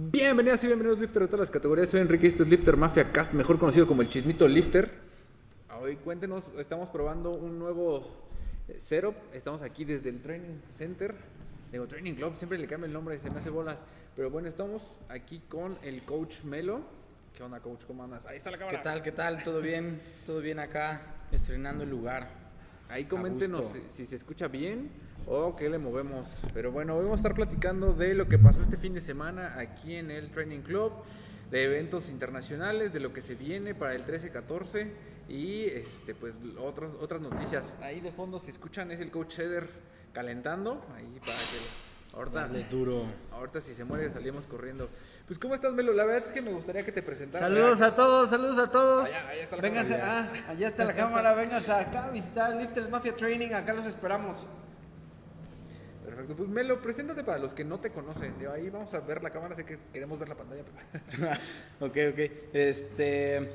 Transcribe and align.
Bienvenidas 0.00 0.62
y 0.62 0.68
bienvenidos 0.68 1.00
Lifter 1.00 1.22
de 1.22 1.26
todas 1.26 1.40
las 1.40 1.50
categorías. 1.50 1.88
Soy 1.88 2.00
Enrique, 2.00 2.28
esto 2.28 2.44
es 2.44 2.48
Lifter 2.48 2.76
Mafia 2.76 3.10
Cast, 3.10 3.32
mejor 3.32 3.58
conocido 3.58 3.88
como 3.88 4.00
el 4.00 4.08
Chismito 4.08 4.46
Lifter. 4.46 4.88
Hoy 5.80 5.96
cuéntenos, 5.96 6.44
estamos 6.56 6.88
probando 6.90 7.32
un 7.32 7.58
nuevo 7.58 8.06
eh, 8.68 8.78
setup. 8.80 9.16
Estamos 9.32 9.60
aquí 9.60 9.84
desde 9.84 10.10
el 10.10 10.22
Training 10.22 10.60
Center. 10.72 11.16
Digo, 11.72 11.88
Training 11.88 12.14
Club, 12.14 12.36
siempre 12.36 12.58
le 12.58 12.68
cambia 12.68 12.86
el 12.86 12.92
nombre, 12.92 13.18
se 13.18 13.28
me 13.28 13.40
hace 13.40 13.50
bolas. 13.50 13.76
Pero 14.14 14.30
bueno, 14.30 14.46
estamos 14.46 15.00
aquí 15.08 15.42
con 15.48 15.76
el 15.82 16.04
coach 16.04 16.44
Melo. 16.44 16.80
¿Qué 17.36 17.42
onda, 17.42 17.58
coach? 17.58 17.80
¿Cómo 17.84 18.04
andas? 18.04 18.24
Ahí 18.26 18.36
está 18.36 18.52
la 18.52 18.58
cámara. 18.58 18.78
¿Qué 18.78 18.84
tal? 18.84 19.02
¿Qué 19.02 19.12
tal? 19.12 19.42
¿Todo 19.42 19.60
bien? 19.60 20.00
¿Todo 20.24 20.38
bien 20.38 20.60
acá? 20.60 21.00
Estrenando 21.32 21.82
el 21.82 21.90
lugar. 21.90 22.47
Ahí 22.88 23.04
coméntenos 23.04 23.66
si, 23.72 23.82
si 23.94 24.06
se 24.06 24.16
escucha 24.16 24.48
bien 24.48 24.90
o 25.26 25.54
qué 25.56 25.68
le 25.68 25.78
movemos. 25.78 26.26
Pero 26.54 26.72
bueno, 26.72 26.94
hoy 26.94 27.02
vamos 27.02 27.18
a 27.18 27.20
estar 27.20 27.34
platicando 27.34 27.92
de 27.92 28.14
lo 28.14 28.28
que 28.28 28.38
pasó 28.38 28.62
este 28.62 28.76
fin 28.76 28.94
de 28.94 29.00
semana 29.00 29.58
aquí 29.58 29.96
en 29.96 30.10
el 30.10 30.30
Training 30.30 30.60
Club, 30.60 30.92
de 31.50 31.64
eventos 31.64 32.08
internacionales, 32.08 32.92
de 32.92 33.00
lo 33.00 33.12
que 33.12 33.22
se 33.22 33.34
viene 33.34 33.74
para 33.74 33.94
el 33.94 34.06
13-14 34.06 34.88
y 35.28 35.64
este 35.64 36.14
pues 36.14 36.34
otras 36.58 36.90
otras 37.00 37.20
noticias. 37.20 37.74
Ahí 37.82 38.00
de 38.00 38.10
fondo 38.12 38.40
si 38.40 38.50
escuchan 38.50 38.90
es 38.90 39.00
el 39.00 39.10
coach 39.10 39.36
Cheder 39.36 39.68
calentando, 40.12 40.84
ahí 40.96 41.20
para 41.20 41.36
que 41.36 41.87
ahorita 42.14 42.40
Dale 42.48 42.64
duro. 42.70 43.04
ahorita 43.32 43.60
si 43.60 43.74
se 43.74 43.84
muere 43.84 44.12
salimos 44.12 44.46
corriendo. 44.46 44.88
Pues 45.26 45.38
¿cómo 45.38 45.54
estás, 45.54 45.72
Melo? 45.74 45.92
La 45.92 46.04
verdad 46.04 46.24
es 46.26 46.32
que 46.32 46.40
me 46.40 46.50
gustaría 46.52 46.82
que 46.84 46.92
te 46.92 47.02
presentaras. 47.02 47.48
Saludos 47.48 47.80
a 47.82 47.94
todos, 47.94 48.30
saludos 48.30 48.58
a 48.58 48.70
todos. 48.70 49.06
Allá, 49.06 49.28
allá 49.28 49.42
está 49.42 49.56
la 49.56 49.62
Vénganse, 49.62 49.98
cámara, 49.98 50.30
ah, 50.46 50.50
allá 50.50 50.68
está 50.68 50.84
la 50.84 50.94
cámara, 50.94 51.34
vénganse 51.34 51.72
acá 51.72 52.04
a 52.06 52.10
visitar 52.10 52.54
Lifters 52.56 52.88
Mafia 52.88 53.14
Training, 53.14 53.52
acá 53.52 53.74
los 53.74 53.84
esperamos. 53.86 54.46
Perfecto. 56.04 56.34
Pues 56.36 56.48
Melo, 56.48 56.80
preséntate 56.80 57.22
para 57.22 57.38
los 57.38 57.52
que 57.52 57.64
no 57.64 57.78
te 57.80 57.90
conocen. 57.90 58.38
De 58.38 58.48
ahí 58.48 58.70
vamos 58.70 58.92
a 58.94 59.00
ver 59.00 59.22
la 59.22 59.30
cámara, 59.30 59.54
sé 59.54 59.64
que 59.64 59.78
queremos 59.92 60.18
ver 60.18 60.28
la 60.30 60.34
pantalla. 60.36 60.62
pero- 61.10 61.30
ok, 61.80 62.14
ok. 62.14 62.32
Este, 62.54 63.50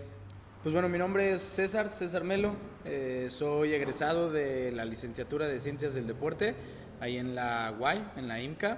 pues 0.61 0.71
bueno, 0.71 0.87
mi 0.87 0.99
nombre 0.99 1.33
es 1.33 1.41
César, 1.41 1.89
César 1.89 2.23
Melo. 2.23 2.53
Eh, 2.85 3.27
soy 3.31 3.73
egresado 3.73 4.31
de 4.31 4.71
la 4.71 4.85
licenciatura 4.85 5.47
de 5.47 5.59
Ciencias 5.59 5.95
del 5.95 6.05
Deporte, 6.05 6.53
ahí 6.99 7.17
en 7.17 7.35
la 7.35 7.73
UAI, 7.77 8.03
en 8.17 8.27
la 8.27 8.41
IMCA. 8.41 8.77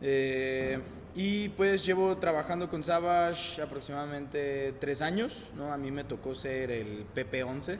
Eh, 0.00 0.78
y 1.14 1.48
pues 1.50 1.84
llevo 1.84 2.16
trabajando 2.18 2.68
con 2.68 2.84
Savage 2.84 3.60
aproximadamente 3.60 4.74
tres 4.78 5.02
años, 5.02 5.34
¿no? 5.56 5.72
A 5.72 5.76
mí 5.78 5.90
me 5.90 6.04
tocó 6.04 6.34
ser 6.34 6.70
el 6.70 7.04
PP11, 7.14 7.78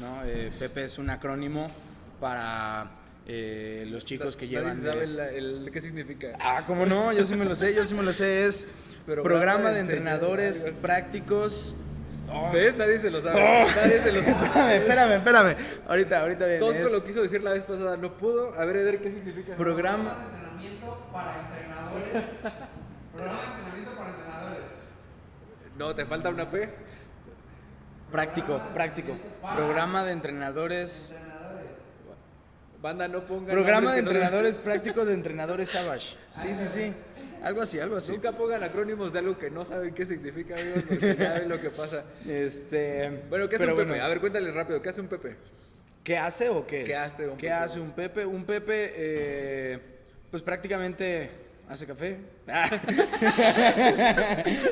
¿no? 0.00 0.22
Eh, 0.24 0.50
PP 0.58 0.84
es 0.84 0.98
un 0.98 1.10
acrónimo 1.10 1.70
para 2.20 2.90
eh, 3.26 3.84
los 3.88 4.04
chicos 4.04 4.36
que 4.36 4.48
llevan... 4.48 4.82
sabe 4.82 5.06
de- 5.06 5.38
el, 5.38 5.70
qué 5.72 5.80
significa. 5.80 6.28
Ah, 6.40 6.64
¿cómo 6.66 6.86
no? 6.86 7.12
Yo 7.12 7.24
sí 7.26 7.34
me 7.34 7.44
lo 7.44 7.54
sé, 7.54 7.74
yo 7.74 7.84
sí 7.84 7.94
me 7.94 8.02
lo 8.02 8.12
sé. 8.12 8.46
Es 8.46 8.68
Programa 9.06 9.70
de 9.72 9.80
entrenadores 9.80 10.66
prácticos. 10.80 11.74
Oh, 12.32 12.50
¿Ves? 12.52 12.76
Nadie 12.76 12.98
se 13.00 13.10
lo 13.10 13.20
sabe. 13.20 13.42
Oh. 13.42 13.66
Nadie 13.76 14.02
se 14.02 14.12
lo 14.12 14.18
espérame, 14.20 14.52
sabe. 14.52 14.76
espérame, 14.78 15.12
espérame. 15.12 15.56
Ahorita, 15.88 16.20
ahorita 16.20 16.46
bien. 16.46 16.58
Tosco 16.60 16.86
es 16.86 16.92
lo 16.92 17.04
quiso 17.04 17.22
decir 17.22 17.42
la 17.42 17.52
vez 17.52 17.62
pasada, 17.64 17.96
no 17.96 18.12
pudo. 18.12 18.54
A 18.58 18.64
ver, 18.64 18.76
Eder, 18.76 19.02
¿qué 19.02 19.10
significa? 19.10 19.56
programa. 19.56 20.16
entrenamiento 20.26 21.08
para 21.12 21.40
entrenadores. 21.40 22.24
Programa 23.12 23.40
de 23.40 23.48
entrenamiento 23.48 23.96
para 23.96 24.10
entrenadores. 24.10 24.64
No, 25.76 25.94
te 25.94 26.06
falta 26.06 26.28
una 26.30 26.50
P. 26.50 26.70
Práctico, 28.10 28.60
práctico. 28.74 29.16
Programa 29.54 30.04
de 30.04 30.12
entrenadores. 30.12 31.14
Banda, 32.80 33.08
no 33.08 33.20
pongan. 33.20 33.50
Programa 33.50 33.92
de 33.92 33.98
entrenadores 33.98 34.58
prácticos 34.64 35.06
de 35.06 35.14
entrenadores 35.14 35.68
Savage. 35.68 36.16
Sí, 36.30 36.54
sí, 36.54 36.66
sí. 36.66 36.94
Algo 37.42 37.62
así, 37.62 37.78
algo 37.78 37.96
así. 37.96 38.12
Nunca 38.12 38.32
pongan 38.32 38.62
acrónimos 38.62 39.12
de 39.12 39.18
algo 39.20 39.38
que 39.38 39.50
no 39.50 39.64
saben 39.64 39.94
qué 39.94 40.04
significa, 40.06 40.54
amigos, 40.56 40.84
porque 40.88 41.16
ya 41.18 41.32
ven 41.34 41.48
lo 41.48 41.60
que 41.60 41.70
pasa. 41.70 42.04
Este. 42.28 43.22
Bueno, 43.28 43.48
¿qué 43.48 43.56
hace 43.56 43.64
un 43.66 43.70
Pepe? 43.76 43.84
bueno, 43.88 44.04
A 44.04 44.08
ver, 44.08 44.20
cuéntales 44.20 44.54
rápido, 44.54 44.82
¿qué 44.82 44.88
hace 44.90 45.00
un 45.00 45.08
Pepe? 45.08 45.36
¿Qué 46.04 46.16
hace 46.18 46.48
o 46.48 46.66
qué? 46.66 46.84
¿Qué 46.84 46.92
es? 46.92 46.98
hace 46.98 47.26
un 47.28 47.36
¿Qué 47.36 47.46
Pepe? 47.48 47.52
hace 47.52 47.80
un 47.80 47.90
Pepe? 47.92 48.26
Un 48.26 48.44
Pepe, 48.44 48.92
eh, 48.96 49.78
pues 50.30 50.42
prácticamente 50.42 51.30
hace 51.68 51.86
café. 51.86 52.18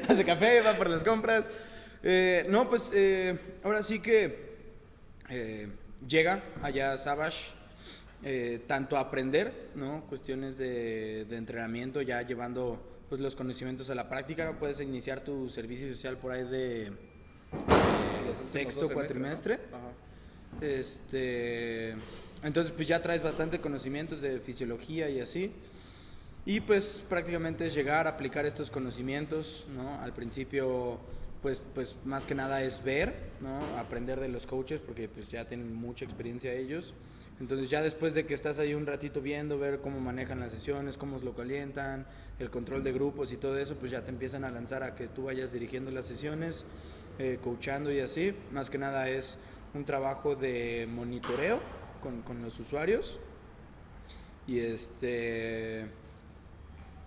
hace 0.08 0.24
café, 0.24 0.60
va 0.62 0.74
por 0.74 0.88
las 0.90 1.04
compras. 1.04 1.50
Eh, 2.02 2.46
no, 2.48 2.68
pues 2.68 2.90
eh, 2.94 3.36
ahora 3.62 3.82
sí 3.82 4.00
que 4.00 4.56
eh, 5.30 5.68
llega 6.06 6.42
allá 6.62 6.96
Savage. 6.98 7.52
Eh, 8.22 8.62
tanto 8.66 8.96
a 8.96 9.00
aprender, 9.00 9.70
¿no? 9.74 10.04
Cuestiones 10.08 10.58
de, 10.58 11.24
de 11.24 11.36
entrenamiento, 11.36 12.02
ya 12.02 12.22
llevando 12.22 12.80
pues, 13.08 13.20
los 13.20 13.36
conocimientos 13.36 13.90
a 13.90 13.94
la 13.94 14.08
práctica. 14.08 14.44
¿no? 14.44 14.58
Puedes 14.58 14.80
iniciar 14.80 15.20
tu 15.22 15.48
servicio 15.48 15.92
social 15.94 16.16
por 16.18 16.32
ahí 16.32 16.44
de, 16.44 16.86
eh, 16.86 16.92
sexto 18.34 18.88
cuatrimestre. 18.90 19.58
¿no? 19.70 19.76
Ajá. 19.76 19.88
Este, 20.60 21.94
entonces 22.42 22.72
pues 22.72 22.88
ya 22.88 23.00
traes 23.00 23.22
bastante 23.22 23.60
conocimientos 23.60 24.20
de 24.20 24.40
fisiología 24.40 25.08
y 25.10 25.20
así. 25.20 25.52
Y 26.44 26.60
pues 26.60 27.03
prácticamente 27.09 27.66
es 27.66 27.74
llegar 27.74 28.06
a 28.06 28.10
aplicar 28.10 28.47
estos 28.47 28.71
conocimientos, 28.71 29.66
¿no? 29.76 30.00
Al 30.00 30.14
principio 30.14 30.98
pues, 31.42 31.62
pues 31.74 31.94
más 32.04 32.24
que 32.24 32.34
nada 32.34 32.62
es 32.62 32.82
ver, 32.82 33.14
¿no? 33.41 33.60
Aprender 33.78 34.18
de 34.18 34.28
los 34.28 34.47
coaches 34.47 34.80
porque 34.80 35.09
pues 35.09 35.28
ya 35.28 35.47
tienen 35.47 35.74
mucha 35.74 36.04
experiencia 36.04 36.53
ellos. 36.53 36.94
Entonces 37.40 37.70
ya 37.70 37.82
después 37.82 38.14
de 38.14 38.26
que 38.26 38.34
estás 38.34 38.58
ahí 38.58 38.74
un 38.74 38.86
ratito 38.86 39.20
viendo, 39.20 39.58
ver 39.58 39.80
cómo 39.80 40.00
manejan 40.00 40.40
las 40.40 40.50
sesiones, 40.50 40.96
cómo 40.96 41.18
lo 41.20 41.34
calientan, 41.34 42.06
el 42.40 42.50
control 42.50 42.82
de 42.82 42.92
grupos 42.92 43.32
y 43.32 43.36
todo 43.36 43.56
eso, 43.58 43.76
pues 43.76 43.92
ya 43.92 44.02
te 44.02 44.10
empiezan 44.10 44.44
a 44.44 44.50
lanzar 44.50 44.82
a 44.82 44.94
que 44.96 45.06
tú 45.06 45.24
vayas 45.24 45.52
dirigiendo 45.52 45.90
las 45.92 46.04
sesiones, 46.06 46.64
eh, 47.18 47.38
coachando 47.42 47.92
y 47.92 48.00
así. 48.00 48.34
Más 48.52 48.70
que 48.70 48.78
nada 48.78 49.08
es 49.08 49.38
un 49.74 49.84
trabajo 49.84 50.34
de 50.34 50.88
monitoreo 50.92 51.60
con, 52.02 52.22
con 52.22 52.42
los 52.42 52.58
usuarios. 52.58 53.20
Y 54.46 54.60
este 54.60 55.86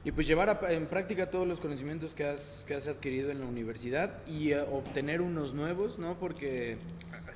y 0.04 0.12
pues 0.12 0.26
llevar 0.28 0.50
a- 0.50 0.72
en 0.74 0.88
práctica 0.88 1.30
todos 1.30 1.48
los 1.48 1.60
conocimientos 1.60 2.14
que 2.16 2.24
has, 2.26 2.64
que 2.68 2.74
has 2.74 2.88
adquirido 2.88 3.30
en 3.32 3.40
la 3.40 3.46
universidad 3.46 4.26
y 4.28 4.52
eh, 4.52 4.62
obtener 4.62 5.22
unos 5.22 5.54
nuevos, 5.54 6.00
¿no? 6.00 6.18
Porque 6.20 6.78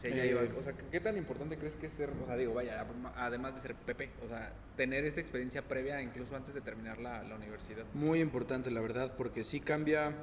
Allá 0.08 0.24
Eh, 0.24 0.32
iba. 0.32 0.42
O 0.60 0.64
sea, 0.64 0.74
¿qué 0.92 1.00
tan 1.00 1.18
importante 1.18 1.58
crees 1.58 1.76
que 1.76 1.88
es 1.88 1.94
ser, 1.94 2.10
o 2.10 2.26
sea, 2.26 2.36
digo, 2.36 2.54
vaya, 2.54 2.86
además 3.16 3.56
de 3.56 3.62
ser 3.62 3.76
Pepe, 3.76 4.10
o 4.26 4.28
sea, 4.28 4.54
tener 4.76 5.06
esta 5.06 5.22
experiencia 5.22 5.62
previa 5.62 6.02
incluso 6.02 6.36
antes 6.36 6.54
de 6.54 6.62
terminar 6.62 7.00
la, 7.00 7.24
la 7.24 7.36
universidad? 7.36 7.86
muy 7.94 8.20
importante, 8.20 8.72
la 8.72 8.82
verdad, 8.82 9.14
porque 9.18 9.44
sí 9.44 9.60
cambia 9.60 10.14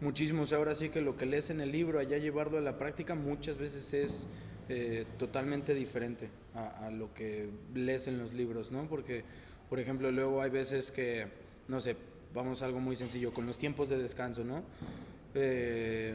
muchísimo. 0.00 0.42
O 0.42 0.46
sea, 0.46 0.58
ahora 0.58 0.74
sí 0.74 0.88
que 0.88 1.00
lo 1.00 1.16
que 1.16 1.26
lees 1.26 1.50
en 1.50 1.60
el 1.60 1.72
libro, 1.72 1.98
allá 1.98 2.18
llevarlo 2.18 2.58
a 2.58 2.60
la 2.60 2.78
práctica, 2.78 3.14
muchas 3.14 3.58
veces 3.58 3.92
es 3.94 4.26
eh, 4.68 5.04
totalmente 5.18 5.74
diferente 5.74 6.28
a, 6.54 6.86
a 6.86 6.90
lo 6.90 7.12
que 7.14 7.48
lees 7.74 8.06
en 8.08 8.18
los 8.18 8.32
libros, 8.32 8.72
¿no? 8.72 8.88
Porque, 8.88 9.24
por 9.68 9.80
ejemplo, 9.80 10.10
luego 10.10 10.42
hay 10.42 10.50
veces 10.50 10.90
que, 10.90 11.26
no 11.68 11.80
sé, 11.80 11.96
vamos 12.34 12.62
a 12.62 12.66
algo 12.66 12.80
muy 12.80 12.96
sencillo, 12.96 13.32
con 13.32 13.46
los 13.46 13.58
tiempos 13.58 13.88
de 13.88 13.98
descanso, 13.98 14.44
¿no? 14.44 14.62
Eh, 15.34 16.14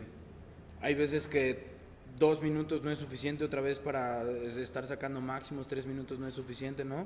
hay 0.81 0.95
veces 0.95 1.27
que 1.27 1.76
dos 2.17 2.41
minutos 2.41 2.83
no 2.83 2.91
es 2.91 2.99
suficiente 2.99 3.43
otra 3.43 3.61
vez 3.61 3.79
para 3.79 4.23
eh, 4.23 4.61
estar 4.61 4.85
sacando 4.87 5.21
máximos, 5.21 5.67
tres 5.67 5.85
minutos 5.85 6.19
no 6.19 6.27
es 6.27 6.33
suficiente, 6.33 6.83
¿no? 6.83 7.05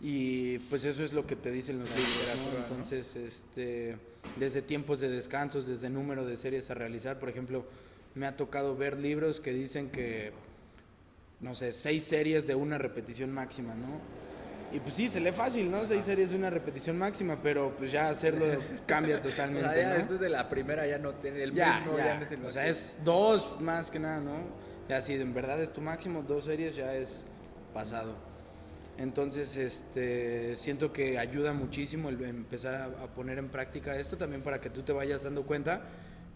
Y 0.00 0.58
pues 0.58 0.84
eso 0.84 1.04
es 1.04 1.12
lo 1.12 1.26
que 1.26 1.36
te 1.36 1.50
dicen 1.50 1.78
los 1.78 1.88
libros. 1.88 2.56
Entonces, 2.56 3.14
este, 3.14 3.96
desde 4.36 4.60
tiempos 4.60 4.98
de 4.98 5.08
descansos, 5.08 5.66
desde 5.66 5.88
número 5.90 6.26
de 6.26 6.36
series 6.36 6.70
a 6.70 6.74
realizar, 6.74 7.20
por 7.20 7.28
ejemplo, 7.28 7.64
me 8.16 8.26
ha 8.26 8.36
tocado 8.36 8.76
ver 8.76 8.98
libros 8.98 9.40
que 9.40 9.52
dicen 9.52 9.90
que, 9.90 10.32
no 11.40 11.54
sé, 11.54 11.70
seis 11.70 12.02
series 12.02 12.48
de 12.48 12.56
una 12.56 12.78
repetición 12.78 13.32
máxima, 13.32 13.74
¿no? 13.74 14.00
Y 14.72 14.80
pues 14.80 14.94
sí, 14.94 15.06
se 15.06 15.20
lee 15.20 15.32
fácil, 15.32 15.70
¿no? 15.70 15.84
Seis 15.86 16.04
series 16.04 16.30
de 16.30 16.36
una 16.36 16.48
repetición 16.48 16.96
máxima, 16.98 17.38
pero 17.42 17.74
pues 17.76 17.92
ya 17.92 18.08
hacerlo 18.08 18.46
cambia 18.86 19.16
O 19.18 19.20
totalmente, 19.20 19.68
sea, 19.68 19.82
ya 19.82 19.88
¿no? 19.90 19.94
después 19.96 20.20
de 20.20 20.28
la 20.30 20.48
primera 20.48 20.86
ya 20.86 20.98
no 20.98 21.12
tiene 21.14 21.42
el 21.42 21.52
Ya, 21.52 21.80
mismo, 21.80 21.98
ya. 21.98 22.18
no 22.18 22.24
es 22.24 22.30
el 22.32 22.44
o 22.44 22.50
sea, 22.50 22.66
es 22.66 22.98
dos 23.04 23.60
más 23.60 23.90
que 23.90 23.98
nada, 23.98 24.20
¿no? 24.20 24.38
Ya 24.88 25.00
si 25.00 25.14
en 25.14 25.34
verdad 25.34 25.60
es 25.60 25.72
tu 25.72 25.80
máximo, 25.80 26.22
dos 26.22 26.44
series 26.44 26.74
ya 26.76 26.94
es 26.94 27.22
pasado. 27.74 28.14
Entonces, 28.98 29.56
este, 29.56 30.54
siento 30.56 30.92
que 30.92 31.18
ayuda 31.18 31.52
muchísimo 31.52 32.08
el 32.08 32.22
empezar 32.24 32.74
a, 32.74 32.84
a 33.04 33.06
poner 33.14 33.38
en 33.38 33.48
práctica 33.48 33.96
esto 33.98 34.16
también 34.16 34.42
para 34.42 34.60
que 34.60 34.70
tú 34.70 34.82
te 34.82 34.92
vayas 34.92 35.22
dando 35.22 35.44
cuenta 35.44 35.82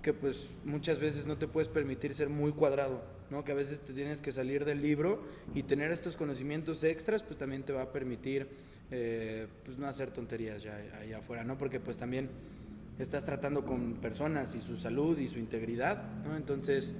que 0.03 0.12
pues 0.12 0.49
muchas 0.65 0.99
veces 0.99 1.27
no 1.27 1.37
te 1.37 1.49
puedes 1.49 1.69
permitir 1.69 2.15
ser 2.15 2.29
muy 2.29 2.53
cuadrado, 2.53 3.03
¿no? 3.31 3.44
Que 3.44 3.52
a 3.52 3.55
veces 3.55 3.81
te 3.81 3.93
tienes 3.93 4.20
que 4.20 4.32
salir 4.32 4.64
del 4.64 4.82
libro 4.82 5.23
y 5.55 5.62
tener 5.62 5.93
estos 5.93 6.17
conocimientos 6.17 6.84
extras, 6.84 7.23
pues 7.23 7.38
también 7.38 7.62
te 7.62 7.73
va 7.73 7.82
a 7.82 7.93
permitir, 7.93 8.49
eh, 8.90 9.46
pues 9.64 9.78
no 9.78 9.87
hacer 9.87 10.11
tonterías 10.11 10.62
ya 10.62 10.76
allá 11.00 11.19
afuera, 11.19 11.44
¿no? 11.44 11.58
Porque 11.58 11.81
pues 11.81 11.96
también 11.96 12.28
estás 12.99 13.25
tratando 13.25 13.64
con 13.64 13.94
personas 13.94 14.55
y 14.55 14.61
su 14.61 14.76
salud 14.76 15.19
y 15.19 15.28
su 15.28 15.38
integridad, 15.38 16.08
¿no? 16.25 16.37
Entonces, 16.37 16.94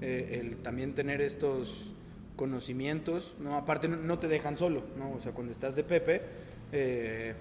eh, 0.00 0.40
el 0.40 0.56
también 0.58 0.94
tener 0.94 1.20
estos 1.20 1.92
conocimientos, 2.36 3.34
¿no? 3.40 3.56
Aparte 3.56 3.88
no, 3.88 4.18
te 4.18 4.28
dejan 4.28 4.56
solo, 4.56 4.84
¿no? 4.98 5.12
O 5.12 5.20
sea, 5.20 5.32
cuando 5.32 5.52
estás 5.52 5.74
de 5.76 5.84
Pepe, 5.84 6.22
eh, 6.72 7.34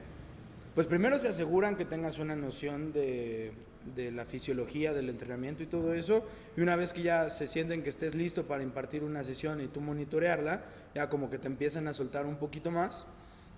pues 0.74 0.88
primero 0.88 1.20
se 1.20 1.28
aseguran 1.28 1.76
que 1.76 1.86
tengas 1.86 2.20
una 2.20 2.36
noción 2.36 2.94
de, 2.94 3.52
de 3.94 4.12
la 4.12 4.26
fisiología 4.26 4.94
del 4.94 5.10
entrenamiento 5.10 5.64
y 5.64 5.68
todo 5.68 5.94
eso, 5.94 6.26
y 6.58 6.62
una 6.62 6.76
vez 6.76 6.94
que 6.94 7.04
ya 7.04 7.30
se 7.30 7.48
sienten 7.48 7.84
que 7.84 7.90
estés 7.90 8.16
listo 8.16 8.46
para 8.48 8.64
impartir 8.64 9.04
una 9.04 9.24
sesión 9.24 9.62
y 9.62 9.68
tú 9.68 9.82
monitorearla, 9.82 10.64
ya 10.94 11.10
como 11.10 11.30
que 11.30 11.38
te 11.38 11.48
empiezan 11.48 11.88
a 11.88 11.94
soltar 11.94 12.26
un 12.26 12.38
poquito 12.38 12.72
más, 12.72 13.06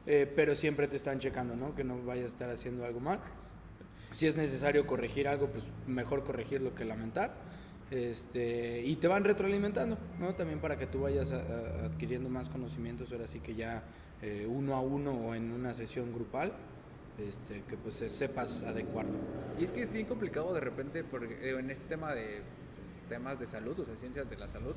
eh, 0.06 0.32
pero 0.36 0.56
siempre 0.56 0.88
te 0.88 0.96
están 0.96 1.20
checando, 1.20 1.56
¿no? 1.56 1.76
Que 1.76 1.84
no 1.84 2.02
vayas 2.04 2.26
a 2.26 2.28
estar 2.28 2.50
haciendo 2.50 2.86
algo 2.86 3.00
mal. 3.00 3.20
Si 4.12 4.26
es 4.26 4.36
necesario 4.38 4.88
corregir 4.88 5.28
algo, 5.28 5.48
pues 5.48 5.66
mejor 5.86 6.24
corregirlo 6.24 6.74
que 6.74 6.86
lamentar. 6.86 7.34
Este, 7.92 8.82
y 8.84 8.96
te 8.98 9.08
van 9.08 9.24
retroalimentando, 9.24 9.98
¿no? 10.20 10.36
También 10.36 10.60
para 10.60 10.78
que 10.78 10.88
tú 10.88 11.02
vayas 11.02 11.32
adquiriendo 11.32 12.30
más 12.30 12.50
conocimientos, 12.50 13.12
ahora 13.12 13.28
sí 13.28 13.40
que 13.40 13.56
ya 13.56 13.84
eh, 14.22 14.48
uno 14.50 14.76
a 14.76 14.82
uno 14.82 15.12
o 15.12 15.36
en 15.36 15.52
una 15.52 15.74
sesión 15.74 16.12
grupal, 16.12 16.54
este, 17.18 17.62
que 17.68 17.78
pues 17.78 17.96
se- 17.96 18.10
sepas 18.10 18.64
adecuarlo. 18.64 19.18
Y 19.60 19.64
es 19.66 19.72
que 19.72 19.84
es 19.84 19.92
bien 19.92 20.06
complicado 20.06 20.54
de 20.54 20.60
repente, 20.60 21.04
porque 21.04 21.38
eh, 21.42 21.58
en 21.58 21.70
este 21.72 21.86
tema 21.86 22.14
de 22.14 22.42
pues, 22.76 23.10
temas 23.10 23.40
de 23.40 23.48
salud, 23.48 23.80
o 23.80 23.86
sea, 23.86 23.96
ciencias 23.96 24.30
de 24.30 24.38
la 24.38 24.48
salud. 24.48 24.74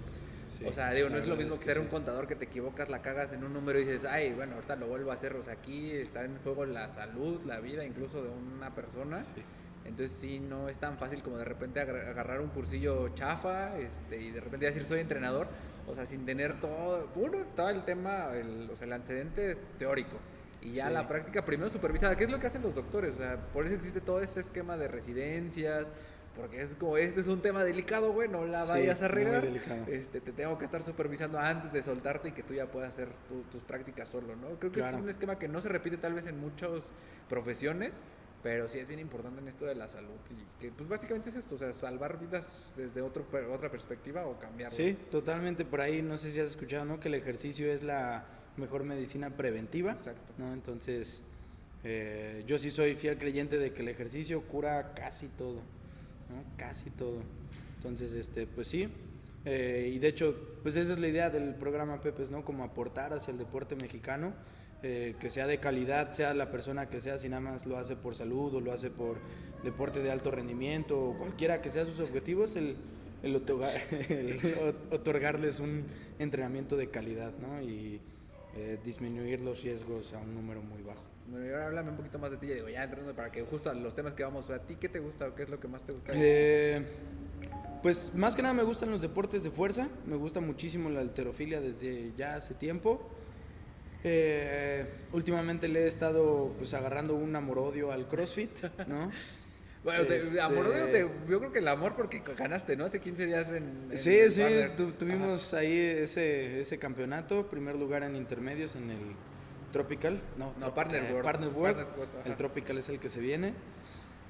Sí, 0.48 0.64
o 0.66 0.72
sea, 0.72 0.90
digo, 0.92 1.08
no 1.08 1.16
es 1.18 1.26
lo 1.28 1.36
mismo 1.36 1.52
es 1.52 1.58
que, 1.58 1.66
que 1.66 1.72
ser 1.74 1.82
un 1.82 1.88
contador 1.88 2.26
que 2.26 2.34
te 2.36 2.44
equivocas, 2.46 2.88
la 2.88 3.02
cagas 3.02 3.32
en 3.32 3.44
un 3.44 3.52
número 3.52 3.78
y 3.78 3.84
dices, 3.84 4.04
ay, 4.04 4.32
bueno, 4.32 4.54
ahorita 4.56 4.74
lo 4.76 4.88
vuelvo 4.88 5.10
a 5.10 5.14
hacer. 5.14 5.34
O 5.36 5.44
sea, 5.44 5.52
aquí 5.54 5.92
está 5.92 6.24
en 6.24 6.36
juego 6.38 6.64
la 6.64 6.90
salud, 6.92 7.40
la 7.44 7.60
vida 7.60 7.84
incluso 7.84 8.22
de 8.22 8.30
una 8.30 8.70
persona. 8.70 9.22
Sí. 9.22 9.42
Entonces 9.84 10.16
sí, 10.18 10.40
no 10.40 10.68
es 10.68 10.78
tan 10.78 10.98
fácil 10.98 11.22
como 11.22 11.38
de 11.38 11.44
repente 11.44 11.80
agar- 11.80 12.06
agarrar 12.08 12.40
un 12.40 12.48
cursillo 12.48 13.08
chafa 13.14 13.78
este, 13.78 14.20
y 14.20 14.30
de 14.30 14.40
repente 14.40 14.66
decir 14.66 14.84
soy 14.84 15.00
entrenador, 15.00 15.46
o 15.86 15.94
sea, 15.94 16.04
sin 16.04 16.24
tener 16.26 16.60
todo, 16.60 17.08
uno, 17.14 17.38
todo 17.56 17.70
el 17.70 17.82
tema, 17.84 18.30
el, 18.34 18.68
o 18.70 18.76
sea, 18.76 18.86
el 18.86 18.92
antecedente 18.92 19.56
teórico. 19.78 20.16
Y 20.62 20.72
ya 20.72 20.88
Sí. 20.88 20.94
la 20.94 21.08
práctica 21.08 21.44
primero 21.44 21.70
supervisada, 21.70 22.16
¿qué 22.16 22.24
es 22.24 22.30
lo 22.30 22.38
que 22.38 22.46
hacen 22.48 22.62
los 22.62 22.74
doctores? 22.74 23.14
O 23.14 23.18
sea, 23.18 23.36
por 23.52 23.66
eso 23.66 23.74
existe 23.76 24.00
todo 24.00 24.20
este 24.20 24.40
esquema 24.40 24.76
de 24.76 24.88
residencias, 24.88 25.90
porque 26.36 26.60
es 26.62 26.74
como, 26.74 26.96
este 26.96 27.20
es 27.20 27.26
un 27.26 27.40
tema 27.40 27.64
delicado, 27.64 28.12
güey, 28.12 28.28
no 28.28 28.44
la 28.46 28.64
Sí, 28.64 28.68
vayas 28.72 29.02
a 29.02 29.08
delicado. 29.08 29.84
Este, 29.88 30.20
te 30.20 30.32
tengo 30.32 30.58
que 30.58 30.64
estar 30.66 30.82
supervisando 30.82 31.38
antes 31.38 31.72
de 31.72 31.82
soltarte 31.82 32.28
y 32.28 32.32
que 32.32 32.42
tú 32.42 32.54
ya 32.54 32.66
puedas 32.66 32.92
hacer 32.92 33.08
tu- 33.28 33.42
tus 33.50 33.62
prácticas 33.62 34.08
solo, 34.08 34.36
¿no? 34.36 34.48
Creo 34.58 34.70
que 34.70 34.80
Claro. 34.80 34.96
es 34.98 35.02
un 35.02 35.08
esquema 35.08 35.38
que 35.38 35.48
no 35.48 35.60
se 35.60 35.68
repite 35.68 35.96
tal 35.96 36.14
vez 36.14 36.26
en 36.26 36.38
muchas 36.38 36.70
profesiones, 37.28 37.94
pero 38.42 38.68
sí 38.68 38.78
es 38.78 38.88
bien 38.88 39.00
importante 39.00 39.40
en 39.40 39.48
esto 39.48 39.66
de 39.66 39.74
la 39.74 39.88
salud 39.88 40.16
y 40.30 40.60
que 40.62 40.70
pues 40.70 40.88
básicamente 40.88 41.30
es 41.30 41.36
esto, 41.36 41.54
o 41.56 41.58
sea, 41.58 41.72
salvar 41.72 42.18
vidas 42.18 42.72
desde 42.76 43.02
otro, 43.02 43.26
otra 43.52 43.70
perspectiva 43.70 44.24
o 44.26 44.38
cambiarlas. 44.38 44.76
Sí, 44.76 44.96
totalmente 45.10 45.64
por 45.64 45.80
ahí, 45.80 46.00
no 46.02 46.16
sé 46.16 46.30
si 46.30 46.40
has 46.40 46.48
escuchado, 46.48 46.84
¿no? 46.84 47.00
Que 47.00 47.08
el 47.08 47.14
ejercicio 47.14 47.70
es 47.70 47.82
la 47.82 48.24
mejor 48.56 48.84
medicina 48.84 49.30
preventiva, 49.30 49.92
Exacto. 49.92 50.32
¿no? 50.38 50.52
Entonces, 50.52 51.22
eh, 51.84 52.44
yo 52.46 52.58
sí 52.58 52.70
soy 52.70 52.94
fiel 52.94 53.16
creyente 53.18 53.58
de 53.58 53.72
que 53.72 53.82
el 53.82 53.88
ejercicio 53.88 54.42
cura 54.42 54.92
casi 54.94 55.28
todo, 55.28 55.56
¿no? 55.56 56.44
Casi 56.56 56.90
todo. 56.90 57.22
Entonces, 57.76 58.12
este, 58.12 58.46
pues 58.46 58.66
sí. 58.66 58.88
eh, 59.46 59.90
y 59.94 59.98
de 59.98 60.08
hecho, 60.08 60.36
pues 60.62 60.76
esa 60.76 60.92
es 60.92 60.98
la 60.98 61.08
idea 61.08 61.30
del 61.30 61.54
programa 61.54 62.00
Pepes, 62.00 62.30
¿no? 62.30 62.44
Como 62.44 62.64
aportar 62.64 63.12
hacia 63.14 63.32
el 63.32 63.38
deporte 63.38 63.76
mexicano, 63.76 64.34
eh, 64.82 65.14
que 65.18 65.30
sea 65.30 65.46
de 65.46 65.58
calidad, 65.58 66.12
sea 66.12 66.34
la 66.34 66.50
persona 66.50 66.88
que 66.90 67.00
sea, 67.00 67.18
si 67.18 67.28
nada 67.28 67.40
más 67.40 67.64
lo 67.66 67.76
hace 67.78 67.96
por 67.96 68.14
salud 68.14 68.54
o 68.54 68.60
lo 68.60 68.72
hace 68.72 68.90
por 68.90 69.18
deporte 69.64 70.02
de 70.02 70.10
alto 70.10 70.30
rendimiento 70.30 70.98
o 70.98 71.18
cualquiera 71.18 71.60
que 71.62 71.68
sea 71.70 71.84
sus 71.86 72.00
objetivos, 72.00 72.56
el, 72.56 72.76
el, 73.22 73.34
otorga- 73.36 73.72
el 74.10 74.38
ot- 74.40 74.74
otorgarles 74.92 75.60
un 75.60 75.84
entrenamiento 76.18 76.76
de 76.76 76.88
calidad, 76.90 77.32
¿no? 77.40 77.60
Y 77.62 78.00
eh, 78.56 78.78
disminuir 78.84 79.40
los 79.40 79.62
riesgos 79.62 80.12
a 80.12 80.18
un 80.18 80.34
número 80.34 80.62
muy 80.62 80.82
bajo. 80.82 81.02
Bueno, 81.28 81.46
y 81.46 81.50
ahora 81.50 81.66
háblame 81.66 81.90
un 81.90 81.96
poquito 81.96 82.18
más 82.18 82.30
de 82.30 82.36
ti, 82.38 82.48
ya 82.48 82.54
digo, 82.54 82.68
ya 82.68 82.82
entrando 82.82 83.14
para 83.14 83.30
que 83.30 83.42
justo 83.42 83.70
a 83.70 83.74
los 83.74 83.94
temas 83.94 84.14
que 84.14 84.24
vamos, 84.24 84.50
¿a 84.50 84.58
ti 84.58 84.76
qué 84.76 84.88
te 84.88 84.98
gusta 84.98 85.28
o 85.28 85.34
qué 85.34 85.44
es 85.44 85.48
lo 85.48 85.60
que 85.60 85.68
más 85.68 85.82
te 85.82 85.92
gusta? 85.92 86.12
Eh, 86.14 86.84
pues 87.82 88.12
más 88.14 88.34
que 88.34 88.42
nada 88.42 88.54
me 88.54 88.64
gustan 88.64 88.90
los 88.90 89.00
deportes 89.00 89.42
de 89.44 89.50
fuerza, 89.50 89.88
me 90.06 90.16
gusta 90.16 90.40
muchísimo 90.40 90.90
la 90.90 91.00
alterofilia 91.00 91.60
desde 91.60 92.12
ya 92.16 92.34
hace 92.34 92.54
tiempo. 92.54 93.00
Eh, 94.02 94.86
últimamente 95.12 95.68
le 95.68 95.84
he 95.84 95.86
estado 95.86 96.54
pues 96.56 96.72
agarrando 96.74 97.14
un 97.14 97.36
amor-odio 97.36 97.92
al 97.92 98.08
CrossFit, 98.08 98.64
¿no? 98.86 99.10
bueno, 99.84 100.04
te, 100.04 100.18
este- 100.18 100.40
amor, 100.40 100.66
odio, 100.66 100.86
te- 100.90 101.08
yo 101.28 101.38
creo 101.38 101.52
que 101.52 101.58
el 101.60 101.68
amor 101.68 101.94
porque 101.96 102.22
ganaste, 102.36 102.76
¿no? 102.76 102.84
Hace 102.84 103.00
15 103.00 103.26
días 103.26 103.48
en... 103.50 103.88
en 103.90 103.98
Sí, 103.98 104.30
sí, 104.30 104.42
tu- 104.76 104.92
tuvimos 104.92 105.54
ahí 105.54 105.76
ese, 105.78 106.60
ese 106.60 106.78
campeonato, 106.78 107.48
primer 107.48 107.76
lugar 107.76 108.02
en 108.02 108.14
intermedios 108.16 108.76
en 108.76 108.90
el 108.90 108.98
Tropical, 109.72 110.20
no, 110.36 110.52
No, 110.58 110.74
Partner 110.74 111.04
eh, 111.04 111.12
World. 111.12 111.24
Partner 111.24 111.48
World, 111.50 111.76
Partner 111.76 111.98
World, 111.98 112.26
el 112.26 112.36
Tropical 112.36 112.78
es 112.78 112.88
el 112.88 112.98
que 112.98 113.08
se 113.08 113.20
viene. 113.20 113.54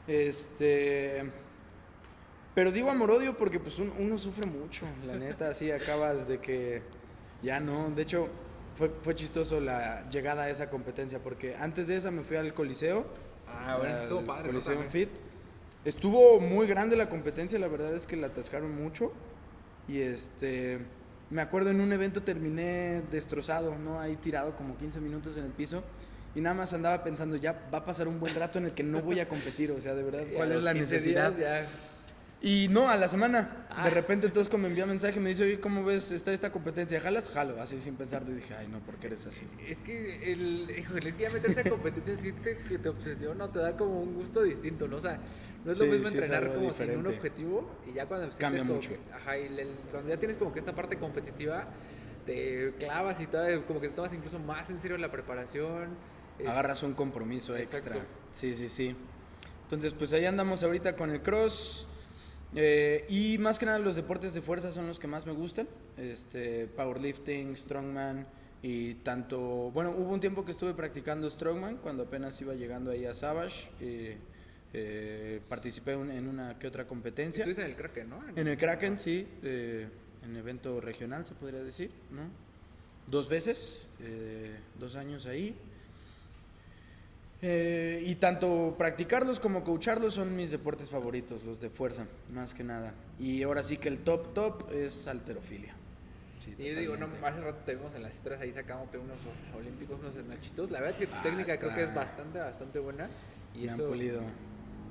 Este, 0.07 1.25
pero 2.55 2.71
digo 2.73 2.91
amor-odio 2.91 3.37
porque 3.37 3.59
pues 3.61 3.79
un- 3.79 3.93
uno 3.99 4.19
sufre 4.19 4.47
mucho, 4.47 4.87
la 5.07 5.17
neta, 5.17 5.49
así 5.49 5.71
acabas 5.73 6.29
de 6.29 6.39
que 6.39 6.83
ya 7.43 7.59
no, 7.61 7.91
de 7.91 8.03
hecho 8.03 8.29
fue, 8.77 8.91
fue 9.03 9.15
chistoso 9.15 9.61
la 9.61 10.09
llegada 10.11 10.45
a 10.45 10.51
esa 10.51 10.69
competencia 10.71 11.19
porque 11.21 11.55
antes 11.57 11.87
de 11.89 11.97
esa 11.97 12.11
me 12.11 12.23
fui 12.23 12.37
al 12.37 12.53
Coliseo. 12.55 13.07
Ah, 13.49 13.77
bueno, 13.79 13.97
estuvo 13.97 14.21
padre, 14.27 14.45
¿no? 14.45 14.49
Coliseo 14.53 14.75
También. 14.75 14.91
Fit. 14.91 15.11
Estuvo 15.85 16.41
muy 16.41 16.67
grande 16.67 16.97
la 16.97 17.09
competencia, 17.09 17.59
la 17.59 17.69
verdad 17.69 17.95
es 17.95 18.07
que 18.07 18.17
la 18.17 18.27
atascaron 18.29 18.75
mucho. 18.75 19.13
Y 19.89 20.01
este, 20.01 20.79
me 21.31 21.41
acuerdo 21.43 21.71
en 21.71 21.81
un 21.81 21.93
evento 21.93 22.23
terminé 22.23 23.03
destrozado, 23.11 23.77
¿no? 23.79 23.99
Ahí 24.01 24.17
tirado 24.17 24.55
como 24.57 24.77
15 24.77 25.01
minutos 25.01 25.37
en 25.37 25.45
el 25.47 25.53
piso. 25.53 25.83
Y 26.35 26.41
nada 26.41 26.55
más 26.55 26.73
andaba 26.75 27.03
pensando, 27.03 27.37
ya 27.37 27.69
va 27.73 27.79
a 27.79 27.85
pasar 27.85 28.07
un 28.07 28.21
buen 28.21 28.35
rato 28.37 28.59
en 28.59 28.67
el 28.67 28.73
que 28.73 28.83
no 28.83 29.01
voy 29.01 29.21
a 29.21 29.27
competir. 29.29 29.73
O 29.73 29.81
sea, 29.81 29.95
de 29.95 30.03
verdad, 30.03 30.25
¿cuál 30.35 30.53
es 30.53 30.63
la 30.63 30.73
15 30.75 30.95
necesidad? 30.95 31.37
ya- 31.37 31.67
Y 32.43 32.69
no, 32.69 32.89
a 32.89 32.97
la 32.97 33.09
semana. 33.09 33.67
Ah. 33.69 33.85
De 33.85 33.91
repente 33.91 34.27
entonces 34.27 34.49
como 34.49 34.63
me 34.63 34.69
envía 34.69 34.87
mensaje, 34.87 35.19
me 35.19 35.31
dice, 35.31 35.43
oye, 35.43 35.61
¿cómo 35.61 35.83
ves 35.85 36.11
está 36.13 36.33
esta 36.33 36.53
competencia? 36.53 37.01
¿Jalas? 37.01 37.29
Jalo, 37.31 37.61
así 37.61 37.81
sin 37.81 37.97
pensarlo. 37.97 38.31
Y 38.31 38.35
dije, 38.37 38.55
ay, 38.55 38.69
no, 38.69 38.79
¿por 38.81 38.95
qué 38.97 39.09
eres 39.09 39.27
así? 39.27 39.45
Es 39.67 39.79
que 39.79 40.33
el, 40.33 40.71
híjole, 40.79 41.09
es 41.11 41.15
que 41.17 41.23
ya 41.25 41.31
meterse 41.31 41.61
a 41.61 41.65
competencia 41.71 42.17
sí 42.23 42.33
te, 42.33 42.57
que 42.59 42.79
te 42.79 42.89
obsesiona 42.89 43.45
o 43.45 43.49
te 43.51 43.59
da 43.59 43.77
como 43.77 44.01
un 44.01 44.15
gusto 44.15 44.43
distinto, 44.43 44.87
¿no? 44.87 44.97
O 44.97 45.01
sea, 45.01 45.19
no 45.65 45.73
es 45.73 45.79
lo 45.79 45.87
mismo 45.87 46.09
entrenar 46.09 46.55
como 46.55 46.73
sin 46.73 46.91
un 46.99 47.07
objetivo 47.07 47.71
y 47.87 47.93
ya 47.93 48.07
cuando 48.07 48.31
Cambia 48.39 48.63
como 48.63 48.75
mucho. 48.75 48.91
ajá, 49.15 49.39
y 49.39 49.47
el- 49.47 49.77
cuando 49.91 50.09
ya 50.09 50.17
tienes 50.19 50.37
como 50.37 50.53
que 50.53 50.59
esta 50.61 50.75
parte 50.75 50.97
competitiva, 50.99 51.67
te 52.27 52.73
clavas 52.79 53.21
y 53.21 53.27
todo, 53.27 53.67
como 53.67 53.81
que 53.81 53.89
te 53.89 53.95
tomas 53.95 54.13
incluso 54.13 54.39
más 54.39 54.69
en 54.71 54.79
serio 54.81 54.97
la 54.99 55.11
preparación. 55.11 55.97
Agarras 56.47 56.83
un 56.83 56.95
compromiso 56.95 57.55
extra. 57.57 58.07
Sí, 58.33 58.55
sí, 58.57 58.69
sí. 58.69 58.97
Entonces, 59.63 59.93
pues 59.95 60.13
ahí 60.13 60.25
andamos 60.25 60.63
ahorita 60.65 60.97
con 60.97 61.11
el 61.11 61.23
cross. 61.23 61.87
eh, 62.57 63.05
y 63.09 63.39
más 63.39 63.59
que 63.61 63.67
nada 63.67 63.79
los 63.79 63.95
deportes 63.95 64.35
de 64.35 64.41
fuerza 64.43 64.73
son 64.73 64.87
los 64.89 64.99
que 64.99 65.07
más 65.07 65.25
me 65.27 65.33
gustan. 65.33 65.69
Este, 65.97 66.67
powerlifting, 66.67 67.57
strongman 67.57 68.27
y 68.63 68.95
tanto... 68.97 69.39
Bueno, 69.73 69.91
hubo 69.97 70.13
un 70.13 70.19
tiempo 70.21 70.45
que 70.45 70.51
estuve 70.51 70.75
practicando 70.75 71.31
strongman 71.31 71.77
cuando 71.77 72.03
apenas 72.05 72.41
iba 72.41 72.55
llegando 72.55 72.91
ahí 72.91 73.07
a 73.07 73.15
Savage. 73.15 73.71
eh, 73.81 74.19
eh, 74.73 75.41
participé 75.49 75.97
un- 75.97 76.11
en 76.11 76.29
una 76.29 76.59
que 76.59 76.67
otra 76.69 76.87
competencia. 76.87 77.41
Estuviste 77.43 77.63
en 77.63 77.71
el 77.71 77.77
Kraken, 77.77 78.09
¿no? 78.11 78.23
En 78.37 78.47
el 78.47 78.57
Kraken, 78.57 78.99
sí, 78.99 79.27
eh, 79.43 79.89
en 80.25 80.37
evento 80.37 80.81
regional 80.81 81.27
se 81.27 81.35
podría 81.35 81.63
decir, 81.63 81.91
¿no? 82.11 82.23
Dos 83.07 83.29
veces, 83.29 83.87
eh, 84.01 84.57
dos 84.79 84.95
años 84.97 85.27
ahí. 85.27 85.57
Eh, 87.43 88.03
y 88.07 88.17
tanto 88.17 88.75
practicarlos 88.77 89.41
como 89.41 89.65
coacharlos 89.65 90.15
son 90.15 90.37
mis 90.37 90.51
deportes 90.51 90.91
favoritos, 90.91 91.43
los 91.45 91.59
de 91.61 91.71
fuerza, 91.71 92.07
más 92.33 92.53
que 92.53 92.63
nada. 92.63 92.93
Y 93.19 93.43
ahora 93.43 93.63
sí 93.63 93.79
que 93.79 93.89
el 93.89 94.01
top 94.01 94.35
top 94.35 94.71
es 94.73 95.09
alterofilia. 95.09 95.75
Sí, 96.39 96.55
Y 96.59 96.69
yo 96.75 96.79
digo, 96.79 96.97
no, 96.97 97.07
hace 97.27 97.41
rato 97.41 97.59
te 97.65 97.75
vimos 97.75 97.95
en 97.95 98.03
las 98.03 98.13
historias 98.15 98.41
ahí 98.43 98.53
sacándote 98.53 98.99
unos 98.99 99.19
olímpicos, 99.57 99.99
unos 100.01 100.15
nachitos. 100.27 100.71
La 100.71 100.81
verdad 100.81 101.01
es 101.01 101.07
que 101.07 101.13
tu 101.13 101.19
Ah, 101.19 101.23
técnica 101.23 101.59
creo 101.59 101.75
que 101.75 101.83
es 101.85 101.95
bastante, 101.95 102.39
bastante 102.39 102.79
buena. 102.79 103.09
Y 103.55 103.65
Me 103.65 103.71
han 103.73 103.79
pulido. 103.79 104.23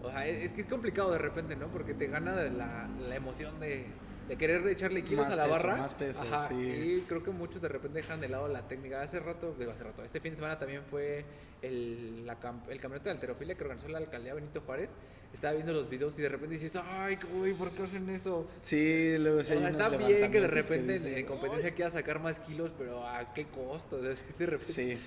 O 0.04 0.10
sea, 0.10 0.28
es, 0.28 0.52
que 0.52 0.62
es 0.62 0.68
complicado 0.68 1.12
de 1.12 1.18
repente, 1.18 1.56
¿no? 1.56 1.68
Porque 1.68 1.94
te 1.94 2.08
gana 2.08 2.36
la, 2.44 2.88
la 3.08 3.16
emoción 3.16 3.60
de, 3.60 3.86
de 4.28 4.38
querer 4.38 4.66
echarle 4.68 5.04
kilos 5.04 5.26
Más 5.26 5.34
a 5.34 5.38
la 5.38 5.44
peso, 5.44 5.54
barra. 5.56 5.76
más 5.78 5.94
peso, 5.94 6.22
Ajá, 6.24 6.48
sí. 6.50 6.56
Y 6.56 7.02
creo 7.08 7.22
que 7.24 7.32
muchos 7.32 7.62
de 7.62 7.68
repente 7.68 8.00
dejan 8.02 8.22
de 8.22 8.30
lado 8.30 8.48
la 8.48 8.68
técnica. 8.68 9.02
Hace 9.02 9.20
rato, 9.20 9.56
digo, 9.60 9.72
hace 9.72 9.84
rato, 9.84 10.04
este 10.04 10.20
fin 10.20 10.32
de 10.32 10.36
semana 10.38 10.58
también 10.58 10.84
fue 10.90 11.26
el, 11.62 12.26
la 12.26 12.34
el 12.70 12.80
campeonato 12.80 13.06
de 13.06 13.12
alterofilia 13.12 13.56
que 13.56 13.64
organizó 13.64 13.88
la 13.90 13.98
alcaldía 13.98 14.34
Benito 14.34 14.62
Juárez. 14.62 14.90
Estaba 15.34 15.54
viendo 15.54 15.74
los 15.74 15.88
videos 15.90 16.18
y 16.18 16.24
de 16.24 16.30
repente 16.30 16.56
dices, 16.56 16.74
ay, 16.84 17.16
güey, 17.38 17.54
¿por 17.54 17.70
qué 17.72 17.84
hacen 17.84 18.10
eso? 18.10 18.50
Sí, 18.62 19.16
luego 19.20 19.44
sí 19.44 19.54
O 19.54 19.60
sea, 19.60 19.70
está 19.70 19.90
bien 19.90 20.32
que 20.32 20.42
de 20.42 20.48
repente 20.48 20.96
en, 20.96 21.18
en 21.20 21.26
competencia 21.28 21.72
quieras 21.76 21.94
sacar 21.94 22.20
más 22.20 22.40
kilos, 22.40 22.72
pero 22.76 23.06
¿a 23.08 23.32
qué 23.34 23.46
costo? 23.46 23.98
O 24.00 24.02
sea, 24.02 24.10
de 24.12 24.46
repente 24.46 24.58
Sí. 24.74 24.98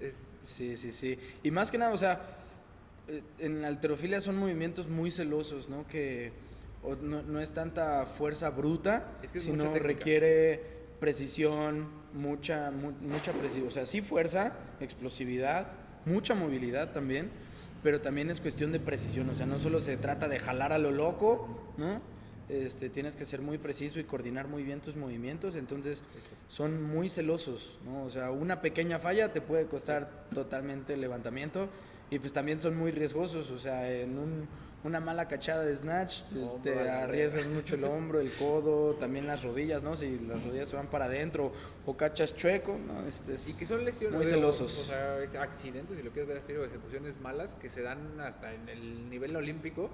es- 0.00 0.14
Sí, 0.42 0.76
sí, 0.76 0.92
sí. 0.92 1.18
Y 1.42 1.50
más 1.50 1.70
que 1.72 1.78
nada, 1.78 1.92
o 1.92 1.98
sea, 1.98 2.20
en 3.38 3.62
la 3.62 3.68
alterofilia 3.68 4.20
son 4.20 4.36
movimientos 4.36 4.88
muy 4.88 5.10
celosos, 5.10 5.68
¿no? 5.68 5.86
Que 5.86 6.32
no, 7.02 7.22
no 7.22 7.40
es 7.40 7.52
tanta 7.52 8.06
fuerza 8.06 8.50
bruta, 8.50 9.18
Es 9.22 9.32
que 9.32 9.38
es 9.38 9.46
mucha 9.48 9.62
sino 9.68 9.74
requiere 9.78 10.78
precisión, 11.00 11.88
mucha, 12.12 12.70
mu- 12.70 12.92
mucha 13.00 13.32
precisión. 13.32 13.68
O 13.68 13.70
sea, 13.70 13.86
sí 13.86 14.00
fuerza, 14.02 14.52
explosividad, 14.80 15.68
mucha 16.04 16.34
movilidad 16.34 16.92
también, 16.92 17.30
pero 17.82 18.00
también 18.00 18.30
es 18.30 18.40
cuestión 18.40 18.72
de 18.72 18.80
precisión, 18.80 19.28
o 19.30 19.34
sea, 19.34 19.46
no 19.46 19.58
solo 19.58 19.80
se 19.80 19.96
trata 19.96 20.28
de 20.28 20.38
jalar 20.38 20.72
a 20.72 20.78
lo 20.78 20.90
loco, 20.90 21.72
¿no? 21.76 22.00
Este, 22.48 22.88
tienes 22.88 23.14
que 23.14 23.26
ser 23.26 23.42
muy 23.42 23.58
preciso 23.58 24.00
y 24.00 24.04
coordinar 24.04 24.48
muy 24.48 24.62
bien 24.62 24.80
tus 24.80 24.96
movimientos, 24.96 25.54
entonces 25.54 26.02
son 26.48 26.82
muy 26.82 27.08
celosos, 27.10 27.78
¿no? 27.84 28.04
O 28.04 28.10
sea, 28.10 28.30
una 28.30 28.60
pequeña 28.62 28.98
falla 28.98 29.32
te 29.32 29.40
puede 29.42 29.66
costar 29.66 30.26
totalmente 30.34 30.94
el 30.94 31.00
levantamiento 31.02 31.68
y 32.10 32.18
pues 32.18 32.32
también 32.32 32.60
son 32.60 32.76
muy 32.76 32.90
riesgosos, 32.90 33.50
o 33.50 33.58
sea, 33.58 33.90
en 33.90 34.18
un, 34.18 34.48
una 34.84 35.00
mala 35.00 35.28
cachada 35.28 35.64
de 35.64 35.74
snatch 35.76 36.22
Hombro, 36.32 36.60
te 36.62 36.88
arriesgas 36.88 37.46
mucho 37.46 37.74
el 37.74 37.84
hombro, 37.84 38.20
el 38.20 38.30
codo, 38.32 38.94
también 38.94 39.26
las 39.26 39.42
rodillas, 39.42 39.82
¿no? 39.82 39.94
Si 39.96 40.18
las 40.20 40.42
rodillas 40.44 40.68
se 40.68 40.76
van 40.76 40.86
para 40.86 41.06
adentro 41.06 41.52
o 41.84 41.96
cachas 41.96 42.34
chueco, 42.36 42.78
¿no? 42.78 43.06
Este 43.06 43.34
es 43.34 43.48
Y 43.48 43.58
que 43.58 43.66
son 43.66 43.84
lesiones. 43.84 44.16
muy 44.16 44.26
celosos. 44.26 44.78
O 44.78 44.84
sea, 44.84 45.18
accidentes, 45.42 45.96
si 45.96 46.02
lo 46.02 46.10
quieres 46.12 46.28
ver 46.28 46.38
así, 46.38 46.52
o 46.52 46.64
ejecuciones 46.64 47.20
malas 47.20 47.54
que 47.56 47.68
se 47.68 47.82
dan 47.82 48.20
hasta 48.20 48.52
en 48.54 48.68
el 48.68 49.10
nivel 49.10 49.34
olímpico. 49.36 49.90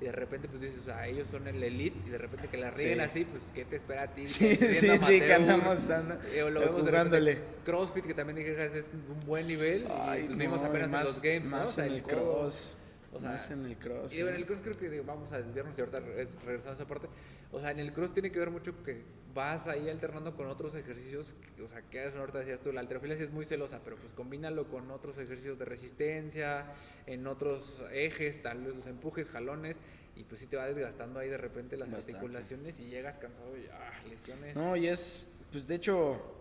Y 0.00 0.04
de 0.04 0.12
repente, 0.12 0.46
pues 0.48 0.60
dices, 0.62 0.80
o 0.80 0.84
sea, 0.84 1.06
ellos 1.08 1.26
son 1.30 1.48
el 1.48 1.60
elite. 1.62 1.96
Y 2.06 2.10
de 2.10 2.18
repente 2.18 2.46
que 2.48 2.56
la 2.56 2.70
rieguen 2.70 2.98
Sí. 2.98 3.04
así, 3.04 3.24
pues, 3.24 3.42
¿qué 3.52 3.64
te 3.64 3.76
espera 3.76 4.02
a 4.04 4.06
ti? 4.08 4.26
Sí, 4.28 4.54
sí, 4.54 4.74
siendo 4.74 5.06
sí, 5.06 5.18
que 5.18 5.34
amateur, 5.34 5.56
andamos 5.56 5.90
anda- 5.90 6.20
eh, 6.32 6.40
lo 6.50 6.60
vemos 6.60 6.76
de 6.76 6.82
jugándole. 6.90 7.34
repente 7.34 7.54
CrossFit, 7.64 8.04
que 8.06 8.14
también 8.14 8.36
dije, 8.36 8.64
es 8.78 8.84
un 8.92 9.26
buen 9.26 9.46
nivel. 9.48 9.86
Ay, 9.90 10.22
y 10.22 10.26
pues, 10.26 10.38
vimos 10.38 10.62
no, 10.62 10.68
apenas 10.68 10.90
más, 10.90 11.00
en 11.00 11.06
los 11.06 11.22
games, 11.22 11.44
¿no? 11.44 11.50
más 11.50 11.68
O 11.68 11.72
sea, 11.72 11.86
en 11.86 11.92
el 11.94 12.02
codo. 12.02 12.12
cross. 12.14 12.76
O 13.12 13.20
sea, 13.20 13.30
más 13.30 13.50
en 13.50 13.64
el 13.64 13.76
cross. 13.78 14.12
Y 14.12 14.16
digo, 14.16 14.28
en 14.28 14.34
sí. 14.34 14.40
el 14.42 14.46
cross 14.46 14.60
creo 14.62 14.76
que 14.78 14.90
digo, 14.90 15.04
vamos 15.04 15.32
a 15.32 15.38
desviarnos 15.40 15.76
y 15.76 15.80
ahorita 15.80 16.00
re- 16.00 16.28
regresando 16.44 16.70
a 16.70 16.74
esa 16.74 16.86
parte. 16.86 17.08
O 17.52 17.60
sea, 17.60 17.70
en 17.70 17.78
el 17.78 17.92
cross 17.92 18.12
tiene 18.12 18.30
que 18.30 18.38
ver 18.38 18.50
mucho 18.50 18.82
que 18.84 19.02
vas 19.34 19.66
ahí 19.66 19.88
alternando 19.88 20.34
con 20.36 20.46
otros 20.48 20.74
ejercicios. 20.74 21.34
que- 21.56 21.62
o 21.62 21.68
sea, 21.68 21.82
que 21.82 22.04
ahorita 22.06 22.40
decías 22.40 22.60
tú, 22.60 22.72
la 22.72 22.80
alterofilia 22.80 23.16
sí 23.16 23.22
es 23.24 23.30
muy 23.30 23.46
celosa, 23.46 23.80
pero 23.84 23.96
pues 23.96 24.12
combínalo 24.12 24.68
con 24.68 24.90
otros 24.90 25.16
ejercicios 25.18 25.58
de 25.58 25.64
resistencia, 25.64 26.66
en 27.06 27.26
otros 27.26 27.82
ejes, 27.92 28.42
tal 28.42 28.62
vez 28.64 28.74
los 28.74 28.86
empujes, 28.86 29.28
jalones. 29.30 29.76
Y 30.16 30.24
pues 30.24 30.40
sí 30.40 30.46
te 30.46 30.56
va 30.56 30.66
desgastando 30.66 31.20
ahí 31.20 31.28
de 31.28 31.38
repente 31.38 31.76
las 31.76 31.88
Bastante. 31.90 32.12
articulaciones 32.18 32.78
y 32.80 32.88
llegas 32.90 33.16
cansado 33.18 33.56
y 33.56 33.66
ah, 33.72 33.90
lesiones. 34.08 34.56
No, 34.56 34.76
y 34.76 34.88
es, 34.88 35.32
pues 35.52 35.66
de 35.66 35.76
hecho, 35.76 36.37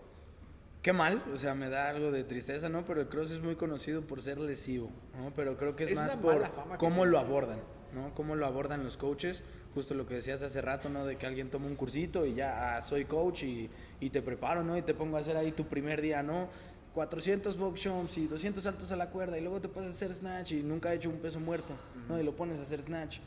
qué 0.81 0.93
mal, 0.93 1.23
o 1.33 1.37
sea, 1.37 1.55
me 1.55 1.69
da 1.69 1.89
algo 1.89 2.11
de 2.11 2.23
tristeza, 2.23 2.69
¿no? 2.69 2.85
Pero 2.85 3.01
el 3.01 3.07
cross 3.07 3.31
es 3.31 3.41
muy 3.41 3.55
conocido 3.55 4.01
por 4.01 4.21
ser 4.21 4.37
lesivo, 4.39 4.89
¿no? 5.17 5.33
Pero 5.35 5.57
creo 5.57 5.75
que 5.75 5.85
es, 5.85 5.91
Es 5.91 5.95
más 5.95 6.15
por 6.15 6.49
cómo 6.77 7.05
lo 7.05 7.19
abordan, 7.19 7.59
¿no? 7.93 8.13
Cómo 8.13 8.35
lo 8.35 8.45
abordan 8.45 8.83
los 8.83 8.97
coaches, 8.97 9.43
justo 9.73 9.93
lo 9.93 10.05
que 10.05 10.15
decías 10.15 10.41
hace 10.43 10.61
rato, 10.61 10.89
¿no? 10.89 11.05
De 11.05 11.17
que 11.17 11.25
alguien 11.25 11.49
toma 11.49 11.67
un 11.67 11.75
cursito 11.75 12.25
y 12.25 12.35
ya, 12.35 12.77
ah, 12.77 12.81
soy 12.81 13.05
coach 13.05 13.43
y, 13.43 13.69
y 13.99 14.09
te 14.09 14.21
preparo, 14.21 14.63
¿no? 14.63 14.77
Y 14.77 14.81
te 14.81 14.93
pongo 14.93 15.17
a 15.17 15.19
hacer 15.19 15.37
ahí 15.37 15.51
tu 15.51 15.65
primer 15.67 16.01
día, 16.01 16.23
¿no? 16.23 16.49
400 16.93 17.57
box 17.57 17.83
jumps 17.83 18.17
y 18.17 18.27
200 18.27 18.63
saltos 18.63 18.91
a 18.91 18.95
la 18.95 19.11
cuerda 19.11 19.37
y 19.37 19.41
luego 19.41 19.61
te 19.61 19.69
pasas 19.69 19.89
a 19.89 19.91
hacer 19.91 20.13
snatch 20.15 20.53
y 20.53 20.63
nunca 20.63 20.89
ha 20.89 20.93
hecho 20.93 21.09
un 21.09 21.17
peso 21.17 21.39
muerto, 21.39 21.75
¿no? 22.07 22.19
Y 22.19 22.23
lo 22.23 22.35
pones 22.35 22.59
a 22.59 22.63
hacer 22.63 22.81
snatch. 22.81 23.19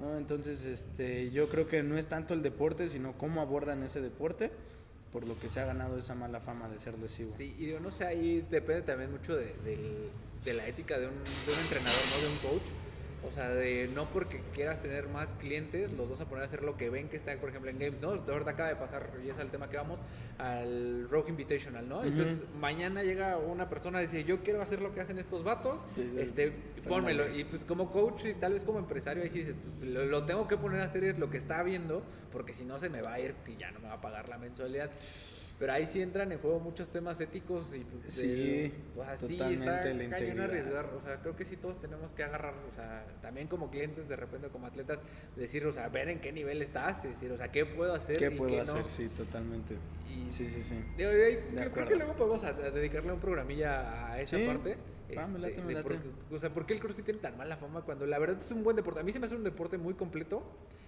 ¿no? 0.00 0.16
Entonces, 0.16 0.64
este, 0.64 1.30
yo 1.30 1.48
creo 1.48 1.66
que 1.66 1.82
no 1.82 1.96
es 1.98 2.06
tanto 2.06 2.34
el 2.34 2.42
deporte, 2.42 2.88
sino 2.88 3.16
cómo 3.18 3.42
abordan 3.42 3.82
ese 3.82 4.00
deporte, 4.00 4.50
por 5.12 5.26
lo 5.26 5.38
que 5.38 5.48
se 5.48 5.60
ha 5.60 5.64
ganado 5.64 5.98
esa 5.98 6.14
mala 6.14 6.40
fama 6.40 6.68
de 6.68 6.78
ser 6.78 6.98
lesivo. 6.98 7.34
Sí, 7.36 7.54
y 7.58 7.66
digo, 7.66 7.80
no 7.80 7.90
sé, 7.90 8.06
ahí 8.06 8.46
depende 8.50 8.82
también 8.82 9.10
mucho 9.10 9.36
de 9.36 10.54
la 10.54 10.66
ética 10.66 10.98
de 10.98 11.06
un, 11.06 11.14
de 11.14 11.52
un 11.52 11.58
entrenador, 11.58 12.00
no 12.14 12.22
de 12.22 12.32
un 12.32 12.38
coach. 12.38 12.68
O 13.28 13.32
sea, 13.32 13.50
de 13.50 13.88
no 13.94 14.06
porque 14.10 14.40
quieras 14.54 14.80
tener 14.80 15.08
más 15.08 15.28
clientes, 15.34 15.92
los 15.92 16.08
vas 16.08 16.20
a 16.20 16.24
poner 16.24 16.44
a 16.44 16.46
hacer 16.46 16.62
lo 16.62 16.76
que 16.76 16.88
ven 16.88 17.08
que 17.08 17.16
está, 17.16 17.36
por 17.36 17.50
ejemplo, 17.50 17.70
en 17.70 17.78
Games, 17.78 18.00
¿no? 18.00 18.16
De 18.16 18.32
verdad 18.32 18.50
acaba 18.50 18.68
de 18.70 18.76
pasar, 18.76 19.10
y 19.24 19.28
es 19.28 19.38
el 19.38 19.50
tema 19.50 19.68
que 19.68 19.76
vamos, 19.76 20.00
al 20.38 21.08
Rogue 21.10 21.28
Invitational, 21.28 21.86
¿no? 21.88 22.02
Entonces, 22.02 22.38
mañana 22.58 23.02
llega 23.02 23.36
una 23.36 23.68
persona 23.68 24.02
y 24.02 24.06
dice, 24.06 24.24
yo 24.24 24.42
quiero 24.42 24.62
hacer 24.62 24.80
lo 24.80 24.94
que 24.94 25.00
hacen 25.02 25.18
estos 25.18 25.44
vatos, 25.44 25.80
Sí, 25.94 26.14
este, 26.18 26.50
pónmelo. 26.88 27.24
Pónmelo. 27.24 27.38
Y 27.38 27.44
pues 27.44 27.64
como 27.64 27.90
coach 27.90 28.24
y 28.24 28.34
tal 28.34 28.54
vez 28.54 28.64
como 28.64 28.78
empresario, 28.78 29.22
ahí 29.22 29.30
sí 29.30 29.40
dices, 29.40 29.56
pues 29.62 29.90
lo, 29.90 30.06
lo 30.06 30.24
tengo 30.24 30.48
que 30.48 30.56
poner 30.56 30.80
a 30.80 30.84
hacer 30.84 31.04
es 31.04 31.18
lo 31.18 31.28
que 31.28 31.36
está 31.36 31.62
viendo, 31.62 32.02
porque 32.32 32.54
si 32.54 32.64
no 32.64 32.78
se 32.78 32.88
me 32.88 33.02
va 33.02 33.14
a 33.14 33.20
ir 33.20 33.34
y 33.46 33.56
ya 33.56 33.70
no 33.70 33.80
me 33.80 33.88
va 33.88 33.94
a 33.94 34.00
pagar 34.00 34.28
la 34.28 34.38
mensualidad. 34.38 34.90
Pero 35.60 35.74
ahí 35.74 35.86
sí 35.86 36.00
entran 36.00 36.32
en 36.32 36.38
juego 36.38 36.58
muchos 36.58 36.88
temas 36.88 37.20
éticos 37.20 37.66
y 37.74 37.84
Sí, 38.10 38.26
de- 38.26 38.72
pues 38.96 39.08
así 39.10 39.36
totalmente 39.36 39.64
está 39.66 39.76
la 39.76 39.82
cañón 39.82 40.02
integridad. 40.04 40.44
arriesgar. 40.46 40.86
O 40.96 41.02
sea, 41.02 41.16
creo 41.20 41.36
que 41.36 41.44
sí 41.44 41.56
todos 41.58 41.78
tenemos 41.80 42.12
que 42.12 42.24
agarrar, 42.24 42.54
o 42.66 42.74
sea, 42.74 43.04
también 43.20 43.46
como 43.46 43.70
clientes, 43.70 44.08
de 44.08 44.16
repente 44.16 44.48
como 44.48 44.66
atletas, 44.66 45.00
decir, 45.36 45.66
o 45.66 45.72
sea, 45.72 45.88
ver 45.90 46.08
en 46.08 46.18
qué 46.20 46.32
nivel 46.32 46.62
estás, 46.62 47.02
decir, 47.02 47.30
o 47.30 47.36
sea, 47.36 47.52
qué 47.52 47.66
puedo 47.66 47.92
hacer 47.92 48.16
¿Qué 48.16 48.28
y 48.32 48.38
puedo 48.38 48.52
qué 48.52 48.60
hacer? 48.60 48.80
no. 48.82 48.88
Sí, 48.88 49.08
totalmente. 49.08 49.74
Y- 50.08 50.30
Sí, 50.32 50.48
sí, 50.48 50.62
sí. 50.62 50.76
Digo, 50.96 51.12
y 51.12 51.14
ahí 51.20 51.38
creo- 51.72 51.86
que 51.88 51.94
luego 51.96 52.14
podemos 52.14 52.42
a- 52.42 52.48
a 52.48 52.70
dedicarle 52.70 53.12
un 53.12 53.20
programilla 53.20 54.08
a 54.12 54.18
esa 54.20 54.38
Sí, 54.38 54.46
parte. 54.46 54.76
va, 55.14 55.26
me 55.28 55.38
late, 55.40 55.52
este, 55.52 55.62
me 55.62 55.68
de 55.68 55.74
late. 55.74 55.88
por 55.88 56.00
qué- 56.02 56.34
o 56.34 56.38
sea, 56.38 56.50
¿por 56.54 56.64
qué 56.66 56.72
el 56.72 56.80
CrossFit 56.80 57.04
tiene 57.04 57.20
tan 57.20 57.36
mala 57.36 57.58
fama 57.58 57.82
cuando 57.82 58.06
la 58.06 58.18
verdad 58.18 58.38
es 58.40 58.50
un 58.50 58.64
buen 58.64 58.76
deporte? 58.76 59.00
A 59.00 59.02
mí 59.02 59.12
se 59.12 59.20
me 59.20 59.26
hace 59.26 59.34
un 59.36 59.44
deporte 59.44 59.76
muy 59.76 59.92
completo, 59.92 60.42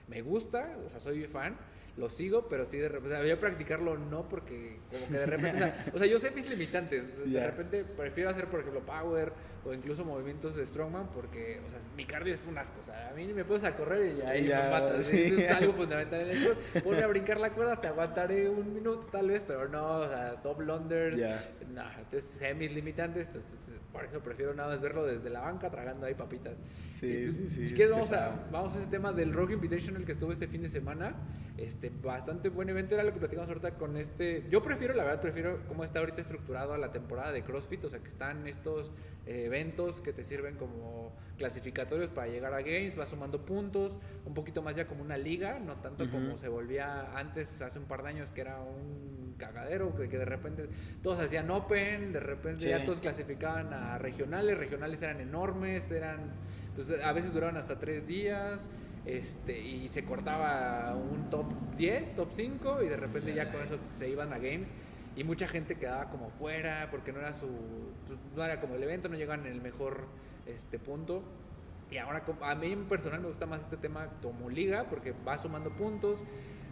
me 0.09 0.23
gusta, 0.23 0.77
o 0.87 0.91
sea, 0.91 0.99
soy 1.01 1.25
fan, 1.27 1.57
lo 1.97 2.09
sigo, 2.09 2.49
pero 2.49 2.65
sí 2.67 2.79
de 2.79 2.89
repente, 2.89 3.17
o 3.17 3.19
sea, 3.19 3.27
yo 3.27 3.39
practicarlo 3.39 3.99
no 3.99 4.29
porque 4.29 4.79
como 4.91 5.07
que 5.09 5.19
de 5.19 5.27
repente, 5.27 5.73
o 5.93 5.99
sea, 5.99 6.07
yo 6.07 6.19
sé 6.19 6.31
mis 6.31 6.49
limitantes, 6.49 7.05
o 7.19 7.29
sea, 7.29 7.41
de 7.43 7.47
repente 7.51 7.85
prefiero 7.85 8.31
hacer, 8.31 8.47
por 8.47 8.61
ejemplo, 8.61 8.81
power 8.81 9.33
o 9.65 9.73
incluso 9.73 10.05
movimientos 10.05 10.57
de 10.57 10.67
strongman 10.67 11.09
porque, 11.15 11.61
o 11.67 11.71
sea, 11.71 11.79
mi 11.97 12.05
cardio 12.05 12.35
es 12.35 12.45
un 12.47 12.59
asco, 12.59 12.75
o 12.83 12.85
sea, 12.85 13.11
a 13.11 13.15
mí 13.15 13.27
me 13.33 13.45
puedes 13.45 13.65
a 13.65 13.77
correr 13.77 14.17
y 14.17 14.21
ahí 14.23 14.47
Ya, 14.49 14.65
me 14.65 14.71
matas, 14.71 15.07
sí. 15.07 15.23
Eso 15.23 15.39
es 15.39 15.51
algo 15.51 15.73
fundamental 15.75 16.21
en 16.21 16.31
el 16.31 16.45
cross. 16.45 16.83
Ponme 16.83 17.03
a 17.03 17.07
brincar 17.07 17.39
la 17.39 17.51
cuerda, 17.51 17.81
te 17.81 17.87
aguantaré 17.89 18.49
un 18.49 18.75
minuto 18.75 19.07
tal 19.13 19.29
vez, 19.29 19.43
pero 19.47 19.69
no, 19.69 19.99
o 19.99 20.09
sea, 20.09 20.43
top 20.43 20.59
blunders, 20.59 21.17
Ya. 21.17 21.49
no, 21.73 21.85
entonces 21.99 22.29
sé 22.39 22.55
mis 22.55 22.73
limitantes, 22.73 23.27
entonces 23.27 23.49
por 23.93 24.05
eso 24.07 24.21
prefiero 24.21 24.55
nada 24.55 24.71
más 24.71 24.81
verlo 24.81 25.05
desde 25.05 25.29
la 25.29 25.41
banca 25.43 25.71
tragando 25.71 26.07
ahí 26.07 26.15
papitas. 26.15 26.55
Sí, 26.91 27.07
Y, 27.07 27.25
pues, 27.27 27.37
sí, 27.37 27.49
sí, 27.51 27.67
Si 27.69 27.75
quieres 27.75 27.93
vamos 27.93 28.11
a, 28.13 28.49
vamos 28.51 28.75
a 28.75 28.79
ese 28.79 28.87
tema 28.87 29.13
del 29.13 29.33
Rock 29.35 29.53
Invitational 29.53 30.05
que 30.07 30.13
estuvo 30.13 30.33
este 30.33 30.49
fin 30.49 30.63
de 30.63 30.71
semana, 30.71 31.15
este 31.59 31.91
bastante 32.03 32.49
buen 32.49 32.71
evento 32.71 32.95
era 32.95 33.05
lo 33.05 33.13
que 33.13 33.19
platicamos 33.19 33.49
ahorita 33.49 33.75
con 33.75 33.99
este, 33.99 34.47
yo 34.51 34.63
prefiero 34.63 34.95
la 34.95 35.05
verdad 35.05 35.21
prefiero 35.21 35.61
cómo 35.69 35.85
está 35.85 35.99
ahorita 36.01 36.23
estructurado 36.23 36.73
a 36.73 36.79
la 36.79 36.91
temporada 36.91 37.33
de 37.33 37.43
CrossFit, 37.43 37.85
o 37.85 37.91
sea 37.91 37.99
que 37.99 38.09
están 38.09 38.47
estos 38.49 38.91
eh, 39.27 39.49
eventos 39.53 40.01
que 40.01 40.13
te 40.15 40.25
sirven 40.25 40.57
como 40.57 41.13
clasificatorios 41.37 42.11
para 42.11 42.29
llegar 42.29 42.55
a 42.55 42.61
games, 42.63 42.97
vas 42.97 43.11
sumando 43.11 43.45
puntos, 43.45 43.99
un 44.25 44.33
poquito 44.33 44.63
más 44.63 44.75
ya 44.77 44.87
como 44.87 45.03
una 45.03 45.19
liga, 45.19 45.59
no 45.59 45.77
tanto 45.77 46.11
como 46.11 46.39
se 46.39 46.49
volvía 46.49 47.13
antes, 47.19 47.61
hace 47.61 47.79
un 47.79 47.85
par 47.85 48.03
de 48.03 48.09
años, 48.09 48.31
que 48.31 48.41
era 48.41 48.61
un 48.61 49.35
cagadero, 49.37 49.95
que, 49.95 50.09
que 50.09 50.17
de 50.19 50.25
repente 50.25 50.69
todos 51.03 51.19
hacían 51.19 51.51
Open, 51.51 52.13
de 52.13 52.21
repente 52.21 52.61
Sí. 52.63 52.69
ya 52.71 52.85
todos 52.85 53.01
clasificaban 53.01 53.73
a 53.75 53.99
regionales, 53.99 54.57
regionales 54.57 55.03
eran 55.03 55.21
enormes, 55.21 55.91
eran, 55.91 56.31
pues 56.75 56.89
a 57.03 57.13
veces 57.13 57.33
duraban 57.35 57.57
hasta 57.57 57.79
tres 57.79 58.07
días. 58.07 58.61
Este, 59.05 59.59
y 59.59 59.89
se 59.89 60.05
cortaba 60.05 60.95
un 60.95 61.29
top 61.29 61.47
10, 61.77 62.15
top 62.15 62.29
5 62.33 62.83
y 62.85 62.89
de 62.89 62.97
repente 62.97 63.35
ya 63.35 63.51
con 63.51 63.61
eso 63.61 63.77
se 63.99 64.09
iban 64.09 64.33
a 64.33 64.37
games 64.39 64.69
y 65.17 65.25
mucha 65.25 65.47
gente 65.49 65.77
quedaba 65.77 66.09
como 66.11 66.31
fuera 66.31 66.89
porque 66.91 67.13
no 67.13 67.21
era 67.21 67.33
su 67.35 67.47
pues, 68.07 68.19
no 68.35 68.45
era 68.45 68.61
como 68.61 68.75
el 68.77 68.83
evento, 68.83 69.09
no 69.09 69.17
llegaban 69.17 69.47
en 69.47 69.53
el 69.53 69.61
mejor 69.61 70.07
este 70.47 70.79
punto. 70.79 71.23
Y 71.91 71.99
ahora 71.99 72.23
a 72.41 72.55
mí 72.55 72.73
en 72.73 72.85
personal 72.87 73.21
me 73.21 73.29
gusta 73.29 73.45
más 73.45 73.61
este 73.61 73.77
tema 73.77 74.09
como 74.23 74.49
liga 74.49 74.85
porque 74.89 75.13
va 75.27 75.37
sumando 75.39 75.71
puntos. 75.71 76.19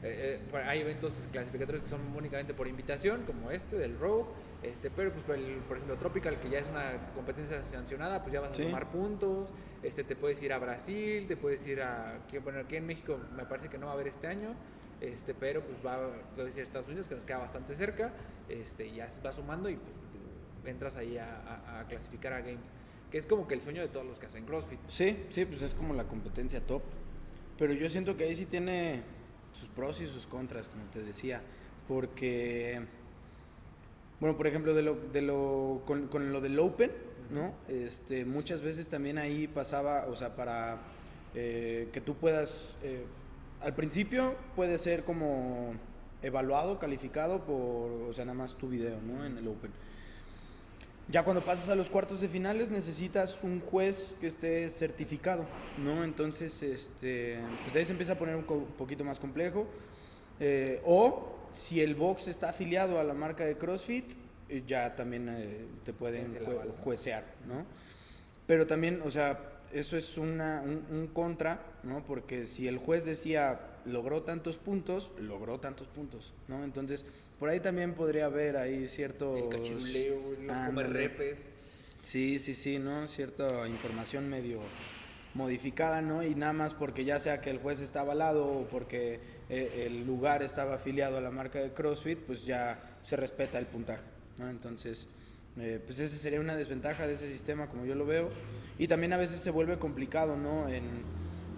Eh, 0.02 0.40
eh, 0.50 0.56
hay 0.66 0.80
eventos 0.80 1.12
clasificatorios 1.30 1.82
que 1.82 1.90
son 1.90 2.00
únicamente 2.16 2.54
por 2.54 2.66
invitación, 2.66 3.24
como 3.26 3.50
este 3.50 3.76
del 3.76 3.98
Row, 3.98 4.28
este, 4.62 4.88
pero 4.90 5.12
pues 5.12 5.22
por, 5.24 5.34
el- 5.34 5.56
por 5.68 5.76
ejemplo 5.76 5.96
Tropical, 5.98 6.40
que 6.40 6.48
ya 6.48 6.60
es 6.60 6.66
una 6.70 6.92
competencia 7.14 7.62
sancionada, 7.70 8.22
pues 8.22 8.32
ya 8.32 8.40
vas 8.40 8.52
a 8.52 8.54
Sí. 8.54 8.62
sumar 8.62 8.90
puntos, 8.90 9.52
este, 9.82 10.02
te 10.02 10.16
puedes 10.16 10.42
ir 10.42 10.54
a 10.54 10.58
Brasil, 10.58 11.26
te 11.28 11.36
puedes 11.36 11.66
ir 11.66 11.82
a, 11.82 12.18
bueno, 12.42 12.60
aquí 12.60 12.76
en 12.76 12.86
México 12.86 13.18
me 13.36 13.44
parece 13.44 13.68
que 13.68 13.76
no 13.76 13.86
va 13.86 13.92
a 13.92 13.94
haber 13.96 14.08
este 14.08 14.26
año, 14.26 14.54
este, 15.00 15.34
pero 15.34 15.62
pues 15.62 15.78
va, 15.84 15.94
a 15.96 16.48
Estados 16.48 16.88
Unidos, 16.88 17.06
que 17.06 17.14
nos 17.14 17.24
queda 17.24 17.38
bastante 17.38 17.74
cerca, 17.74 18.12
este, 18.48 18.92
ya 18.92 19.08
vas 19.22 19.36
sumando 19.36 19.68
y 19.70 19.76
pues 19.76 19.94
entras 20.66 20.96
ahí 20.96 21.16
a, 21.18 21.36
a- 21.36 21.80
a 21.80 21.84
clasificar 21.86 22.32
a 22.34 22.40
Games, 22.40 22.60
que 23.10 23.18
es 23.18 23.26
como 23.26 23.48
que 23.48 23.54
el 23.54 23.62
sueño 23.62 23.80
de 23.82 23.88
todos 23.88 24.06
los 24.06 24.18
que 24.18 24.26
hacen 24.26 24.44
CrossFit. 24.44 24.78
Sí, 24.88 25.24
sí, 25.30 25.44
pues 25.44 25.62
es 25.62 25.74
como 25.74 25.94
la 25.94 26.04
competencia 26.04 26.60
top. 26.66 26.82
Pero 27.58 27.72
yo 27.74 27.88
siento 27.88 28.16
que 28.16 28.24
ahí 28.24 28.34
sí 28.34 28.46
tiene 28.46 29.02
sus 29.52 29.68
pros 29.68 30.00
y 30.00 30.06
sus 30.06 30.26
contras, 30.26 30.68
como 30.68 30.84
te 30.84 31.02
decía. 31.02 31.42
Porque, 31.88 32.80
bueno, 34.20 34.36
por 34.36 34.46
ejemplo, 34.46 34.74
de 34.74 34.82
lo, 34.82 34.94
de 34.94 35.22
lo, 35.22 35.82
con, 35.86 36.06
con 36.08 36.32
lo 36.32 36.40
del 36.40 36.58
Open, 36.58 36.90
¿no? 37.30 37.54
Este, 37.68 38.24
muchas 38.24 38.60
veces 38.60 38.88
también 38.88 39.18
ahí 39.18 39.46
pasaba, 39.48 40.06
o 40.08 40.14
sea, 40.16 40.36
para 40.36 40.78
eh, 41.34 41.88
que 41.92 42.00
tú 42.00 42.14
puedas, 42.16 42.76
eh, 42.82 43.04
al 43.60 43.74
principio 43.74 44.34
puede 44.56 44.78
ser 44.78 45.04
como 45.04 45.74
evaluado, 46.22 46.78
calificado 46.78 47.44
por, 47.44 48.08
o 48.10 48.12
sea, 48.12 48.24
nada 48.24 48.36
más 48.38 48.54
tu 48.56 48.68
video, 48.68 49.00
¿no? 49.00 49.24
En 49.24 49.38
el 49.38 49.48
Open. 49.48 49.70
Ya 51.08 51.24
cuando 51.24 51.42
pasas 51.42 51.68
a 51.68 51.74
los 51.74 51.90
cuartos 51.90 52.20
de 52.20 52.28
finales 52.28 52.70
necesitas 52.70 53.42
un 53.42 53.60
juez 53.60 54.16
que 54.20 54.28
esté 54.28 54.68
certificado, 54.70 55.44
¿no? 55.78 56.04
Entonces, 56.04 56.62
este, 56.62 57.40
pues 57.64 57.74
ahí 57.74 57.84
se 57.84 57.92
empieza 57.92 58.12
a 58.12 58.18
poner 58.18 58.36
un 58.36 58.44
poquito 58.44 59.04
más 59.04 59.18
complejo. 59.18 59.66
Eh, 60.38 60.80
o 60.84 61.32
si 61.52 61.80
el 61.80 61.96
box 61.96 62.28
está 62.28 62.50
afiliado 62.50 63.00
a 63.00 63.04
la 63.04 63.12
marca 63.14 63.44
de 63.44 63.56
CrossFit, 63.56 64.12
eh, 64.48 64.62
ya 64.66 64.94
también 64.94 65.28
eh, 65.28 65.66
te 65.84 65.92
pueden 65.92 66.34
jue- 66.36 66.70
juecear, 66.80 67.24
¿no? 67.48 67.66
Pero 68.46 68.66
también, 68.66 69.00
o 69.04 69.10
sea, 69.10 69.38
eso 69.72 69.96
es 69.96 70.18
una, 70.18 70.62
un, 70.62 70.84
un 70.90 71.06
contra, 71.08 71.60
¿no? 71.82 72.04
Porque 72.04 72.46
si 72.46 72.68
el 72.68 72.78
juez 72.78 73.04
decía 73.04 73.60
logró 73.84 74.22
tantos 74.22 74.58
puntos, 74.58 75.10
logró 75.18 75.58
tantos 75.58 75.88
puntos, 75.88 76.32
¿no? 76.48 76.64
Entonces, 76.64 77.04
por 77.38 77.48
ahí 77.48 77.60
también 77.60 77.94
podría 77.94 78.26
haber 78.26 78.56
ahí 78.56 78.86
cierto... 78.88 79.36
El 79.36 79.48
cachiruleo, 79.48 80.20
los 80.42 80.66
comerrepes. 80.66 81.38
Sí, 82.00 82.38
sí, 82.38 82.54
sí, 82.54 82.78
¿no? 82.78 83.08
Cierta 83.08 83.66
información 83.68 84.28
medio 84.28 84.60
modificada, 85.34 86.02
¿no? 86.02 86.22
Y 86.24 86.34
nada 86.34 86.52
más 86.52 86.74
porque 86.74 87.04
ya 87.04 87.18
sea 87.18 87.40
que 87.40 87.50
el 87.50 87.58
juez 87.58 87.80
está 87.80 88.00
avalado 88.00 88.46
o 88.46 88.68
porque 88.68 89.20
eh, 89.48 89.86
el 89.86 90.04
lugar 90.04 90.42
estaba 90.42 90.74
afiliado 90.74 91.18
a 91.18 91.20
la 91.20 91.30
marca 91.30 91.60
de 91.60 91.72
CrossFit, 91.72 92.18
pues 92.18 92.44
ya 92.44 92.98
se 93.02 93.16
respeta 93.16 93.58
el 93.58 93.66
puntaje, 93.66 94.02
¿no? 94.38 94.48
Entonces, 94.50 95.06
eh, 95.58 95.80
pues 95.84 95.98
esa 96.00 96.16
sería 96.16 96.40
una 96.40 96.56
desventaja 96.56 97.06
de 97.06 97.14
ese 97.14 97.30
sistema, 97.32 97.68
como 97.68 97.84
yo 97.84 97.94
lo 97.94 98.06
veo. 98.06 98.30
Y 98.78 98.88
también 98.88 99.12
a 99.12 99.16
veces 99.16 99.40
se 99.40 99.50
vuelve 99.50 99.78
complicado, 99.78 100.36
¿no? 100.36 100.68
En, 100.68 100.84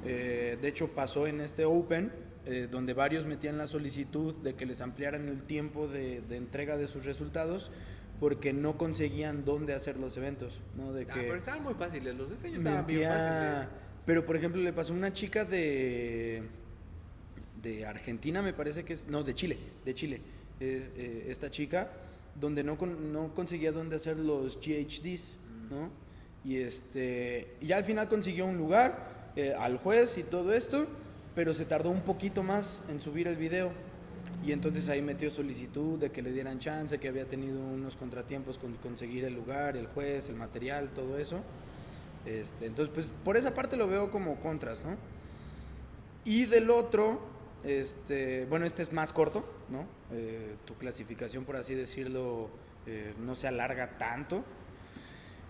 eh, 0.05 0.59
de 0.61 0.69
hecho, 0.69 0.89
pasó 0.89 1.27
en 1.27 1.41
este 1.41 1.65
Open, 1.65 2.11
eh, 2.47 2.67
donde 2.71 2.93
varios 2.95 3.25
metían 3.27 3.57
la 3.59 3.67
solicitud 3.69 4.35
de 4.43 4.55
que 4.55 4.67
les 4.67 4.81
ampliaran 4.81 5.29
el 5.29 5.45
tiempo 5.45 5.87
de, 5.87 6.21
de 6.23 6.37
entrega 6.37 6.77
de 6.77 6.89
sus 6.89 7.05
resultados 7.05 7.71
porque 8.19 8.53
no 8.53 8.77
conseguían 8.79 9.45
dónde 9.45 9.75
hacer 9.75 9.97
los 9.97 10.17
eventos, 10.17 10.61
¿no? 10.77 10.93
De 10.93 11.03
Ah, 11.09 11.15
que 11.15 11.21
pero 11.23 11.37
estaban 11.37 11.63
muy 11.63 11.75
fáciles, 11.75 12.15
los 12.17 12.29
de 12.31 12.37
este 12.37 12.49
estaban 12.57 12.87
bien 12.87 13.01
metía- 13.01 13.09
fáciles. 13.11 13.69
Pero, 14.07 14.27
por 14.27 14.37
ejemplo, 14.37 14.61
le 14.63 14.73
pasó 14.73 14.93
a 14.93 14.97
una 14.97 15.13
chica 15.13 15.45
de, 15.45 16.43
de 17.63 17.87
Argentina, 17.87 18.43
me 18.43 18.53
parece 18.53 18.85
que 18.85 18.93
es, 18.95 19.07
no, 19.09 19.23
de 19.23 19.35
Chile, 19.35 19.59
de 19.85 19.95
Chile, 19.95 20.21
es, 20.61 20.91
eh, 20.97 21.27
esta 21.29 21.51
chica, 21.51 21.91
donde 22.35 22.65
no, 22.65 22.77
no 22.77 23.35
conseguía 23.35 23.73
dónde 23.73 23.97
hacer 23.97 24.19
los 24.19 24.57
GHDs, 24.57 25.39
¿no? 25.71 25.91
Y, 26.45 26.57
este, 26.57 27.55
ya 27.61 27.77
al 27.77 27.85
final 27.85 28.09
consiguió 28.09 28.47
un 28.47 28.59
lugar, 28.59 29.33
eh, 29.37 29.55
al 29.59 29.79
juez 29.79 30.19
y 30.19 30.23
todo 30.25 30.53
esto, 30.53 30.87
pero 31.35 31.55
se 31.55 31.65
tardó 31.65 31.91
un 31.91 32.03
poquito 32.03 32.43
más 32.43 32.83
en 32.89 33.01
subir 33.01 33.29
el 33.29 33.37
video. 33.37 33.73
Y 34.45 34.51
entonces 34.51 34.89
ahí 34.89 35.01
metió 35.03 35.31
solicitud 35.31 35.99
de 35.99 36.11
que 36.11 36.21
le 36.21 36.33
dieran 36.33 36.59
chance, 36.59 36.99
que 36.99 37.09
había 37.09 37.27
tenido 37.27 37.61
unos 37.61 37.97
contratiempos 37.97 38.59
con 38.59 38.75
conseguir 38.75 39.25
el 39.25 39.35
lugar, 39.35 39.77
el 39.77 39.87
juez, 39.87 40.29
el 40.29 40.35
material, 40.35 40.91
todo 40.95 41.17
eso. 41.17 41.41
Este, 42.27 42.67
entonces, 42.67 42.93
pues 42.93 43.13
por 43.25 43.37
esa 43.37 43.55
parte 43.55 43.77
lo 43.77 43.87
veo 43.87 44.11
como 44.11 44.37
contras, 44.41 44.83
¿no? 44.85 44.97
Y 46.25 46.47
del 46.47 46.71
otro, 46.71 47.21
este, 47.65 48.47
bueno, 48.47 48.67
este 48.67 48.83
es 48.83 48.93
más 48.93 49.13
corto, 49.13 49.45
¿no? 49.69 49.87
Eh, 50.11 50.57
tu 50.65 50.75
clasificación, 50.75 51.45
por 51.45 51.57
así 51.57 51.75
decirlo, 51.75 52.51
eh, 52.87 53.15
no 53.21 53.35
se 53.35 53.49
alarga 53.49 53.99
tanto. 53.99 54.45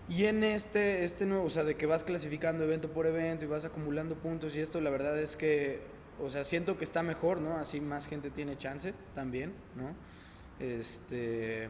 Y 0.09 0.25
en 0.25 0.43
este, 0.43 1.03
este 1.03 1.25
nuevo, 1.25 1.45
o 1.45 1.49
sea, 1.49 1.63
de 1.63 1.75
que 1.75 1.85
vas 1.85 2.03
clasificando 2.03 2.63
evento 2.65 2.91
por 2.91 3.07
evento 3.07 3.45
y 3.45 3.47
vas 3.47 3.65
acumulando 3.65 4.15
puntos 4.15 4.55
y 4.55 4.59
esto, 4.59 4.81
la 4.81 4.89
verdad 4.89 5.17
es 5.17 5.35
que, 5.37 5.81
o 6.19 6.29
sea, 6.29 6.43
siento 6.43 6.77
que 6.77 6.83
está 6.83 7.03
mejor, 7.03 7.39
¿no? 7.39 7.57
Así 7.57 7.79
más 7.79 8.07
gente 8.07 8.29
tiene 8.29 8.57
chance 8.57 8.93
también, 9.15 9.53
¿no? 9.75 9.95
Este, 10.59 11.69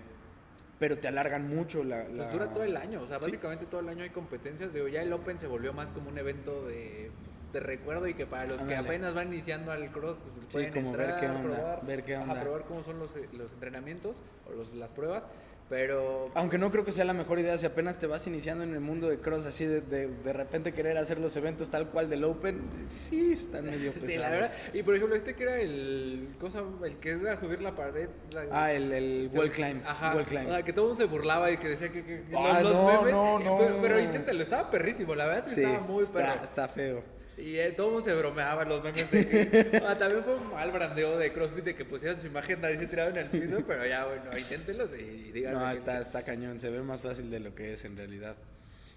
pero 0.80 0.98
te 0.98 1.08
alargan 1.08 1.48
mucho 1.48 1.84
la... 1.84 2.06
Pues 2.06 2.32
dura 2.32 2.52
todo 2.52 2.64
el 2.64 2.76
año, 2.76 3.02
o 3.02 3.08
sea, 3.08 3.20
Sí. 3.20 3.26
básicamente 3.26 3.66
todo 3.68 3.82
el 3.82 3.90
año 3.90 4.04
hay 4.04 4.10
competencias. 4.10 4.74
Digo, 4.74 4.88
ya 4.88 5.02
el 5.02 5.14
Open 5.14 5.40
se 5.40 5.48
volvió 5.48 5.72
más 5.72 5.90
como 5.92 6.10
un 6.10 6.18
evento 6.18 6.66
de, 6.68 7.12
de 7.54 7.60
recuerdo 7.60 8.08
y 8.08 8.16
que 8.16 8.26
para 8.26 8.46
los 8.48 8.62
que 8.64 8.76
apenas 8.76 9.14
van 9.14 9.32
iniciando 9.32 9.72
al 9.72 9.92
cross, 9.92 10.18
pues 10.22 10.34
Sí, 10.48 10.54
pueden 10.54 10.74
como 10.74 10.92
ver 10.92 11.02
entrar, 11.02 11.20
qué 11.22 11.28
onda, 11.30 11.42
probar, 11.56 11.86
ver 11.86 12.04
qué 12.04 12.18
onda. 12.18 12.42
probar 12.42 12.64
cómo 12.64 12.84
son 12.84 13.00
los, 13.00 13.16
eh, 13.16 13.30
los 13.34 13.52
entrenamientos 13.54 14.16
o 14.48 14.52
los, 14.54 14.74
las 14.74 14.90
pruebas. 14.90 15.24
Pero 15.70 16.26
Aunque 16.36 16.58
no 16.58 16.70
creo 16.70 16.84
que 16.84 16.92
sea 16.92 17.06
la 17.06 17.14
mejor 17.14 17.40
idea 17.40 17.58
si 17.58 17.66
apenas 17.66 17.98
te 17.98 18.06
vas 18.06 18.28
iniciando 18.28 18.64
en 18.66 18.74
el 18.74 18.82
mundo 18.82 19.08
de 19.10 19.18
cross, 19.20 19.46
así 19.46 19.66
de, 19.66 19.80
de, 19.82 20.08
de 20.10 20.34
repente 20.34 20.74
querer 20.74 20.98
hacer 20.98 21.20
los 21.20 21.36
eventos 21.38 21.72
tal 21.72 21.88
cual 21.90 22.10
del 22.10 22.26
Open, 22.26 22.62
sí 22.86 23.32
están 23.32 23.66
medio 23.66 23.92
pesados. 23.94 24.10
Sí, 24.14 24.18
la 24.20 24.30
verdad. 24.30 24.52
Y 24.74 24.84
por 24.84 24.94
ejemplo, 24.94 25.16
este 25.16 25.36
que 25.36 25.44
era 25.44 25.58
el 25.62 26.36
cosa, 26.40 26.62
el 26.84 26.98
que 26.98 27.12
era 27.12 27.40
subir 27.40 27.62
la 27.62 27.74
pared. 27.76 28.10
la- 28.34 28.46
Ah, 28.52 28.72
el, 28.74 28.92
el 28.92 29.30
wall 29.34 29.50
climb. 29.52 29.82
Ajá. 29.88 30.14
wall 30.14 30.26
climb. 30.26 30.48
O 30.48 30.52
sea, 30.52 30.64
que 30.64 30.74
todo 30.74 30.86
el 30.86 30.90
mundo 30.90 31.04
se 31.06 31.10
burlaba 31.10 31.50
y 31.50 31.58
que 31.58 31.70
decía 31.70 31.90
que, 31.92 32.04
que- 32.04 32.24
Ah, 32.36 32.60
los, 32.62 32.74
los 32.74 32.74
no, 32.84 32.88
memes. 33.02 33.12
no, 33.14 33.40
no, 33.40 33.58
pero, 33.58 33.82
pero 33.82 34.00
inténtalo, 34.02 34.44
estaba 34.44 34.70
perrísimo, 34.70 35.16
la 35.16 35.28
verdad 35.28 35.46
sí, 35.46 35.62
estaba 35.64 35.80
muy 35.88 36.04
está, 36.04 36.44
está 36.44 36.68
feo. 36.68 37.04
Y 37.38 37.58
eh, 37.58 37.72
todo 37.72 37.88
el 37.88 37.94
mundo 37.94 38.10
se 38.10 38.16
bromeaba 38.16 38.64
los 38.66 38.84
memes 38.84 39.10
de 39.10 39.28
que. 39.28 39.82
Ah, 39.88 39.98
también 39.98 40.24
fue 40.24 40.36
un 40.36 40.52
mal 40.52 40.72
brandeo 40.72 41.18
de 41.18 41.34
CrossFit 41.34 41.64
de 41.64 41.76
que 41.76 41.86
pusieran 41.86 42.20
su 42.20 42.28
imagen 42.28 42.64
ahí 42.64 42.78
tirado 42.86 43.10
en 43.10 43.18
el 43.18 43.30
piso, 43.30 43.64
pero 43.68 43.86
ya, 43.86 44.06
bueno, 44.06 44.38
inténtelos 44.38 44.90
y 44.98 45.32
díganme. 45.32 45.60
No, 45.60 45.72
está, 45.72 46.00
está 46.00 46.24
cañón, 46.24 46.60
se 46.60 46.70
ve 46.70 46.82
más 46.82 47.02
fácil 47.02 47.30
de 47.32 47.40
lo 47.40 47.56
que 47.56 47.74
es 47.74 47.86
en 47.86 47.98
realidad. 47.98 48.36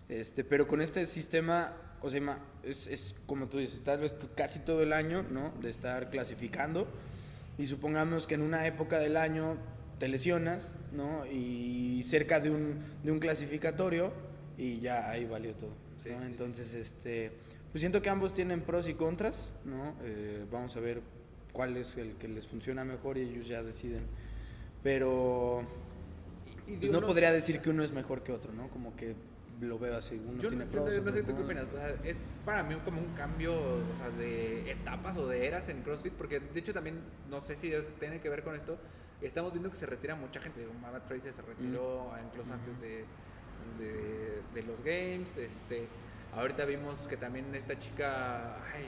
Este, 0.08 0.44
pero 0.44 0.66
con 0.66 0.80
este 0.80 1.06
sistema, 1.06 1.74
o 2.00 2.10
sea, 2.10 2.38
es, 2.62 2.86
es 2.86 3.14
como 3.26 3.48
tú 3.48 3.58
dices, 3.58 3.82
tal 3.82 4.00
vez 4.00 4.14
casi 4.34 4.60
todo 4.60 4.82
el 4.82 4.92
año, 4.92 5.22
¿no? 5.22 5.52
De 5.60 5.70
estar 5.70 6.10
clasificando. 6.10 6.86
Y 7.58 7.66
supongamos 7.66 8.26
que 8.26 8.34
en 8.34 8.42
una 8.42 8.66
época 8.66 8.98
del 8.98 9.16
año 9.16 9.56
te 9.98 10.08
lesionas, 10.08 10.72
¿no? 10.92 11.26
Y 11.26 12.02
cerca 12.04 12.38
de 12.38 12.50
un, 12.50 12.84
de 13.02 13.10
un 13.10 13.18
clasificatorio 13.18 14.12
y 14.58 14.80
ya 14.80 15.08
ahí 15.08 15.24
valió 15.24 15.54
todo. 15.54 15.70
¿no? 15.70 16.02
sí. 16.02 16.10
Entonces, 16.10 16.74
este, 16.74 17.32
pues 17.76 17.82
siento 17.82 18.00
que 18.00 18.08
ambos 18.08 18.32
tienen 18.32 18.62
pros 18.62 18.88
y 18.88 18.94
contras, 18.94 19.54
¿no? 19.66 19.92
Eh, 20.02 20.46
vamos 20.50 20.74
a 20.78 20.80
ver 20.80 21.02
cuál 21.52 21.76
es 21.76 21.98
el 21.98 22.14
que 22.16 22.26
les 22.26 22.46
funciona 22.46 22.86
mejor 22.86 23.18
y 23.18 23.20
ellos 23.20 23.46
ya 23.46 23.62
deciden. 23.62 24.00
Pero 24.82 25.62
pues 26.66 26.90
no 26.90 27.02
podría 27.02 27.30
decir 27.32 27.60
que 27.60 27.68
uno 27.68 27.84
es 27.84 27.92
mejor 27.92 28.22
que 28.22 28.32
otro, 28.32 28.50
¿no? 28.54 28.68
Como 28.68 28.96
que 28.96 29.14
lo 29.60 29.78
veo 29.78 29.94
así, 29.94 30.14
uno 30.26 30.40
Yo 30.40 30.48
tiene 30.48 30.64
no, 30.64 30.70
pros. 30.70 30.86
yo 30.90 31.02
no 31.02 31.10
otro 31.10 31.12
sé 31.12 31.20
tú 31.20 31.26
qué 31.26 31.32
con- 31.34 31.44
opinas. 31.44 31.66
O 31.66 31.72
sea, 31.76 31.90
es 32.02 32.16
para 32.46 32.62
mí 32.62 32.74
como 32.82 32.98
un 32.98 33.12
cambio 33.12 33.52
o 33.54 33.96
sea, 33.98 34.08
de 34.08 34.70
etapas 34.70 35.14
o 35.18 35.28
de 35.28 35.46
eras 35.46 35.68
en 35.68 35.82
CrossFit, 35.82 36.14
porque 36.14 36.40
de 36.40 36.58
hecho 36.58 36.72
también, 36.72 37.00
no 37.28 37.42
sé 37.42 37.56
si 37.56 37.70
tiene 38.00 38.22
que 38.22 38.30
ver 38.30 38.42
con 38.42 38.56
esto, 38.56 38.78
estamos 39.20 39.52
viendo 39.52 39.70
que 39.70 39.76
se 39.76 39.84
retira 39.84 40.14
mucha 40.14 40.40
gente. 40.40 40.60
Digo, 40.60 40.72
Matt 40.80 41.04
Fraser 41.06 41.34
se 41.34 41.42
retiró 41.42 42.10
incluso 42.26 42.50
antes 42.54 42.80
de, 42.80 43.04
de, 43.78 44.40
de 44.54 44.62
los 44.62 44.78
Games. 44.82 45.36
Este, 45.36 45.86
ahorita 46.34 46.64
vimos 46.64 46.98
que 47.08 47.16
también 47.16 47.54
esta 47.54 47.78
chica, 47.78 48.56
ay, 48.74 48.86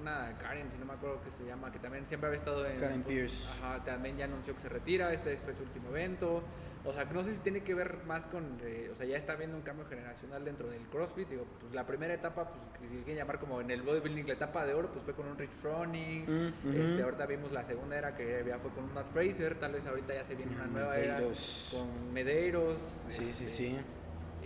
una 0.00 0.36
Karen, 0.38 0.70
si 0.70 0.78
no 0.78 0.86
me 0.86 0.92
acuerdo 0.92 1.20
qué 1.24 1.30
se 1.30 1.44
llama, 1.44 1.72
que 1.72 1.78
también 1.78 2.06
siempre 2.06 2.28
había 2.28 2.38
estado 2.38 2.66
en... 2.66 2.78
Karen 2.78 3.02
Pierce. 3.02 3.48
Ajá, 3.60 3.82
también 3.84 4.16
ya 4.16 4.24
anunció 4.24 4.54
que 4.54 4.62
se 4.62 4.68
retira, 4.68 5.12
este 5.12 5.36
fue 5.38 5.54
su 5.54 5.62
último 5.62 5.90
evento. 5.90 6.42
O 6.84 6.92
sea, 6.92 7.04
no 7.04 7.24
sé 7.24 7.32
si 7.32 7.38
tiene 7.40 7.62
que 7.62 7.74
ver 7.74 7.98
más 8.06 8.24
con, 8.26 8.58
eh, 8.62 8.88
o 8.92 8.96
sea, 8.96 9.04
ya 9.04 9.16
está 9.16 9.34
viendo 9.34 9.56
un 9.56 9.62
cambio 9.62 9.84
generacional 9.86 10.44
dentro 10.44 10.68
del 10.68 10.82
CrossFit. 10.86 11.28
Digo, 11.28 11.44
pues 11.60 11.74
la 11.74 11.84
primera 11.84 12.14
etapa, 12.14 12.48
pues 12.48 12.62
que 12.80 12.88
se 12.88 13.02
quiere 13.02 13.18
llamar 13.18 13.38
como 13.38 13.60
en 13.60 13.70
el 13.70 13.82
bodybuilding, 13.82 14.26
la 14.26 14.34
etapa 14.34 14.64
de 14.64 14.74
oro, 14.74 14.90
pues 14.92 15.04
fue 15.04 15.14
con 15.14 15.26
un 15.26 15.36
Rich 15.36 15.50
Froning. 15.60 16.24
Mm, 16.24 16.74
este, 16.74 17.02
ahorita 17.02 17.26
vimos 17.26 17.52
la 17.52 17.64
segunda 17.64 17.98
era 17.98 18.16
que 18.16 18.44
ya 18.46 18.58
fue 18.58 18.70
con 18.70 18.84
un 18.84 18.94
Matt 18.94 19.08
Fraser. 19.12 19.56
Tal 19.56 19.72
vez 19.72 19.86
ahorita 19.86 20.14
ya 20.14 20.24
se 20.24 20.34
viene 20.34 20.54
una 20.54 20.66
nueva 20.66 20.94
Medeiros. 20.94 21.68
era 21.72 21.82
con 21.82 22.12
Medeiros. 22.12 22.78
Sí, 23.08 23.32
sí, 23.32 23.44
este, 23.44 23.48
sí. 23.48 23.78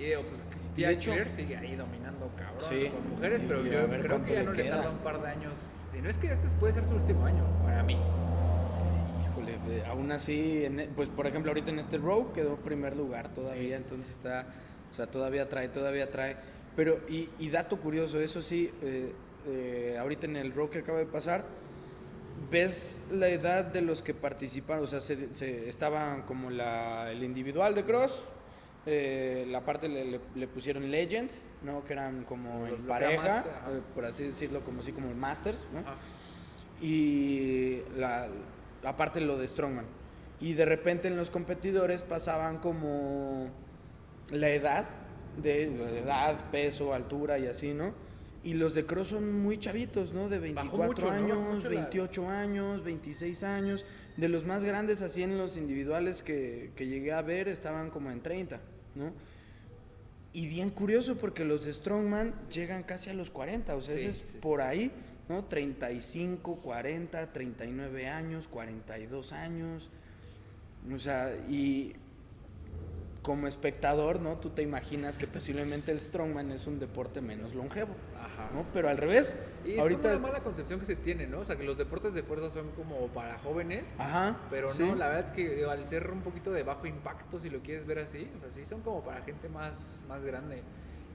Y 0.03 0.07
digo, 0.07 0.23
pues 0.23 0.43
de 0.77 0.91
hecho- 0.93 1.13
sigue 1.37 1.57
ahí 1.57 1.77
dominando 1.77 2.29
cabrón 2.37 2.61
Sí. 2.69 2.89
con 2.89 3.11
mujeres, 3.11 3.43
pero 3.47 3.63
yo 3.65 3.71
creo 3.89 4.25
que 4.25 4.33
ya 4.35 4.43
no 4.43 4.53
le 4.53 4.63
queda. 4.63 4.77
tarda 4.77 4.91
un 4.91 4.99
par 4.99 5.23
de 5.23 5.29
años. 5.29 5.53
Si 5.93 6.01
no 6.01 6.09
es 6.11 6.17
que 6.17 6.27
este 6.33 6.49
puede 6.59 6.73
ser 6.73 6.87
su 6.87 6.95
último 6.95 7.25
año, 7.27 7.45
para 7.63 7.83
mí. 7.85 7.97
Híjole, 9.23 9.59
aún 9.87 10.11
así, 10.11 10.65
e- 10.65 10.89
pues 10.97 11.09
por 11.09 11.27
ejemplo, 11.27 11.51
ahorita 11.51 11.71
en 11.71 11.79
este 11.79 11.99
row 11.99 12.33
quedó 12.33 12.57
primer 12.57 12.97
lugar 12.97 13.29
todavía, 13.29 13.77
Sí. 13.77 13.83
entonces 13.85 14.11
está, 14.11 14.47
o 14.91 14.95
sea, 14.95 15.07
todavía 15.07 15.49
trae, 15.49 15.69
todavía 15.69 16.11
trae. 16.11 16.37
Pero, 16.75 17.01
y, 17.09 17.29
y 17.39 17.51
dato 17.51 17.79
curioso, 17.79 18.19
eso 18.21 18.41
sí, 18.43 18.73
eh, 18.83 19.13
eh, 19.47 19.97
ahorita 20.01 20.27
en 20.27 20.37
el 20.37 20.53
row 20.53 20.69
que 20.71 20.79
acaba 20.81 20.99
de 20.99 21.07
pasar, 21.07 21.45
ves 22.51 23.03
la 23.11 23.29
edad 23.29 23.65
de 23.65 23.83
los 23.83 24.03
que 24.03 24.15
participaron, 24.15 24.85
o 24.85 24.87
sea, 24.87 25.01
se, 25.01 25.33
se- 25.35 25.69
estaban 25.69 26.23
como 26.23 26.51
la, 26.51 27.11
el 27.13 27.23
individual 27.23 27.75
de 27.75 27.85
cross, 27.85 28.23
eh, 28.87 29.47
la 29.49 29.65
parte 29.65 29.89
le, 29.89 30.05
le- 30.05 30.21
le 30.35 30.49
pusieron 30.49 30.91
legends, 30.91 31.49
¿no? 31.63 31.85
Que 31.85 31.93
eran 31.93 32.25
como 32.25 32.67
en 32.67 32.83
pareja, 32.87 33.23
master, 33.23 33.53
eh, 33.77 33.81
por 33.95 34.05
así 34.05 34.25
decirlo, 34.25 34.63
como 34.65 34.81
así 34.81 34.93
como 34.93 35.13
masters, 35.15 35.67
¿no? 35.73 35.81
Y 36.81 37.81
la, 37.97 38.29
la 38.83 38.97
parte 38.97 39.21
lo 39.21 39.39
de 39.39 39.47
Strongman. 39.47 39.87
Y 40.41 40.55
de 40.55 40.65
repente 40.65 41.07
en 41.09 41.17
los 41.17 41.31
competidores 41.31 42.03
pasaban 42.03 42.59
como 42.59 43.49
la 44.31 44.49
edad, 44.49 44.87
de 45.41 45.99
edad, 46.01 46.51
peso, 46.51 46.93
altura 46.93 47.39
y 47.39 47.47
así, 47.47 47.73
¿no? 47.75 47.95
Y 48.45 48.55
los 48.55 48.75
de 48.75 48.85
cross 48.85 49.09
son 49.09 49.41
muy 49.41 49.59
chavitos, 49.59 50.13
¿no? 50.13 50.29
De 50.29 50.39
Bajó 50.53 50.77
24 50.79 50.87
mucho, 50.89 51.07
¿no? 51.07 51.13
años, 51.13 51.63
la- 51.65 51.71
28 51.71 52.29
años, 52.29 52.83
26 52.83 53.45
años. 53.45 53.87
De 54.17 54.29
los 54.29 54.45
más 54.45 54.65
grandes 54.65 55.01
así 55.01 55.23
en 55.23 55.39
los 55.39 55.57
individuales 55.57 56.25
que, 56.25 56.73
que 56.75 56.87
llegué 56.89 57.13
a 57.13 57.23
ver 57.23 57.47
estaban 57.47 57.89
como 57.91 58.11
en 58.11 58.21
30, 58.21 58.61
¿no? 58.95 59.13
Y 60.33 60.47
bien 60.47 60.71
curioso 60.71 61.17
porque 61.17 61.45
los 61.45 61.65
de 61.65 61.73
Strongman 61.73 62.35
llegan 62.49 62.83
casi 62.85 63.11
a 63.11 63.15
los 63.15 63.31
40, 63.31 63.75
o 63.77 63.83
sea, 63.83 63.95
Sí, 63.95 64.01
ese 64.01 64.11
es 64.11 64.17
sí, 64.17 64.23
sí. 64.33 64.39
por 64.41 64.63
ahí, 64.63 64.91
¿no? 65.29 65.45
35, 65.45 66.57
40, 66.57 67.33
39 67.33 68.09
años, 68.09 68.49
42 68.49 69.33
años. 69.33 69.91
O 70.93 70.99
sea, 70.99 71.35
y 71.49 71.95
como 73.23 73.47
espectador, 73.47 74.21
¿no? 74.21 74.39
Tú 74.39 74.51
te 74.51 74.63
imaginas 74.63 75.17
que 75.17 75.27
posiblemente 75.27 75.93
el 75.93 76.01
strongman 76.01 76.51
es 76.51 76.67
un 76.67 76.81
deporte 76.81 77.21
menos 77.21 77.55
longevo. 77.55 77.95
¿No? 78.53 78.65
Pero 78.73 78.89
al 78.89 78.97
revés, 78.97 79.37
Y 79.65 79.73
es 79.73 79.79
ahorita... 79.79 80.03
como 80.03 80.15
una 80.15 80.29
mala 80.29 80.41
concepción 80.45 80.81
que 80.81 80.87
se 80.87 80.97
tiene, 80.97 81.27
¿no? 81.27 81.41
O 81.41 81.45
sea, 81.45 81.57
que 81.57 81.65
los 81.65 81.79
deportes 81.79 82.15
de 82.15 82.23
fuerza 82.23 82.51
son 82.51 82.69
como 82.73 83.09
para 83.09 83.39
jóvenes. 83.39 83.85
Ajá. 83.99 84.37
Pero 84.51 84.71
sí. 84.71 84.83
no, 84.83 84.95
la 84.95 85.09
verdad 85.09 85.27
es 85.27 85.33
que 85.33 85.65
al 85.65 85.85
ser 85.87 86.11
un 86.11 86.21
poquito 86.23 86.53
de 86.53 86.63
bajo 86.63 86.87
impacto, 86.87 87.41
si 87.41 87.51
lo 87.51 87.61
quieres 87.61 87.87
ver 87.87 88.01
así, 88.01 88.31
o 88.37 88.41
sea, 88.41 88.51
sí 88.51 88.65
son 88.69 88.81
como 88.83 89.03
para 89.03 89.23
gente 89.23 89.49
más, 89.49 90.03
más 90.09 90.25
grande. 90.25 90.63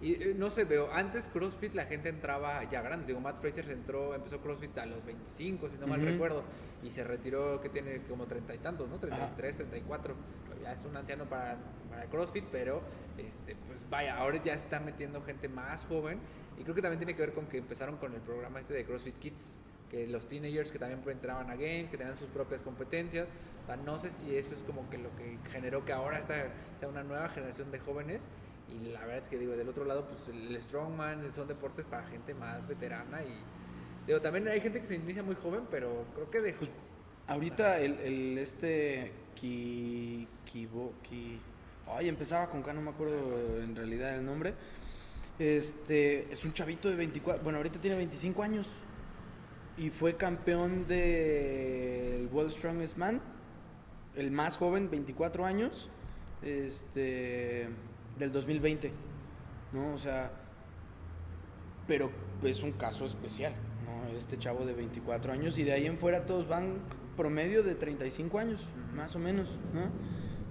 Y 0.02 0.14
eh, 0.14 0.36
no 0.38 0.50
sé, 0.50 0.64
veo, 0.64 0.92
antes 0.92 1.28
CrossFit 1.28 1.74
la 1.74 1.86
gente 1.86 2.10
entraba 2.10 2.64
ya 2.66 2.82
grande, 2.82 3.08
digo, 3.08 3.20
Matt 3.20 3.40
Fraser 3.40 3.70
entró, 3.72 4.14
empezó 4.14 4.40
CrossFit 4.40 4.78
a 4.78 4.86
los 4.86 5.04
25, 5.06 5.70
si 5.70 5.78
no 5.78 5.88
mal 5.88 6.02
recuerdo, 6.02 6.44
y 6.84 6.92
se 6.92 7.04
retiró, 7.04 7.60
que 7.62 7.70
tiene 7.70 8.02
como 8.08 8.26
treinta 8.26 8.54
y 8.54 8.60
tantos, 8.60 8.88
¿no? 8.90 9.00
33, 9.00 9.58
34, 9.58 10.16
ya 10.62 10.74
es 10.74 10.86
un 10.86 10.96
anciano 10.96 11.26
para, 11.26 11.58
para 11.90 12.06
CrossFit, 12.06 12.46
pero, 12.52 12.82
este, 13.18 13.56
pues 13.68 13.80
vaya, 13.90 14.18
ahora 14.18 14.42
ya 14.44 14.56
se 14.56 14.66
está 14.66 14.80
metiendo 14.80 15.24
gente 15.24 15.50
más 15.50 15.84
joven, 15.86 16.20
y 16.60 16.64
creo 16.64 16.76
que 16.76 16.82
también 16.82 17.00
tiene 17.00 17.16
que 17.16 17.22
ver 17.22 17.34
con 17.34 17.48
que 17.48 17.58
empezaron 17.58 17.98
con 17.98 18.14
el 18.14 18.22
programa 18.22 18.60
este 18.60 18.74
de 18.76 18.86
CrossFit 18.86 19.18
Kids, 19.18 19.50
que 19.90 20.08
los 20.08 20.28
teenagers 20.28 20.72
que 20.72 20.80
también 20.80 21.02
entraban 21.08 21.50
a 21.50 21.56
games, 21.56 21.90
que 21.90 21.98
tenían 21.98 22.18
sus 22.18 22.28
propias 22.30 22.62
competencias. 22.62 23.28
O 23.64 23.66
sea, 23.66 23.78
no 23.78 24.00
sé 24.00 24.10
si 24.12 24.36
eso 24.36 24.54
es 24.54 24.62
como 24.64 24.90
que 24.90 24.98
lo 24.98 25.16
que 25.16 25.38
generó 25.52 25.86
que 25.86 25.94
ahora 25.94 26.20
esta 26.20 26.36
sea 26.80 26.88
una 26.90 27.04
nueva 27.04 27.30
generación 27.30 27.72
de 27.72 27.80
jóvenes. 27.80 28.22
Y 28.70 28.90
la 28.90 29.02
verdad 29.02 29.18
es 29.18 29.28
que 29.28 29.38
digo, 29.38 29.54
del 29.54 29.70
otro 29.70 29.86
lado, 29.86 30.06
pues 30.06 30.36
el 30.36 30.62
strongman 30.62 31.32
son 31.34 31.48
deportes 31.48 31.86
para 31.86 32.04
gente 32.08 32.34
más 32.34 32.68
veterana. 32.68 33.22
Y 33.24 34.06
digo, 34.06 34.22
también 34.22 34.48
hay 34.48 34.62
gente 34.62 34.82
que 34.82 34.88
se 34.88 34.96
inicia 34.96 35.24
muy 35.24 35.36
joven, 35.36 35.64
pero 35.70 36.06
creo 36.14 36.30
que 36.30 36.42
de... 36.42 36.56
Ahorita 37.28 37.80
el, 37.80 38.00
el 38.00 38.38
este 38.38 39.12
Ki, 39.36 40.28
Kibo, 40.46 40.94
Ki, 41.04 41.40
ay, 41.88 42.08
empezaba 42.08 42.50
con 42.50 42.62
K, 42.62 42.72
no 42.74 42.82
me 42.82 42.92
acuerdo 42.92 43.62
en 43.62 43.76
realidad 43.76 44.16
el 44.16 44.26
nombre. 44.26 44.54
Este, 45.40 46.32
es 46.32 46.44
un 46.46 46.54
chavito 46.54 46.90
de 46.90 46.96
24, 46.96 47.44
bueno, 47.44 47.58
ahorita 47.58 47.80
tiene 47.80 47.96
25 47.98 48.42
años 48.42 48.68
y 49.78 49.92
fue 49.92 50.16
campeón 50.16 50.88
del 50.88 52.28
World 52.32 52.52
Strongest 52.52 52.98
Man, 52.98 53.22
el 54.16 54.32
más 54.32 54.58
joven, 54.58 54.90
24 54.90 55.46
años, 55.46 55.90
este, 56.42 57.70
del 58.18 58.32
2020, 58.32 58.92
¿no? 59.74 59.94
O 59.94 59.98
sea, 59.98 60.32
pero 61.88 62.12
es 62.44 62.64
un 62.64 62.74
caso 62.74 63.06
especial, 63.06 63.54
¿no? 63.86 64.18
Este 64.18 64.38
chavo 64.38 64.66
de 64.66 64.74
24 64.74 65.32
años 65.32 65.58
y 65.58 65.64
de 65.64 65.74
ahí 65.74 65.86
en 65.86 65.98
fuera 65.98 66.26
todos 66.26 66.48
van 66.48 66.80
promedio 67.16 67.64
de 67.64 67.76
35 67.76 68.40
años, 68.40 68.66
más 68.96 69.16
o 69.16 69.20
menos, 69.20 69.50
¿no? 69.74 69.90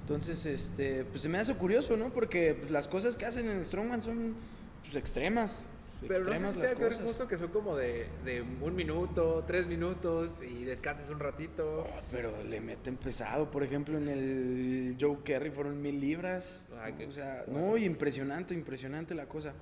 Entonces, 0.03 0.47
este, 0.47 1.05
pues 1.05 1.23
se 1.23 1.29
me 1.29 1.39
hace 1.39 1.55
curioso, 1.55 1.97
¿no? 1.97 2.13
Porque 2.13 2.55
pues, 2.55 2.71
las 2.71 2.87
cosas 2.87 3.17
que 3.17 3.27
hacen 3.27 3.51
en 3.51 3.65
Strongman 3.65 4.03
son 4.03 4.35
pues, 4.83 4.95
extremas. 4.97 5.67
Pero 6.07 6.39
no 6.39 6.53
sé 6.53 6.69
si 6.69 6.75
que 6.75 6.83
ver 6.85 6.93
justo 6.95 7.27
que 7.27 7.39
son 7.39 7.49
como 7.49 7.75
de, 7.77 8.07
de 8.25 8.43
un 8.43 8.77
minuto, 8.77 9.45
tres 9.47 9.67
minutos 9.67 10.31
y 10.43 10.65
descansas 10.65 11.09
un 11.11 11.19
ratito. 11.19 11.85
Oh, 11.89 12.01
pero 12.11 12.33
le 12.45 12.61
meten 12.61 12.97
pesado, 12.97 13.51
por 13.51 13.63
ejemplo, 13.63 13.97
en 13.97 14.09
el 14.09 14.97
Joe 15.01 15.19
Kerry 15.25 15.51
fueron 15.51 15.81
mil 15.81 15.99
libras. 16.01 16.63
Qué 16.99 17.07
o 17.07 17.13
sea, 17.13 17.45
bueno. 17.47 17.69
no, 17.71 17.77
impresionante, 17.79 18.55
impresionante 18.55 19.15
la 19.15 19.27
cosa. 19.27 19.55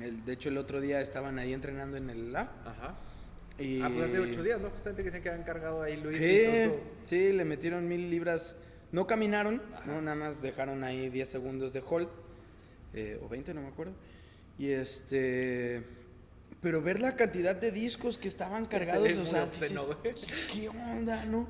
El- 0.00 0.24
de 0.24 0.32
hecho, 0.32 0.48
el 0.48 0.58
otro 0.58 0.80
día 0.80 1.00
estaban 1.00 1.38
ahí 1.38 1.52
entrenando 1.52 1.96
en 1.96 2.08
el 2.10 2.32
lab. 2.32 2.48
Ajá. 2.64 2.94
Y... 3.58 3.82
Ah, 3.82 3.90
pues 3.92 4.10
hace 4.10 4.20
ocho 4.20 4.42
días, 4.44 4.60
¿no? 4.60 4.70
Justamente 4.70 5.02
que 5.02 5.10
decían 5.10 5.22
que 5.24 5.28
habían 5.30 5.44
cargado 5.44 5.82
ahí 5.82 5.96
Luis 5.96 6.18
Sí, 7.06 7.32
le 7.32 7.44
metieron 7.44 7.88
mil 7.88 8.08
libras. 8.10 8.56
No 8.92 9.06
caminaron, 9.06 9.60
Ajá. 9.74 9.86
¿no? 9.86 10.00
nada 10.00 10.16
más 10.16 10.40
dejaron 10.40 10.84
ahí 10.84 11.10
10 11.10 11.28
segundos 11.28 11.72
de 11.72 11.82
hold, 11.84 12.08
eh, 12.94 13.20
o 13.22 13.28
20, 13.28 13.52
no 13.52 13.60
me 13.60 13.68
acuerdo. 13.68 13.92
Y 14.58 14.70
este. 14.70 15.84
Pero 16.60 16.82
ver 16.82 17.00
la 17.00 17.14
cantidad 17.14 17.54
de 17.54 17.70
discos 17.70 18.18
que 18.18 18.26
estaban 18.26 18.66
cargados, 18.66 19.16
o 19.16 19.24
sea, 19.24 19.46
dices. 19.46 19.96
¿qué 20.52 20.68
onda, 20.68 21.24
no? 21.24 21.46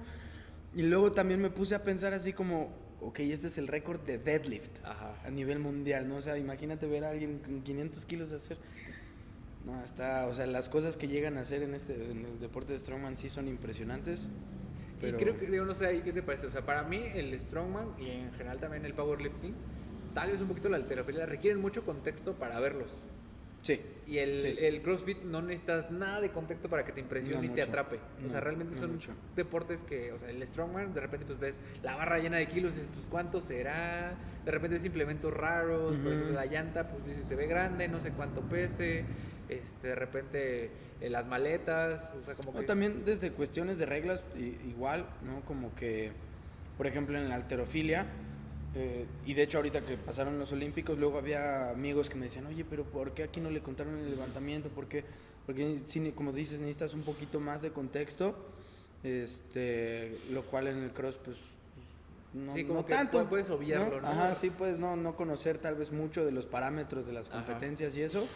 Y 0.74 0.82
luego 0.82 1.12
también 1.12 1.40
me 1.40 1.50
puse 1.50 1.74
a 1.74 1.82
pensar 1.82 2.12
así 2.12 2.34
como, 2.34 2.70
ok, 3.00 3.20
este 3.20 3.46
es 3.46 3.56
el 3.56 3.68
récord 3.68 4.00
de 4.00 4.18
deadlift 4.18 4.84
Ajá. 4.84 5.18
a 5.24 5.30
nivel 5.30 5.58
mundial, 5.58 6.06
¿no? 6.06 6.16
O 6.16 6.22
sea, 6.22 6.36
imagínate 6.36 6.86
ver 6.86 7.04
a 7.04 7.10
alguien 7.10 7.38
con 7.38 7.62
500 7.62 8.04
kilos 8.04 8.30
de 8.30 8.36
hacer. 8.36 8.58
No, 9.64 9.82
está, 9.82 10.26
o 10.26 10.34
sea, 10.34 10.46
las 10.46 10.68
cosas 10.68 10.96
que 10.96 11.08
llegan 11.08 11.38
a 11.38 11.40
hacer 11.40 11.62
en 11.62 11.74
este, 11.74 11.94
en 11.94 12.26
el 12.26 12.40
deporte 12.40 12.74
de 12.74 12.78
Strongman 12.78 13.16
sí 13.16 13.28
son 13.28 13.48
impresionantes. 13.48 14.28
Pero... 15.00 15.16
Y 15.16 15.20
creo 15.20 15.38
que, 15.38 15.46
digo, 15.46 15.64
no 15.64 15.74
sé, 15.74 16.00
qué 16.02 16.12
te 16.12 16.22
parece. 16.22 16.46
O 16.46 16.50
sea, 16.50 16.64
para 16.64 16.82
mí 16.82 17.02
el 17.14 17.38
strongman 17.38 17.94
y 17.98 18.10
en 18.10 18.32
general 18.32 18.58
también 18.58 18.84
el 18.84 18.94
powerlifting, 18.94 19.54
tal 20.14 20.30
vez 20.32 20.40
un 20.40 20.48
poquito 20.48 20.68
la 20.68 20.76
alterofilia, 20.76 21.26
requieren 21.26 21.60
mucho 21.60 21.84
contexto 21.84 22.34
para 22.34 22.58
verlos. 22.60 22.90
Sí. 23.62 23.80
Y 24.06 24.18
el, 24.18 24.38
Sí. 24.38 24.54
el 24.60 24.80
CrossFit 24.82 25.22
no 25.24 25.42
necesitas 25.42 25.90
nada 25.90 26.20
de 26.20 26.30
contexto 26.30 26.68
para 26.70 26.84
que 26.84 26.92
te 26.92 27.00
impresione 27.00 27.38
No 27.38 27.44
y 27.44 27.48
te 27.56 27.60
mucho. 27.66 27.70
atrape. 27.70 27.96
O 28.24 28.30
sea, 28.30 28.38
No, 28.38 28.40
realmente 28.44 28.74
no 28.76 28.80
son 28.80 28.92
mucho. 28.92 29.12
deportes 29.36 29.82
que, 29.82 30.12
o 30.12 30.18
sea, 30.18 30.30
el 30.30 30.46
Strongman, 30.46 30.94
de 30.94 31.00
repente 31.00 31.26
pues 31.26 31.38
ves 31.40 31.58
la 31.82 31.96
barra 31.96 32.18
llena 32.18 32.36
de 32.38 32.46
kilos 32.46 32.72
y 32.72 32.78
dices, 32.78 32.90
pues 32.94 33.04
cuánto 33.10 33.40
será. 33.40 34.14
De 34.44 34.50
repente 34.52 34.76
ves 34.76 34.84
implementos 34.86 35.34
raros, 35.34 35.96
por 35.96 36.06
Ujú. 36.06 36.08
ejemplo, 36.10 36.32
la 36.34 36.46
llanta, 36.46 36.88
pues 36.88 37.04
dices, 37.04 37.26
se 37.26 37.34
ve 37.34 37.46
grande, 37.48 37.88
no 37.88 38.00
sé 38.00 38.12
cuánto 38.12 38.40
pese. 38.42 39.04
Este, 39.48 39.88
de 39.88 39.94
repente 39.94 40.70
eh, 41.00 41.10
las 41.10 41.26
maletas, 41.26 42.14
o 42.20 42.22
sea, 42.24 42.34
como 42.34 42.52
No, 42.52 42.60
que... 42.60 42.66
también 42.66 43.04
desde 43.04 43.32
cuestiones 43.32 43.78
de 43.78 43.86
reglas, 43.86 44.22
igual, 44.68 45.06
¿no? 45.26 45.40
Como 45.44 45.74
que, 45.74 46.12
por 46.76 46.86
ejemplo, 46.86 47.18
en 47.18 47.28
la 47.28 47.34
alterofilia, 47.34 48.06
eh, 48.74 49.06
y 49.26 49.34
de 49.34 49.42
hecho 49.42 49.58
ahorita 49.58 49.80
que 49.82 49.96
pasaron 49.96 50.38
los 50.38 50.52
olímpicos, 50.52 50.98
luego 50.98 51.18
había 51.18 51.70
amigos 51.70 52.08
que 52.08 52.16
me 52.16 52.26
decían, 52.26 52.46
oye, 52.46 52.64
pero 52.64 52.84
¿por 52.84 53.12
qué 53.12 53.22
aquí 53.24 53.40
no 53.40 53.50
le 53.50 53.60
contaron 53.60 53.96
el 53.98 54.10
levantamiento? 54.10 54.68
¿Por 54.68 54.86
qué? 54.88 55.04
Porque, 55.46 55.80
como 56.14 56.32
dices, 56.32 56.60
necesitas 56.60 56.92
un 56.94 57.02
poquito 57.02 57.40
más 57.40 57.62
de 57.62 57.70
contexto, 57.72 58.36
este, 59.02 60.16
lo 60.30 60.42
cual 60.44 60.66
en 60.68 60.78
el 60.82 60.90
cross, 60.92 61.18
pues, 61.24 61.38
no, 62.34 62.54
Sí, 62.54 62.64
como 62.64 62.80
no 62.80 62.86
que 62.86 62.92
tanto. 62.94 63.22
pu- 63.24 63.28
puedes 63.28 63.48
obviarlo, 63.50 64.00
¿no? 64.02 64.06
Ajá, 64.08 64.34
sí, 64.34 64.50
puedes 64.50 64.78
no, 64.78 64.96
no 64.96 65.16
conocer 65.16 65.56
tal 65.58 65.74
vez 65.76 65.90
mucho 65.92 66.26
de 66.26 66.32
los 66.32 66.44
parámetros 66.46 67.06
de 67.06 67.14
las 67.14 67.30
Ajá. 67.30 67.38
competencias 67.46 67.96
y 67.96 68.02
eso, 68.02 68.26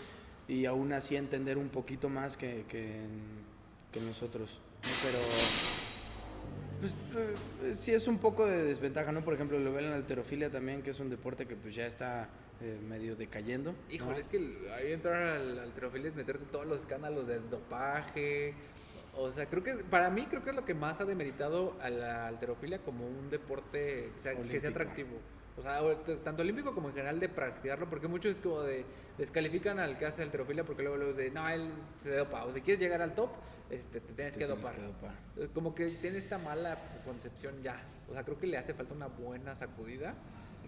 y 0.48 0.64
aún 0.64 0.92
así 0.94 1.16
entender 1.16 1.58
un 1.58 1.68
poquito 1.68 2.08
más 2.08 2.36
que, 2.38 2.64
que, 2.68 3.02
en- 3.04 3.42
que 3.92 4.00
nosotros. 4.00 4.60
¿no? 4.82 4.88
Pero, 5.02 5.18
pues, 6.82 6.96
eh, 7.62 7.74
sí 7.76 7.94
es 7.94 8.08
un 8.08 8.18
poco 8.18 8.44
de 8.44 8.64
desventaja, 8.64 9.12
¿no? 9.12 9.24
Por 9.24 9.34
ejemplo, 9.34 9.56
lo 9.60 9.72
ven 9.72 9.84
en 9.84 9.90
la 9.90 9.96
alterofilia 9.96 10.50
también, 10.50 10.82
que 10.82 10.90
es 10.90 10.98
un 10.98 11.10
deporte 11.10 11.46
que 11.46 11.54
pues 11.54 11.76
ya 11.76 11.86
está 11.86 12.28
eh, 12.60 12.76
medio 12.88 13.14
decayendo. 13.14 13.70
¿no? 13.70 13.78
Híjole, 13.94 14.18
es 14.18 14.26
que 14.26 14.38
ahí 14.76 14.90
entrar 14.90 15.22
al 15.22 15.60
alterofilia 15.60 16.08
es 16.08 16.16
meterte 16.16 16.44
todos 16.50 16.66
los 16.66 16.80
escándalos 16.80 17.28
de 17.28 17.38
dopaje. 17.38 18.54
O 19.16 19.30
sea, 19.30 19.46
creo 19.46 19.62
que 19.62 19.76
para 19.84 20.10
mí 20.10 20.26
creo 20.26 20.42
que 20.42 20.50
es 20.50 20.56
lo 20.56 20.64
que 20.64 20.74
más 20.74 21.00
ha 21.00 21.04
demeritado 21.04 21.76
a 21.80 21.88
la 21.88 22.26
alterofilia 22.26 22.78
como 22.78 23.06
un 23.06 23.30
deporte 23.30 24.10
que 24.14 24.20
sea, 24.20 24.32
que 24.32 24.38
sea 24.38 24.40
Olímpico. 24.40 24.68
atractivo. 24.68 25.18
O 25.56 25.62
sea, 25.62 25.80
tanto 26.24 26.42
olímpico 26.42 26.74
como 26.74 26.88
en 26.88 26.94
general 26.94 27.20
de 27.20 27.28
practicarlo, 27.28 27.88
porque 27.88 28.08
muchos 28.08 28.36
es 28.36 28.40
como 28.42 28.62
de 28.62 28.84
descalifican 29.18 29.78
al 29.78 29.98
que 29.98 30.06
hace 30.06 30.22
alterofilia 30.22 30.64
porque 30.64 30.82
luego 30.82 30.96
luego 30.96 31.12
de, 31.12 31.30
no, 31.30 31.46
él 31.48 31.68
se 32.02 32.16
dopa. 32.16 32.44
O 32.44 32.52
si 32.52 32.62
quieres 32.62 32.80
llegar 32.80 33.02
al 33.02 33.14
top, 33.14 33.30
este, 33.70 34.00
te 34.00 34.12
tienes 34.14 34.32
Te 34.32 34.38
que 34.40 34.46
tienes 34.46 34.62
dopar. 34.62 34.74
que 34.76 34.82
dopar. 34.82 35.14
Eh, 35.36 35.48
Como 35.52 35.74
que 35.74 35.86
tiene 35.90 36.18
esta 36.18 36.38
mala 36.38 36.78
concepción 37.04 37.62
ya. 37.62 37.80
O 38.08 38.14
sea, 38.14 38.24
creo 38.24 38.38
que 38.38 38.46
le 38.46 38.56
hace 38.56 38.72
falta 38.72 38.94
una 38.94 39.08
buena 39.08 39.54
sacudida. 39.54 40.14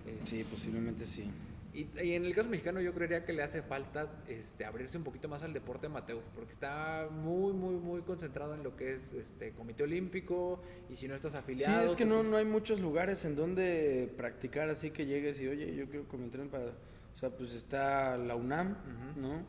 Eh, 0.06 0.20
Sí, 0.24 0.44
posiblemente 0.44 1.06
sí. 1.06 1.30
Y, 1.74 1.88
y 2.02 2.12
en 2.14 2.24
el 2.24 2.34
caso 2.34 2.48
mexicano 2.48 2.80
yo 2.80 2.94
creería 2.94 3.24
que 3.24 3.32
le 3.32 3.42
hace 3.42 3.60
falta 3.62 4.08
este, 4.28 4.64
abrirse 4.64 4.96
un 4.96 5.04
poquito 5.04 5.28
más 5.28 5.42
al 5.42 5.52
deporte 5.52 5.86
amateur, 5.86 6.22
porque 6.34 6.52
está 6.52 7.08
muy, 7.10 7.52
muy, 7.52 7.74
muy 7.74 8.02
concentrado 8.02 8.54
en 8.54 8.62
lo 8.62 8.76
que 8.76 8.94
es 8.94 9.12
este 9.12 9.52
comité 9.52 9.82
olímpico 9.82 10.62
y 10.88 10.96
si 10.96 11.08
no 11.08 11.14
estás 11.14 11.32
Sí, 11.32 11.38
afiliado... 11.38 11.84
es 11.84 11.96
que 11.96 12.06
pues, 12.06 12.16
no, 12.16 12.22
no 12.22 12.36
hay 12.36 12.44
muchos 12.44 12.80
lugares 12.80 13.24
en 13.24 13.34
donde 13.34 14.12
practicar 14.16 14.70
así 14.70 14.90
que 14.90 15.06
llegues 15.06 15.40
y, 15.40 15.48
oye, 15.48 15.74
yo 15.74 15.86
quiero 15.86 16.08
que 16.08 16.16
me 16.16 16.24
entrenen 16.24 16.48
para... 16.48 16.66
O 16.66 17.16
sea, 17.16 17.30
pues 17.30 17.52
está 17.52 18.16
la 18.18 18.36
UNAM. 18.36 18.76
¿no? 19.16 19.42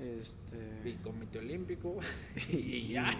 Este... 0.00 0.88
Y 0.88 0.94
comité 0.94 1.38
olímpico 1.38 1.96
y, 2.50 2.88
ya. 2.88 3.12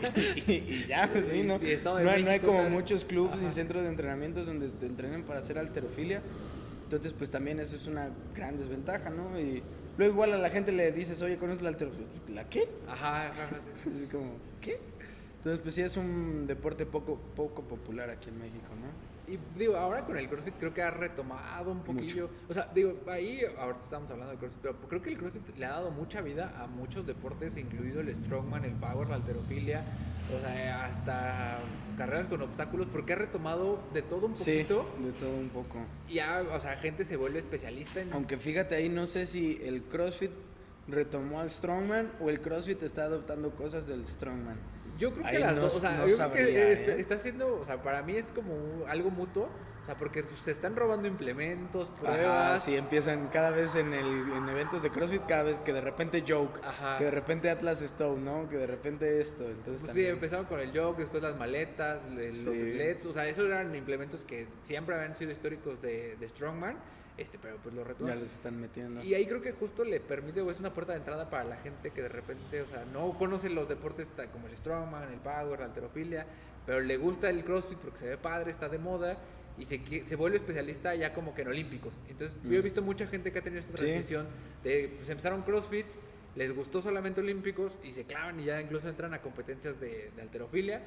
y, 0.46 0.52
y 0.52 0.86
ya, 0.88 1.08
pues, 1.12 1.26
sí, 1.26 1.42
¿no? 1.42 1.56
Y 1.56 1.78
no, 1.84 1.96
hay, 1.96 2.04
no 2.04 2.10
hay 2.10 2.24
México, 2.24 2.46
como 2.48 2.68
muchos 2.70 3.04
clubes 3.04 3.34
Ajá. 3.34 3.46
y 3.46 3.50
centros 3.50 3.82
de 3.82 3.88
entrenamientos 3.88 4.46
donde 4.46 4.68
te 4.68 4.86
entrenen 4.86 5.22
para 5.22 5.38
hacer 5.38 5.58
alterofilia. 5.58 6.22
Entonces, 6.92 7.14
pues 7.16 7.30
también 7.30 7.58
eso 7.58 7.74
es 7.74 7.86
una 7.86 8.10
gran 8.34 8.58
desventaja, 8.58 9.08
¿no? 9.08 9.40
Y 9.40 9.62
luego 9.96 10.12
igual 10.12 10.34
a 10.34 10.36
la 10.36 10.50
gente 10.50 10.72
le 10.72 10.92
dices, 10.92 11.22
oye, 11.22 11.38
¿conoces 11.38 11.62
la 11.62 11.70
alterofilia? 11.70 12.06
¿La 12.28 12.46
qué? 12.50 12.68
Ajá, 12.86 13.30
ajá, 13.30 13.44
ajá, 13.44 13.60
sí, 13.82 13.90
sí. 13.90 13.98
Es 14.04 14.10
como, 14.10 14.32
¿qué? 14.60 14.78
Entonces, 15.38 15.62
pues 15.62 15.74
sí 15.74 15.80
es 15.80 15.96
un 15.96 16.46
deporte 16.46 16.84
poco, 16.84 17.18
poco 17.34 17.62
popular 17.62 18.10
aquí 18.10 18.28
en 18.28 18.38
México, 18.38 18.66
¿no? 18.78 19.11
Y 19.28 19.38
digo, 19.58 19.76
ahora 19.76 20.04
con 20.04 20.18
el 20.18 20.28
CrossFit 20.28 20.54
creo 20.58 20.74
que 20.74 20.82
ha 20.82 20.90
retomado 20.90 21.70
un 21.72 21.82
poquillo. 21.82 22.28
O 22.48 22.54
sea, 22.54 22.68
digo, 22.74 22.98
ahí 23.08 23.40
ahorita 23.58 23.84
estamos 23.84 24.10
hablando 24.10 24.32
de 24.32 24.38
CrossFit, 24.38 24.60
pero 24.62 24.74
creo 24.88 25.02
que 25.02 25.10
el 25.10 25.18
CrossFit 25.18 25.56
le 25.56 25.66
ha 25.66 25.70
dado 25.70 25.90
mucha 25.90 26.20
vida 26.20 26.52
a 26.58 26.66
muchos 26.66 27.06
deportes, 27.06 27.56
incluido 27.56 28.00
el 28.00 28.14
Strongman, 28.14 28.64
el 28.64 28.72
Power, 28.72 29.08
la 29.08 29.14
alterofilia, 29.16 29.84
o 30.36 30.40
sea, 30.40 30.86
hasta 30.86 31.58
carreras 31.96 32.26
con 32.26 32.42
obstáculos, 32.42 32.88
porque 32.90 33.12
ha 33.12 33.16
retomado 33.16 33.80
de 33.94 34.02
todo 34.02 34.26
un 34.26 34.36
Sí, 34.36 34.50
poquito. 34.64 34.86
de 35.00 35.12
todo 35.12 35.30
un 35.34 35.48
poco. 35.50 35.78
Y 36.08 36.14
ya, 36.14 36.42
o 36.52 36.60
sea, 36.60 36.76
gente 36.78 37.04
se 37.04 37.16
vuelve 37.16 37.38
especialista 37.38 38.00
en. 38.00 38.12
Aunque 38.12 38.38
fíjate 38.38 38.74
ahí, 38.74 38.88
no 38.88 39.06
sé 39.06 39.26
si 39.26 39.60
el 39.62 39.82
CrossFit 39.84 40.30
retomó 40.88 41.38
al 41.40 41.48
Strongman 41.48 42.10
o 42.20 42.28
el 42.28 42.40
CrossFit 42.40 42.82
está 42.82 43.04
adoptando 43.04 43.54
cosas 43.54 43.86
del 43.86 44.04
Strongman. 44.04 44.58
Yo 45.02 45.12
creo 45.12 45.26
que 45.28 45.38
las 45.40 45.54
no- 45.56 45.62
dos, 45.62 45.74
o 45.76 45.80
sea, 45.80 45.90
no 45.90 45.96
yo 45.98 46.04
creo 46.04 46.16
sabría, 46.16 46.46
que 46.46 46.72
está, 46.74 46.92
¿eh? 46.92 47.00
está 47.00 47.14
haciendo, 47.16 47.58
o 47.60 47.64
sea, 47.64 47.82
para 47.82 48.02
mí 48.04 48.14
es 48.14 48.26
como 48.28 48.86
algo 48.86 49.10
mutuo, 49.10 49.48
o 49.82 49.84
sea, 49.84 49.96
porque 49.96 50.24
se 50.44 50.52
están 50.52 50.76
robando 50.76 51.08
implementos, 51.08 51.88
pruebas. 51.90 52.20
Ajá, 52.20 52.58
sí, 52.60 52.76
empiezan 52.76 53.26
cada 53.26 53.50
vez 53.50 53.74
en, 53.74 53.92
el, 53.92 54.06
en 54.32 54.48
eventos 54.48 54.80
de 54.80 54.90
CrossFit, 54.90 55.22
cada 55.26 55.42
vez 55.42 55.60
que 55.60 55.72
de 55.72 55.80
repente 55.80 56.22
Joke, 56.24 56.60
Ajá. 56.62 56.98
que 56.98 57.04
de 57.06 57.10
repente 57.10 57.50
Atlas 57.50 57.82
Stone, 57.82 58.20
¿no? 58.22 58.48
Que 58.48 58.58
de 58.58 58.68
repente 58.68 59.20
esto, 59.20 59.42
entonces 59.50 59.82
Pues 59.82 59.92
sí, 59.94 60.06
empezaron 60.06 60.44
con 60.44 60.60
el 60.60 60.70
yoke, 60.70 60.98
después 60.98 61.20
las 61.20 61.36
maletas, 61.36 61.98
le- 62.12 62.26
los 62.28 62.36
Sí. 62.36 62.70
sleds, 62.70 63.04
o 63.06 63.12
sea, 63.12 63.26
esos 63.26 63.46
eran 63.46 63.74
implementos 63.74 64.20
que 64.20 64.46
siempre 64.62 64.94
habían 64.94 65.16
sido 65.16 65.32
históricos 65.32 65.82
de, 65.82 66.14
de 66.14 66.28
Strongman, 66.28 66.76
este, 67.18 67.38
pero 67.38 67.56
pues 67.62 67.74
ya 67.74 67.84
retoman. 67.84 68.18
los 68.18 68.32
están 68.32 68.60
metiendo. 68.60 69.02
Y 69.02 69.14
ahí 69.14 69.26
creo 69.26 69.42
que 69.42 69.52
justo 69.52 69.84
le 69.84 70.00
permite, 70.00 70.40
o 70.40 70.50
es 70.50 70.58
una 70.60 70.72
puerta 70.72 70.92
de 70.92 70.98
entrada 70.98 71.28
para 71.30 71.44
la 71.44 71.56
gente 71.56 71.90
que 71.90 72.02
de 72.02 72.08
repente, 72.08 72.62
o 72.62 72.66
sea, 72.66 72.84
no 72.92 73.16
conoce 73.18 73.48
los 73.50 73.68
deportes 73.68 74.08
como 74.32 74.48
el 74.48 74.56
strongman, 74.56 75.12
el 75.12 75.20
power, 75.20 75.60
la 75.60 75.66
alterofilia, 75.66 76.26
pero 76.66 76.80
le 76.80 76.96
gusta 76.96 77.28
el 77.30 77.44
crossfit 77.44 77.78
porque 77.78 77.98
se 77.98 78.08
ve 78.08 78.16
padre, 78.16 78.50
está 78.50 78.68
de 78.68 78.78
moda 78.78 79.16
y 79.58 79.64
se, 79.66 79.80
se 80.06 80.16
vuelve 80.16 80.38
especialista 80.38 80.94
ya 80.94 81.12
como 81.12 81.34
que 81.34 81.42
en 81.42 81.48
olímpicos. 81.48 81.92
Entonces, 82.08 82.36
yo 82.44 82.56
he 82.56 82.60
Mm. 82.60 82.64
visto 82.64 82.82
mucha 82.82 83.06
gente 83.06 83.30
que 83.32 83.38
ha 83.38 83.42
tenido 83.42 83.60
esta 83.60 83.76
Sí. 83.76 83.84
transición 83.84 84.26
de, 84.64 84.94
pues 84.96 85.08
empezaron 85.10 85.42
crossfit, 85.42 85.86
les 86.34 86.54
gustó 86.54 86.80
solamente 86.80 87.20
olímpicos 87.20 87.76
y 87.82 87.90
se 87.92 88.04
clavan 88.04 88.40
y 88.40 88.44
ya 88.44 88.60
incluso 88.60 88.88
entran 88.88 89.12
a 89.14 89.20
competencias 89.20 89.78
de, 89.78 90.10
alterofilia, 90.20 90.82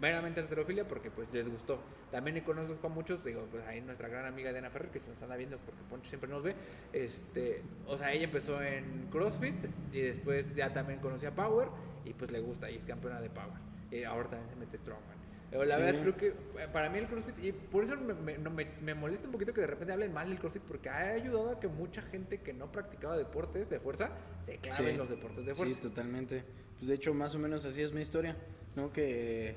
meramente 0.00 0.40
alterofilia 0.40 0.86
porque 0.86 1.10
pues 1.10 1.32
les 1.32 1.48
gustó. 1.48 1.80
También 2.10 2.40
conozco 2.42 2.86
a 2.86 2.90
muchos, 2.90 3.24
digo, 3.24 3.46
pues 3.50 3.64
ahí 3.64 3.80
nuestra 3.80 4.08
gran 4.08 4.26
amiga 4.26 4.52
Diana 4.52 4.70
Ferrer, 4.70 4.90
que 4.90 5.00
se 5.00 5.08
nos 5.08 5.20
anda 5.22 5.36
viendo 5.36 5.58
porque 5.58 5.82
Poncho 5.90 6.08
siempre 6.08 6.30
nos 6.30 6.42
ve, 6.42 6.54
este, 6.92 7.62
o 7.86 7.98
sea, 7.98 8.12
ella 8.12 8.24
empezó 8.24 8.62
en 8.62 9.08
CrossFit 9.10 9.56
y 9.92 10.00
después 10.00 10.54
ya 10.54 10.72
también 10.72 11.00
conoció 11.00 11.28
a 11.28 11.32
Power 11.32 11.68
y 12.04 12.12
pues 12.12 12.30
le 12.30 12.40
gusta 12.40 12.70
y 12.70 12.76
es 12.76 12.84
campeona 12.84 13.20
de 13.20 13.30
Power. 13.30 13.64
Y 13.90 14.04
ahora 14.04 14.30
también 14.30 14.50
se 14.50 14.56
mete 14.56 14.78
Strongman. 14.78 15.23
La 15.52 15.76
Sí. 15.76 15.82
verdad 15.82 16.00
creo 16.00 16.16
que 16.16 16.26
eh, 16.28 16.68
para 16.72 16.90
mí 16.90 16.98
el 16.98 17.06
CrossFit, 17.06 17.38
y 17.44 17.52
por 17.52 17.84
eso 17.84 17.96
me, 17.96 18.12
me- 18.14 18.38
me- 18.38 18.66
me 18.82 18.94
molesta 18.94 19.26
un 19.26 19.32
poquito 19.32 19.52
que 19.54 19.60
de 19.60 19.68
repente 19.68 19.92
hablen 19.92 20.12
mal 20.12 20.28
del 20.28 20.38
CrossFit, 20.38 20.62
porque 20.62 20.88
ha 20.88 21.10
ayudado 21.12 21.50
a 21.50 21.60
que 21.60 21.68
mucha 21.68 22.02
gente 22.02 22.38
que 22.40 22.52
no 22.52 22.72
practicaba 22.72 23.16
deportes 23.16 23.70
de 23.70 23.78
fuerza 23.78 24.10
se 24.44 24.56
clave 24.58 24.76
Sí. 24.84 24.90
en 24.90 24.98
los 24.98 25.08
deportes 25.08 25.46
de 25.46 25.54
Sí, 25.54 25.58
fuerza. 25.62 25.80
totalmente. 25.80 26.42
Pues 26.78 26.88
de 26.88 26.94
hecho, 26.94 27.14
más 27.14 27.34
o 27.36 27.38
menos 27.38 27.64
así 27.64 27.82
es 27.82 27.92
mi 27.92 28.00
historia, 28.00 28.36
¿no? 28.74 28.92
Que, 28.92 29.54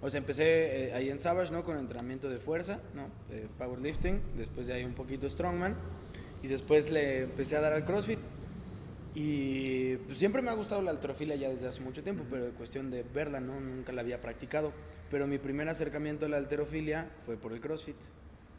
o 0.00 0.08
sea, 0.08 0.18
empecé 0.18 0.90
eh, 0.90 0.92
ahí 0.94 1.10
en 1.10 1.20
Savage, 1.20 1.50
¿no? 1.52 1.64
Con 1.64 1.76
entrenamiento 1.76 2.28
de 2.28 2.38
fuerza, 2.38 2.80
¿no? 2.94 3.08
Eh, 3.34 3.48
powerlifting, 3.58 4.20
después 4.36 4.68
de 4.68 4.74
ahí 4.74 4.84
un 4.84 4.94
poquito 4.94 5.28
strongman, 5.28 5.74
y 6.42 6.46
después 6.46 6.92
le 6.92 7.22
empecé 7.22 7.56
a 7.56 7.60
dar 7.62 7.72
al 7.72 7.84
CrossFit. 7.84 8.20
Y 9.18 9.96
pues 9.96 10.18
siempre 10.18 10.42
me 10.42 10.50
ha 10.50 10.52
gustado 10.52 10.82
la 10.82 10.90
alterofilia 10.90 11.36
ya 11.36 11.48
desde 11.48 11.66
hace 11.68 11.80
mucho 11.80 12.02
tiempo, 12.02 12.24
pero 12.30 12.44
en 12.48 12.52
cuestión 12.52 12.90
de 12.90 13.02
verla, 13.02 13.40
¿no? 13.40 13.58
Nunca 13.58 13.90
la 13.92 14.02
había 14.02 14.20
practicado. 14.20 14.74
Pero 15.10 15.26
mi 15.26 15.38
primer 15.38 15.66
acercamiento 15.70 16.26
a 16.26 16.28
la 16.28 16.36
alterofilia 16.36 17.08
fue 17.24 17.38
por 17.38 17.54
el 17.54 17.60
CrossFit, 17.62 17.96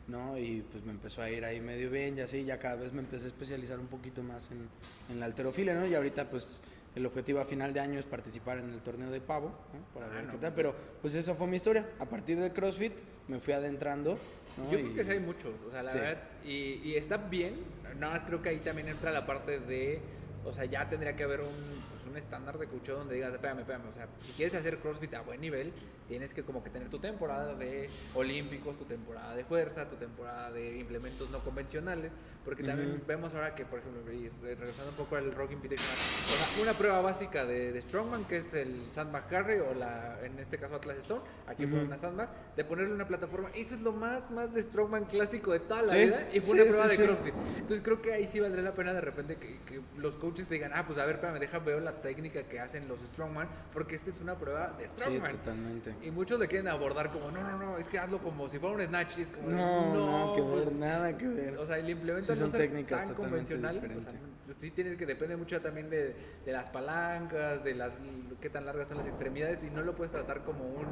¿no? 0.08 0.36
Y 0.36 0.64
pues 0.72 0.84
me 0.84 0.92
empezó 0.94 1.22
a 1.22 1.30
ir 1.30 1.46
ahí 1.46 1.62
medio 1.62 1.92
bien 1.92 2.18
y 2.18 2.22
así, 2.22 2.44
ya 2.44 2.58
cada 2.58 2.74
vez 2.74 2.92
me 2.92 3.02
empecé 3.02 3.26
a 3.26 3.28
especializar 3.28 3.80
un 3.80 3.86
poquito 3.86 4.24
más 4.24 4.50
en, 4.50 4.68
en 5.14 5.20
la 5.20 5.28
alterofilia, 5.28 5.76
¿no? 5.80 5.86
Y 5.86 5.94
ahorita 5.94 6.28
pues 6.28 6.60
el 6.96 7.06
objetivo 7.06 7.40
a 7.40 7.46
final 7.46 7.72
de 7.72 7.80
año 7.80 8.00
es 8.00 8.08
participar 8.08 8.58
en 8.58 8.72
el 8.72 8.80
torneo 8.82 9.12
de 9.12 9.22
pavo, 9.22 9.50
¿no? 9.76 9.94
Para 9.94 10.08
Ah, 10.08 10.16
ver 10.16 10.24
no, 10.26 10.32
qué 10.32 10.38
tal. 10.40 10.54
Pero 10.56 10.74
pues 11.04 11.14
esa 11.14 11.36
fue 11.36 11.46
mi 11.46 11.58
historia. 11.58 11.88
A 12.00 12.06
partir 12.06 12.40
del 12.40 12.52
CrossFit 12.52 12.94
me 13.28 13.40
fui 13.40 13.54
adentrando, 13.54 14.18
¿no? 14.58 14.72
Yo 14.72 14.80
Y- 14.80 14.84
creo 14.86 14.96
que 14.96 15.04
sí 15.06 15.12
hay 15.12 15.20
muchos, 15.20 15.54
o 15.68 15.70
sea, 15.72 15.84
la 15.84 15.92
Sí. 15.92 16.00
verdad, 16.00 16.24
y, 16.44 16.52
y 16.84 16.96
está 16.96 17.18
bien, 17.18 17.58
nada 18.00 18.14
más 18.18 18.28
creo 18.28 18.42
que 18.42 18.50
ahí 18.50 18.58
también 18.58 18.88
entra 18.88 19.12
la 19.12 19.24
parte 19.28 19.60
de, 19.60 20.00
o 20.48 20.54
sea, 20.54 20.66
ya 20.66 20.88
tendría 20.88 21.16
que 21.16 21.24
haber 21.24 21.42
un, 21.42 21.97
un 22.18 22.24
estándar 22.24 22.58
de 22.58 22.68
coaching 22.68 22.94
donde 22.94 23.16
digas, 23.16 23.32
espérame, 23.34 23.60
espérame, 23.60 23.90
o 23.90 23.94
sea, 23.94 24.08
si 24.20 24.32
quieres 24.34 24.56
hacer 24.56 24.78
CrossFit 24.80 25.14
a 25.14 25.22
buen 25.22 25.40
nivel, 25.40 25.72
tienes 26.08 26.34
que 26.34 26.42
como 26.44 26.64
que 26.64 26.70
tener 26.70 26.90
tu 26.90 27.00
temporada 27.00 27.54
de 27.54 27.90
olímpicos, 28.16 28.78
tu 28.78 28.86
temporada 28.86 29.36
de 29.36 29.44
fuerza, 29.44 29.90
tu 29.90 29.98
temporada 29.98 30.52
de 30.52 30.78
implementos 30.78 31.30
no 31.30 31.40
convencionales, 31.44 32.12
porque 32.46 32.64
también 32.64 32.96
Ujú. 32.96 33.06
vemos 33.06 33.34
ahora 33.36 33.54
que, 33.56 33.66
por 33.66 33.80
ejemplo, 33.80 34.12
y 34.12 34.30
regresando 34.42 34.92
un 34.92 34.96
poco 34.96 35.18
al 35.18 35.34
Rock 35.36 35.52
Invitational, 35.52 35.96
o 35.96 36.56
sea, 36.56 36.64
una 36.64 36.74
prueba 36.78 37.02
básica 37.02 37.46
de, 37.46 37.74
de 37.74 37.82
Strongman, 37.82 38.26
que 38.26 38.38
es 38.38 38.54
el 38.54 38.88
Sandbag 38.94 39.28
Carry, 39.28 39.60
o 39.60 39.74
la, 39.74 40.18
en 40.24 40.40
este 40.40 40.58
caso 40.58 40.76
Atlas 40.76 40.98
Stone, 41.00 41.22
aquí 41.46 41.66
fue 41.68 41.80
Ujú. 41.80 41.88
una 41.88 41.98
Sandbag, 41.98 42.30
de 42.56 42.64
ponerle 42.64 42.94
una 42.94 43.08
plataforma, 43.08 43.50
eso 43.54 43.76
es 43.76 43.82
lo 43.82 43.92
más, 43.92 44.32
más 44.32 44.54
de 44.54 44.64
Strongman 44.64 45.06
clásico 45.06 45.52
de 45.52 45.60
toda 45.60 45.82
la 45.84 45.94
Sí, 45.94 46.00
vida, 46.06 46.30
y 46.34 46.40
fue 46.40 46.56
sí, 46.56 46.62
una 46.62 46.64
prueba 46.70 46.88
sí, 46.88 46.98
de. 46.98 47.06
CrossFit. 47.06 47.34
Entonces 47.58 47.82
creo 47.84 48.02
que 48.02 48.14
ahí 48.14 48.28
sí 48.32 48.40
valdría 48.40 48.64
la 48.64 48.74
pena 48.74 48.94
de 48.94 49.02
repente 49.02 49.36
que, 49.36 49.60
que 49.66 49.82
los 49.98 50.16
coaches 50.16 50.48
te 50.48 50.54
digan, 50.54 50.72
ah, 50.74 50.86
pues 50.88 50.98
a 51.00 51.06
ver, 51.06 51.16
espérame, 51.16 51.40
deja 51.40 51.60
veo 51.60 51.82
la 51.82 51.92
técnica 52.08 52.44
que 52.44 52.58
hacen 52.60 52.88
los 52.88 53.00
Strongman, 53.12 53.50
porque 53.74 53.96
esta 53.96 54.10
es 54.10 54.22
una 54.22 54.36
prueba 54.36 54.70
de 54.78 54.86
Sí, 54.86 54.92
Strongman. 54.96 55.32
totalmente. 55.32 55.94
y 56.02 56.10
muchos 56.12 56.40
le 56.40 56.48
quieren 56.48 56.70
abordar 56.70 57.12
como, 57.12 57.30
no, 57.32 57.42
no, 57.42 57.58
no, 57.58 57.78
es 57.78 57.88
que 57.88 58.00
hazlo 58.00 58.20
como 58.20 58.48
si 58.48 58.60
fuera 58.60 58.76
un 58.76 58.82
snatch, 58.82 59.18
y 59.18 59.22
es 59.24 59.28
como, 59.28 59.50
No, 59.50 60.06
nada 60.06 60.36
que 60.36 60.42
pues, 60.42 60.66
ver, 60.66 60.72
nada 60.74 61.18
que 61.18 61.28
ver. 61.28 61.58
o 61.58 61.68
sea, 61.68 61.78
el 61.78 61.90
implemento 61.90 62.34
Sí, 62.34 62.40
no 62.40 62.48
son 62.48 62.58
técnicas 62.58 63.06
tan 63.06 63.16
totalmente 63.16 63.56
convencional. 63.56 63.98
O 63.98 64.02
sea, 64.02 64.12
pues 64.46 64.58
sí 64.62 64.72
tienes 64.72 64.98
que 64.98 65.06
depende 65.06 65.36
mucho 65.36 65.60
también 65.62 65.90
de, 65.90 66.16
de 66.46 66.52
las 66.54 66.70
palancas, 66.70 67.62
de 67.66 67.76
las 67.76 67.92
qué 68.40 68.50
tan 68.50 68.66
largas 68.66 68.88
son 68.88 68.98
las 69.00 69.08
extremidades 69.08 69.62
y 69.66 69.70
no 69.70 69.82
lo 69.82 69.94
puedes 69.94 70.12
tratar 70.14 70.44
como 70.46 70.64
un, 70.64 70.86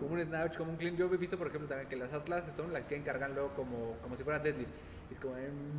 como 0.00 0.14
un 0.14 0.22
snatch, 0.24 0.56
como 0.56 0.70
un 0.70 0.76
clean. 0.78 0.96
Yo 0.96 1.12
he 1.12 1.16
visto, 1.18 1.36
por 1.36 1.48
ejemplo, 1.48 1.68
también 1.68 1.88
que 1.90 1.96
las 1.96 2.14
Atlas 2.14 2.48
Stone 2.48 2.72
las 2.72 2.84
quieren 2.84 3.04
cargar 3.04 3.30
luego 3.32 3.50
como, 3.54 3.96
como 4.02 4.16
si 4.16 4.24
fuera 4.24 4.38
deadlift. 4.38 4.70
Y 5.10 5.12
es 5.14 5.20
como, 5.20 5.34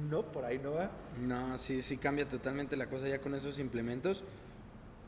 no, 0.07 0.21
por 0.31 0.45
ahí 0.45 0.59
no 0.59 0.73
va. 0.73 0.91
No, 1.19 1.57
sí, 1.57 1.81
sí 1.81 1.97
cambia 1.97 2.27
totalmente 2.27 2.75
la 2.77 2.85
cosa 2.85 3.07
ya 3.07 3.19
con 3.19 3.33
esos 3.33 3.57
implementos. 3.57 4.23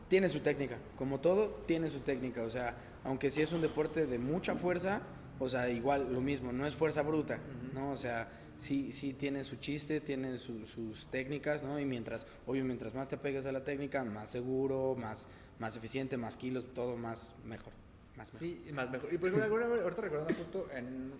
Tiene 0.08 0.30
su 0.30 0.40
técnica, 0.40 0.78
como 0.98 1.20
todo, 1.20 1.48
tiene 1.66 1.90
su 1.90 2.00
técnica. 2.00 2.44
O 2.44 2.50
sea, 2.50 2.76
aunque 3.04 3.30
sí 3.30 3.42
es 3.42 3.52
un 3.52 3.62
deporte 3.62 4.06
de 4.06 4.18
mucha 4.20 4.56
fuerza, 4.56 5.02
o 5.40 5.50
sea, 5.50 5.70
igual 5.70 6.12
lo 6.14 6.22
mismo, 6.22 6.52
no 6.52 6.66
es 6.66 6.76
fuerza 6.76 7.02
bruta. 7.02 7.40
¿no? 7.74 7.92
O 7.92 7.98
sea, 7.98 8.30
sí, 8.58 8.92
sí 8.92 9.14
tiene 9.14 9.44
su 9.44 9.58
chiste, 9.58 10.00
tiene 10.02 10.38
su- 10.38 10.66
sus 10.66 11.08
técnicas, 11.12 11.62
¿no? 11.62 11.80
Y 11.80 11.86
mientras, 11.86 12.26
obvio, 12.46 12.64
mientras 12.64 12.94
más 12.96 13.08
te 13.10 13.16
apegues 13.16 13.46
a 13.46 13.52
la 13.52 13.64
técnica, 13.64 14.04
más 14.04 14.30
seguro, 14.30 14.96
más, 14.98 15.28
más 15.60 15.76
eficiente, 15.76 16.18
más 16.18 16.38
kilos, 16.38 16.66
todo 16.74 16.96
más 16.98 17.34
mejor. 17.46 17.74
Más 18.16 18.34
mejor. 18.34 18.48
Sí, 18.48 18.66
más 18.72 18.90
mejor. 18.90 19.14
Y 19.14 19.18
por 19.18 19.30
ejemplo, 19.30 19.66
ahorita 19.84 20.02
recordando 20.02 20.34
justo 20.34 20.68
en. 20.74 21.12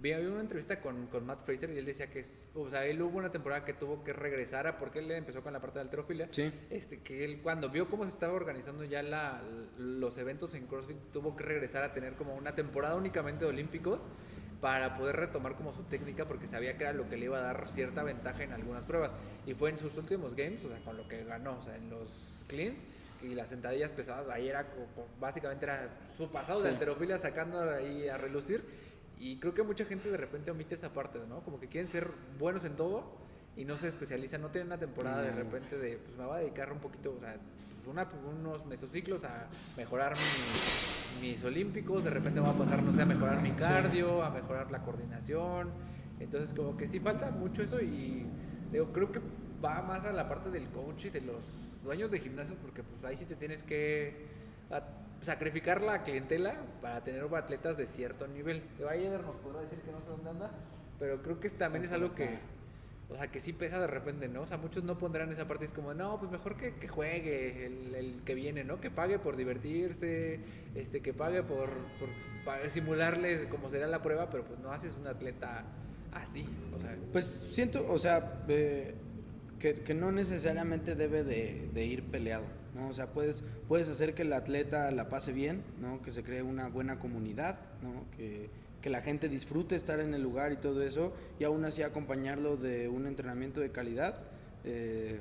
Vi 0.00 0.12
había 0.12 0.28
una 0.30 0.40
entrevista 0.40 0.80
con, 0.80 1.06
con 1.06 1.24
Matt 1.26 1.44
Fraser 1.44 1.70
y 1.70 1.78
él 1.78 1.84
decía 1.84 2.10
que, 2.10 2.24
o 2.54 2.68
sea, 2.68 2.84
él 2.86 3.00
hubo 3.02 3.18
una 3.18 3.30
temporada 3.30 3.64
que 3.64 3.74
tuvo 3.74 4.02
que 4.02 4.12
regresar 4.12 4.66
a, 4.66 4.78
porque 4.78 4.98
él 4.98 5.10
empezó 5.12 5.42
con 5.42 5.52
la 5.52 5.60
parte 5.60 5.78
de 5.78 5.82
alterofilia, 5.84 6.28
Sí. 6.30 6.52
este, 6.70 7.00
que 7.00 7.24
él 7.24 7.40
cuando 7.42 7.68
vio 7.70 7.88
cómo 7.88 8.04
se 8.04 8.10
estaba 8.10 8.32
organizando 8.32 8.84
ya 8.84 9.02
la, 9.02 9.42
los 9.78 10.16
eventos 10.18 10.54
en 10.54 10.66
CrossFit, 10.66 10.96
tuvo 11.12 11.36
que 11.36 11.44
regresar 11.44 11.82
a 11.84 11.92
tener 11.92 12.14
como 12.14 12.34
una 12.34 12.54
temporada 12.54 12.96
únicamente 12.96 13.44
de 13.44 13.50
olímpicos 13.50 14.00
para 14.60 14.96
poder 14.96 15.16
retomar 15.16 15.54
como 15.56 15.72
su 15.72 15.82
técnica 15.84 16.24
porque 16.26 16.46
sabía 16.46 16.76
que 16.78 16.84
era 16.84 16.92
lo 16.92 17.08
que 17.08 17.16
le 17.16 17.26
iba 17.26 17.38
a 17.38 17.42
dar 17.42 17.68
cierta 17.70 18.02
ventaja 18.02 18.42
en 18.42 18.52
algunas 18.52 18.82
pruebas. 18.84 19.10
Y 19.46 19.54
fue 19.54 19.70
en 19.70 19.78
sus 19.78 19.96
últimos 19.96 20.34
games, 20.34 20.64
o 20.64 20.68
sea, 20.70 20.78
con 20.84 20.96
lo 20.96 21.06
que 21.06 21.22
ganó, 21.24 21.58
o 21.58 21.62
sea, 21.62 21.76
en 21.76 21.90
los 21.90 22.42
cleans 22.48 22.82
y 23.22 23.34
las 23.34 23.48
sentadillas 23.50 23.90
pesadas, 23.90 24.28
ahí 24.30 24.48
era 24.48 24.66
básicamente 25.20 25.64
era 25.66 25.88
su 26.16 26.30
pasado 26.30 26.60
de 26.62 26.68
Sí. 26.68 26.74
alterofilia 26.74 27.18
sacando 27.18 27.60
ahí 27.70 28.08
a 28.08 28.16
relucir. 28.16 28.64
Y 29.18 29.36
creo 29.38 29.54
que 29.54 29.62
mucha 29.62 29.84
gente 29.84 30.10
de 30.10 30.16
repente 30.16 30.50
omite 30.50 30.74
esa 30.74 30.92
parte, 30.92 31.18
¿no? 31.28 31.40
Como 31.40 31.58
que 31.60 31.68
quieren 31.68 31.90
ser 31.90 32.10
buenos 32.38 32.64
en 32.64 32.76
todo 32.76 33.04
y 33.56 33.64
no 33.64 33.76
se 33.76 33.88
especializan, 33.88 34.40
no 34.42 34.48
tienen 34.48 34.66
una 34.68 34.78
temporada 34.78 35.22
de 35.22 35.30
repente 35.32 35.78
de, 35.78 35.96
pues 35.98 36.16
me 36.18 36.24
voy 36.24 36.36
a 36.36 36.40
dedicar 36.40 36.72
un 36.72 36.78
poquito, 36.80 37.14
o 37.16 37.20
sea, 37.20 37.36
pues, 37.36 37.86
una- 37.86 38.08
unos 38.28 38.66
mesociclos 38.66 39.22
a 39.24 39.46
mejorar 39.76 40.14
mi- 41.20 41.28
mis 41.28 41.44
olímpicos, 41.44 42.02
de 42.02 42.10
repente 42.10 42.40
va 42.40 42.50
a 42.50 42.58
pasar, 42.58 42.82
no 42.82 42.92
sé, 42.92 43.02
a 43.02 43.06
mejorar 43.06 43.40
mi 43.40 43.52
cardio, 43.52 44.22
a 44.22 44.30
mejorar 44.30 44.70
la 44.70 44.82
coordinación. 44.82 45.70
Entonces, 46.18 46.50
como 46.54 46.76
que 46.76 46.88
sí 46.88 46.98
falta 47.00 47.30
mucho 47.30 47.62
eso 47.62 47.80
y 47.80 48.26
digo, 48.72 48.92
creo 48.92 49.12
que 49.12 49.20
va 49.64 49.80
más 49.82 50.04
a 50.04 50.12
la 50.12 50.28
parte 50.28 50.50
del 50.50 50.66
coach 50.68 51.06
y 51.06 51.10
de 51.10 51.20
los 51.20 51.44
dueños 51.84 52.10
de 52.10 52.18
gimnasios, 52.18 52.58
porque 52.60 52.82
pues 52.82 53.04
ahí 53.04 53.16
sí 53.16 53.24
te 53.24 53.36
tienes 53.36 53.62
que 53.62 54.26
a- 54.70 54.82
sacrificar 55.24 55.82
la 55.82 56.02
clientela 56.02 56.54
para 56.80 57.02
tener 57.02 57.24
atletas 57.34 57.76
de 57.76 57.86
cierto 57.86 58.28
nivel. 58.28 58.62
Eder 58.78 59.22
nos 59.22 59.36
podrá 59.36 59.60
decir 59.62 59.80
que 59.80 59.90
no 59.90 60.00
sé 60.00 60.08
dónde 60.08 60.30
anda, 60.30 60.50
pero 60.98 61.22
creo 61.22 61.40
que 61.40 61.50
también 61.50 61.84
es 61.84 61.92
algo 61.92 62.14
que, 62.14 62.38
o 63.08 63.16
sea, 63.16 63.28
que 63.28 63.40
sí 63.40 63.52
pesa 63.52 63.80
de 63.80 63.86
repente, 63.86 64.28
¿no? 64.28 64.42
O 64.42 64.46
sea, 64.46 64.56
muchos 64.56 64.84
no 64.84 64.98
pondrán 64.98 65.32
esa 65.32 65.46
parte, 65.46 65.64
es 65.64 65.72
como, 65.72 65.94
no, 65.94 66.18
pues 66.18 66.30
mejor 66.30 66.56
que, 66.56 66.74
que 66.74 66.88
juegue 66.88 67.66
el, 67.66 67.94
el, 67.94 68.22
que 68.24 68.34
viene, 68.34 68.64
¿no? 68.64 68.80
Que 68.80 68.90
pague 68.90 69.18
por 69.18 69.36
divertirse, 69.36 70.40
este, 70.74 71.00
que 71.00 71.12
pague 71.12 71.42
por, 71.42 71.70
por, 71.98 72.08
para 72.44 72.68
simularle 72.70 73.48
como 73.48 73.70
será 73.70 73.86
la 73.86 74.02
prueba, 74.02 74.30
pero 74.30 74.44
pues 74.44 74.58
no 74.60 74.70
haces 74.70 74.94
un 74.98 75.06
atleta 75.06 75.64
así. 76.12 76.48
O 76.74 76.80
sea, 76.80 76.96
pues 77.12 77.46
siento, 77.50 77.86
o 77.90 77.98
sea, 77.98 78.44
eh, 78.48 78.94
que, 79.58 79.74
que, 79.74 79.94
no 79.94 80.12
necesariamente 80.12 80.94
debe 80.94 81.24
de, 81.24 81.68
de, 81.72 81.84
ir 81.84 82.04
peleado, 82.04 82.44
¿no? 82.74 82.88
O 82.88 82.92
sea, 82.94 83.08
puedes, 83.08 83.44
puedes 83.68 83.88
hacer 83.88 84.14
que 84.14 84.22
el 84.22 84.32
atleta 84.32 84.90
la 84.90 85.08
pase 85.08 85.32
bien, 85.32 85.62
¿no? 85.80 86.02
Que 86.02 86.10
se 86.10 86.22
cree 86.22 86.42
una 86.42 86.68
buena 86.68 86.98
comunidad, 86.98 87.58
¿no? 87.82 88.04
Que 88.16 88.50
que 88.84 88.90
la 88.90 89.00
gente 89.00 89.30
disfrute 89.30 89.76
estar 89.76 89.98
en 89.98 90.12
el 90.12 90.22
lugar 90.22 90.52
y 90.52 90.56
todo 90.56 90.82
eso, 90.82 91.14
y 91.40 91.44
aún 91.44 91.64
así 91.64 91.82
acompañarlo 91.82 92.58
de 92.58 92.86
un 92.86 93.06
entrenamiento 93.06 93.62
de 93.62 93.70
calidad. 93.70 94.20
Eh, 94.62 95.20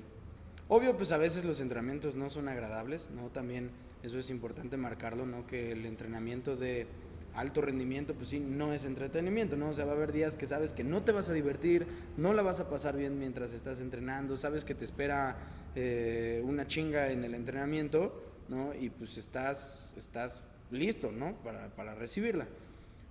obvio, 0.68 0.98
pues 0.98 1.14
a 1.14 1.18
veces 1.18 1.46
los 1.46 1.62
entrenamientos 1.62 2.14
no 2.14 2.30
son 2.30 2.50
agradables, 2.50 3.10
¿no? 3.16 3.30
También 3.30 3.72
eso 4.04 4.20
es 4.20 4.30
importante 4.30 4.76
marcarlo, 4.76 5.26
¿no? 5.26 5.48
Que 5.48 5.72
el 5.72 5.86
entrenamiento 5.86 6.58
de 6.58 6.88
alto 7.36 7.62
rendimiento, 7.62 8.14
pues 8.14 8.30
sí, 8.30 8.40
no 8.40 8.74
es 8.74 8.86
entretenimiento, 8.86 9.56
¿no? 9.56 9.70
O 9.70 9.74
sea, 9.74 9.86
va 9.86 9.92
a 9.92 9.96
haber 9.96 10.12
días 10.12 10.36
que 10.36 10.46
sabes 10.46 10.74
que 10.74 10.84
no 10.84 11.04
te 11.04 11.12
vas 11.12 11.30
a 11.30 11.34
divertir, 11.34 11.88
no 12.18 12.34
la 12.34 12.42
vas 12.42 12.60
a 12.60 12.70
pasar 12.70 12.96
bien 12.96 13.18
mientras 13.20 13.54
estás 13.54 13.80
entrenando, 13.80 14.38
sabes 14.38 14.64
que 14.64 14.76
te 14.76 14.86
espera 14.86 15.38
eh, 15.76 16.42
una 16.46 16.68
chinga 16.68 17.12
en 17.12 17.24
el 17.24 17.34
entrenamiento, 17.34 18.24
¿no? 18.50 18.74
Y 18.74 18.90
pues 18.90 19.18
estás, 19.18 19.92
estás 19.98 20.42
listo, 20.72 21.12
¿no? 21.12 21.36
Para, 21.44 21.70
para 21.70 21.96
recibirla. 21.96 22.48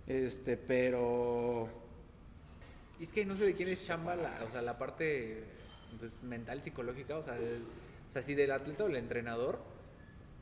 Este, 0.06 0.56
pero. 0.56 1.68
Es 3.00 3.12
que 3.12 3.24
no 3.24 3.34
sé 3.34 3.46
de 3.46 3.54
quién 3.54 3.68
es 3.68 3.84
chamba 3.84 4.14
la, 4.14 4.44
o 4.48 4.52
sea, 4.52 4.62
la 4.62 4.78
parte 4.78 5.44
pues, 5.98 6.22
mental, 6.22 6.62
psicológica, 6.62 7.18
o 7.18 7.22
sea, 7.22 7.34
o 7.34 8.12
sea, 8.12 8.22
si 8.22 8.34
del 8.34 8.52
atleta 8.52 8.84
o 8.84 8.86
del 8.86 8.96
entrenador, 8.96 9.60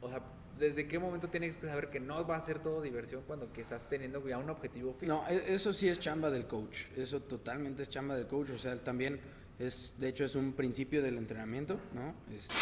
o 0.03 0.09
sea, 0.11 0.23
¿desde 0.61 0.87
qué 0.87 0.99
momento 0.99 1.29
tienes 1.29 1.57
que 1.57 1.67
saber 1.67 1.91
que 1.91 1.99
no 1.99 2.25
va 2.27 2.37
a 2.37 2.47
ser 2.47 2.61
todo 2.61 2.81
diversión 2.83 3.23
cuando 3.27 3.49
estás 3.57 3.89
teniendo 3.89 4.27
ya 4.29 4.39
un 4.39 4.51
objetivo 4.51 4.95
fijo? 4.95 5.13
No, 5.13 5.29
e, 5.29 5.55
eso 5.55 5.73
sí 5.73 5.89
es 5.89 5.99
chamba 5.99 6.31
del 6.31 6.47
coach, 6.47 6.77
eso 6.97 7.21
totalmente 7.21 7.83
es 7.83 7.89
chamba 7.89 8.15
del 8.15 8.27
coach, 8.27 8.51
o 8.51 8.59
sea, 8.59 8.77
también 8.77 9.19
es, 9.59 9.95
de 9.99 10.09
hecho, 10.09 10.25
es 10.25 10.37
un 10.37 10.53
principio 10.53 11.03
del 11.03 11.17
entrenamiento, 11.17 11.81
¿no? 11.93 12.15
Este 12.35 12.55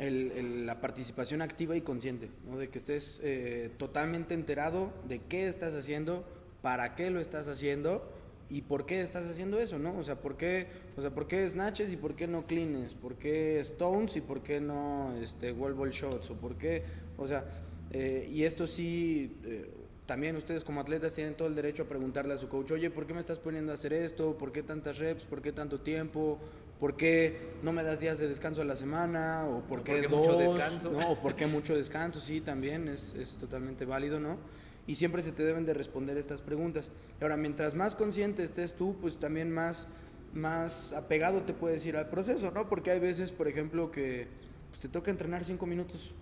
el, 0.00 0.66
la 0.66 0.80
participación 0.80 1.42
activa 1.42 1.76
y 1.76 1.82
consciente, 1.82 2.30
¿no? 2.48 2.58
de 2.58 2.68
que 2.68 2.78
estés 2.78 3.20
eh, 3.22 3.70
totalmente 3.76 4.34
enterado 4.34 4.92
de 5.06 5.20
qué 5.20 5.46
estás 5.46 5.74
haciendo, 5.74 6.24
para 6.62 6.96
qué 6.96 7.10
lo 7.10 7.20
estás 7.20 7.48
haciendo 7.48 8.10
y 8.50 8.62
por 8.62 8.84
qué 8.84 9.00
estás 9.00 9.26
haciendo 9.28 9.58
eso, 9.60 9.78
¿no? 9.78 9.96
O 9.96 10.02
sea, 10.02 10.16
¿por 10.20 10.36
qué, 10.36 10.66
o 10.96 11.00
sea, 11.00 11.10
¿por 11.10 11.28
qué 11.28 11.48
snatches 11.48 11.92
y 11.92 11.96
por 11.96 12.16
qué 12.16 12.26
no 12.26 12.46
cleans? 12.46 12.94
¿Por 12.94 13.14
qué 13.14 13.60
stones 13.60 14.16
y 14.16 14.20
por 14.20 14.42
qué 14.42 14.60
no 14.60 15.14
este, 15.22 15.52
wall 15.52 15.74
ball 15.74 15.90
shots? 15.90 16.30
¿O 16.30 16.34
por 16.34 16.56
qué? 16.56 16.82
O 17.16 17.26
sea, 17.26 17.44
eh, 17.92 18.28
y 18.30 18.42
esto 18.42 18.66
sí, 18.66 19.36
eh, 19.44 19.70
también 20.04 20.34
ustedes 20.34 20.64
como 20.64 20.80
atletas 20.80 21.14
tienen 21.14 21.34
todo 21.34 21.46
el 21.46 21.54
derecho 21.54 21.84
a 21.84 21.86
preguntarle 21.86 22.34
a 22.34 22.38
su 22.38 22.48
coach, 22.48 22.72
oye, 22.72 22.90
¿por 22.90 23.06
qué 23.06 23.14
me 23.14 23.20
estás 23.20 23.38
poniendo 23.38 23.70
a 23.70 23.76
hacer 23.76 23.92
esto? 23.92 24.36
¿Por 24.36 24.50
qué 24.50 24.64
tantas 24.64 24.98
reps? 24.98 25.24
¿Por 25.24 25.40
qué 25.40 25.52
tanto 25.52 25.80
tiempo? 25.80 26.40
¿Por 26.80 26.96
qué 26.96 27.38
no 27.62 27.72
me 27.72 27.84
das 27.84 28.00
días 28.00 28.18
de 28.18 28.26
descanso 28.26 28.62
a 28.62 28.64
la 28.64 28.74
semana? 28.74 29.46
¿O 29.46 29.60
por 29.60 29.84
qué, 29.84 30.02
dos? 30.02 30.10
Mucho 30.10 30.36
descanso? 30.36 30.90
¿no? 30.90 31.12
¿O 31.12 31.20
por 31.20 31.36
qué 31.36 31.46
mucho 31.46 31.76
descanso? 31.76 32.18
Sí, 32.18 32.40
también 32.40 32.88
es, 32.88 33.14
es, 33.14 33.36
totalmente 33.36 33.84
válido, 33.84 34.18
¿no? 34.18 34.38
Y 34.86 34.96
siempre 34.96 35.22
se 35.22 35.32
te 35.32 35.44
deben 35.44 35.66
de 35.66 35.74
responder 35.74 36.16
estas 36.16 36.40
preguntas. 36.40 36.90
Ahora, 37.20 37.36
mientras 37.36 37.74
más 37.74 37.94
consciente 37.94 38.42
estés 38.42 38.74
tú, 38.74 38.96
pues 39.00 39.18
también 39.18 39.50
más, 39.50 39.86
más 40.32 40.92
apegado 40.92 41.42
te 41.42 41.52
puedes 41.52 41.84
ir 41.86 41.96
al 41.96 42.08
proceso, 42.08 42.50
¿no? 42.50 42.68
Porque 42.68 42.90
hay 42.90 42.98
veces, 42.98 43.30
por 43.30 43.46
ejemplo, 43.46 43.90
que 43.90 44.26
pues, 44.68 44.80
te 44.80 44.88
toca 44.88 45.10
entrenar 45.10 45.44
cinco 45.44 45.66
minutos, 45.66 46.12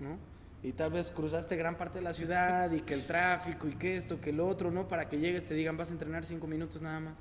¿no? 0.00 0.18
y 0.62 0.72
tal 0.72 0.90
vez 0.90 1.10
cruzaste 1.10 1.56
gran 1.56 1.76
parte 1.76 1.98
de 1.98 2.04
la 2.04 2.12
ciudad 2.12 2.70
y 2.72 2.80
que 2.80 2.94
el 2.94 3.06
tráfico 3.06 3.68
y 3.68 3.72
que 3.72 3.96
esto, 3.96 4.20
que 4.20 4.30
el 4.30 4.40
otro, 4.40 4.70
¿no? 4.70 4.88
Para 4.88 5.08
que 5.08 5.18
llegues 5.18 5.44
te 5.44 5.54
digan 5.54 5.76
vas 5.76 5.90
a 5.90 5.92
entrenar 5.92 6.24
cinco 6.24 6.46
minutos 6.46 6.82
nada 6.82 7.00
más, 7.00 7.14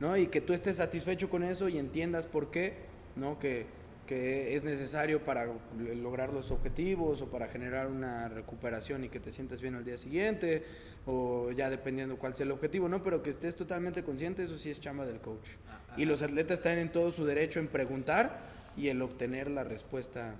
¿no? 0.00 0.16
Y 0.16 0.28
que 0.28 0.40
tú 0.40 0.52
estés 0.54 0.76
satisfecho 0.76 1.28
con 1.28 1.42
eso 1.42 1.68
y 1.68 1.78
entiendas 1.78 2.26
por 2.26 2.50
qué, 2.50 2.76
¿no? 3.14 3.38
Que, 3.38 3.66
que 4.12 4.54
es 4.54 4.62
necesario 4.62 5.24
para 5.24 5.46
lograr 5.78 6.34
los 6.34 6.50
objetivos 6.50 7.22
o 7.22 7.30
para 7.30 7.48
generar 7.48 7.86
una 7.86 8.28
recuperación 8.28 9.04
y 9.04 9.08
que 9.08 9.20
te 9.20 9.32
sientas 9.32 9.62
bien 9.62 9.74
al 9.74 9.86
día 9.86 9.96
siguiente 9.96 10.64
o 11.06 11.50
ya 11.52 11.70
dependiendo 11.70 12.18
cuál 12.18 12.34
sea 12.34 12.44
el 12.44 12.52
objetivo, 12.52 12.90
¿no? 12.90 13.02
Pero 13.02 13.22
que 13.22 13.30
estés 13.30 13.56
totalmente 13.56 14.02
consciente, 14.02 14.42
eso 14.42 14.58
sí 14.58 14.70
es 14.70 14.80
chamba 14.80 15.06
del 15.06 15.20
coach. 15.20 15.48
Ah, 15.66 15.80
ah, 15.88 15.94
y 15.96 16.04
los 16.04 16.20
atletas 16.20 16.58
están 16.58 16.76
en 16.76 16.92
todo 16.92 17.10
su 17.10 17.24
derecho 17.24 17.58
en 17.58 17.68
preguntar 17.68 18.40
y 18.76 18.88
el 18.88 19.00
obtener 19.00 19.50
la 19.50 19.64
respuesta 19.64 20.34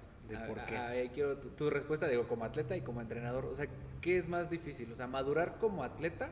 por 0.47 0.63
qué. 0.67 1.11
quiero 1.15 1.39
tu, 1.39 1.71
respuesta, 1.71 2.07
digo, 2.09 2.29
como 2.29 2.45
atleta 2.45 2.77
y 2.77 2.83
como 2.83 3.01
entrenador. 3.01 3.47
O 3.47 3.57
sea, 3.57 3.69
¿qué 4.03 4.19
es 4.19 4.29
más 4.29 4.51
difícil? 4.51 4.93
O 4.93 4.97
sea, 4.97 5.07
madurar 5.07 5.57
como 5.59 5.83
atleta 5.83 6.29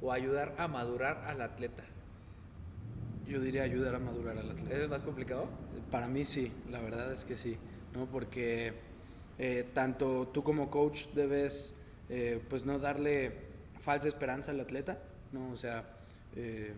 o 0.00 0.10
ayudar 0.10 0.52
a 0.58 0.66
madurar 0.66 1.22
al 1.28 1.42
atleta. 1.42 1.84
Yo 3.32 3.40
diría 3.40 3.62
ayudar 3.62 3.94
a 3.94 3.98
madurar 3.98 4.36
al 4.36 4.50
atleta. 4.50 4.76
¿Es 4.76 4.90
más 4.90 5.00
complicado? 5.00 5.48
Para 5.90 6.06
mí 6.06 6.22
sí, 6.22 6.52
la 6.70 6.82
verdad 6.82 7.10
es 7.10 7.24
que 7.24 7.34
sí, 7.34 7.56
¿no? 7.94 8.04
Porque 8.04 8.74
eh, 9.38 9.66
tanto 9.72 10.28
tú 10.28 10.42
como 10.42 10.68
coach 10.68 11.06
debes, 11.14 11.72
eh, 12.10 12.42
pues 12.50 12.66
no 12.66 12.78
darle 12.78 13.32
falsa 13.80 14.08
esperanza 14.08 14.50
al 14.50 14.60
atleta, 14.60 14.98
¿no? 15.32 15.50
O 15.50 15.56
sea, 15.56 15.82
eh, 16.36 16.74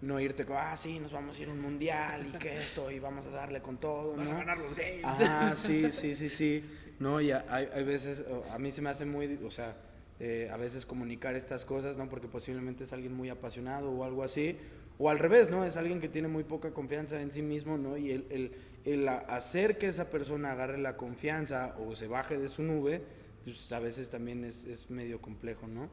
no 0.00 0.18
irte 0.20 0.46
con, 0.46 0.56
ah, 0.56 0.74
sí, 0.74 0.98
nos 0.98 1.12
vamos 1.12 1.38
a 1.38 1.42
ir 1.42 1.50
a 1.50 1.52
un 1.52 1.60
mundial 1.60 2.26
y 2.26 2.38
que 2.38 2.62
esto, 2.62 2.90
y 2.90 2.98
vamos 2.98 3.26
a 3.26 3.30
darle 3.30 3.60
con 3.60 3.76
todo, 3.76 4.12
Vamos 4.12 4.30
a 4.30 4.38
ganar 4.38 4.56
los 4.56 4.74
games. 4.74 5.02
Ah, 5.04 5.52
sí, 5.54 5.92
sí, 5.92 6.14
sí, 6.14 6.30
sí. 6.30 6.64
No, 6.98 7.20
y 7.20 7.30
hay, 7.30 7.68
hay 7.74 7.84
veces, 7.84 8.24
a 8.50 8.58
mí 8.58 8.70
se 8.70 8.80
me 8.80 8.88
hace 8.88 9.04
muy, 9.04 9.38
o 9.44 9.50
sea, 9.50 9.76
eh, 10.22 10.50
a 10.52 10.58
veces 10.58 10.84
comunicar 10.84 11.34
estas 11.34 11.64
cosas, 11.64 11.96
¿no? 11.96 12.06
Porque 12.10 12.28
posiblemente 12.28 12.84
es 12.84 12.92
alguien 12.92 13.14
muy 13.14 13.30
apasionado 13.30 13.90
o 13.90 14.04
algo 14.04 14.22
así. 14.22 14.58
O 15.02 15.08
al 15.08 15.18
revés, 15.18 15.48
¿no? 15.48 15.64
Es 15.64 15.78
alguien 15.78 15.98
que 15.98 16.10
tiene 16.10 16.28
muy 16.28 16.44
poca 16.44 16.72
confianza 16.72 17.22
en 17.22 17.32
sí 17.32 17.40
mismo, 17.40 17.78
¿no? 17.78 17.96
Y 17.96 18.10
el, 18.10 18.26
el, 18.28 18.52
el 18.84 19.08
hacer 19.08 19.78
que 19.78 19.86
esa 19.86 20.10
persona 20.10 20.52
agarre 20.52 20.76
la 20.76 20.98
confianza 20.98 21.74
o 21.78 21.96
se 21.96 22.06
baje 22.06 22.38
de 22.38 22.50
su 22.50 22.62
nube, 22.62 23.02
pues 23.44 23.72
a 23.72 23.80
veces 23.80 24.10
también 24.10 24.44
es, 24.44 24.66
es 24.66 24.90
medio 24.90 25.18
complejo, 25.22 25.66
¿no? 25.66 25.88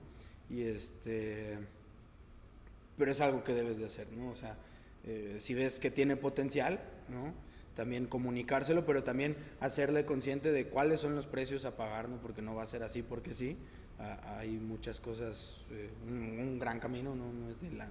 Y 0.49 0.63
este 0.63 1.57
pero 2.97 3.11
es 3.11 3.21
algo 3.21 3.45
que 3.45 3.53
debes 3.53 3.77
de 3.77 3.85
hacer, 3.85 4.11
¿no? 4.11 4.29
O 4.29 4.35
sea, 4.35 4.57
eh, 5.05 5.37
si 5.39 5.53
ves 5.53 5.79
que 5.79 5.89
tiene 5.89 6.17
potencial, 6.17 6.81
¿no? 7.07 7.33
También 7.75 8.07
comunicárselo, 8.07 8.85
pero 8.85 9.03
también 9.03 9.37
hacerle 9.61 10.03
consciente 10.03 10.51
de 10.51 10.67
cuáles 10.67 10.99
son 10.99 11.15
los 11.15 11.27
precios 11.27 11.63
a 11.63 11.77
pagar, 11.77 12.09
¿no? 12.09 12.19
Porque 12.19 12.41
no 12.41 12.55
va 12.55 12.63
a 12.63 12.65
ser 12.65 12.83
así 12.83 13.03
porque 13.03 13.33
sí. 13.33 13.55
hay 13.99 14.57
muchas 14.57 14.99
cosas, 14.99 15.61
eh, 15.71 15.89
un, 16.07 16.59
gran 16.59 16.81
camino, 16.81 17.15
¿no? 17.15 17.31
No 17.31 17.49
es 17.49 17.61
de. 17.61 17.69
De 17.69 17.77
la 17.77 17.87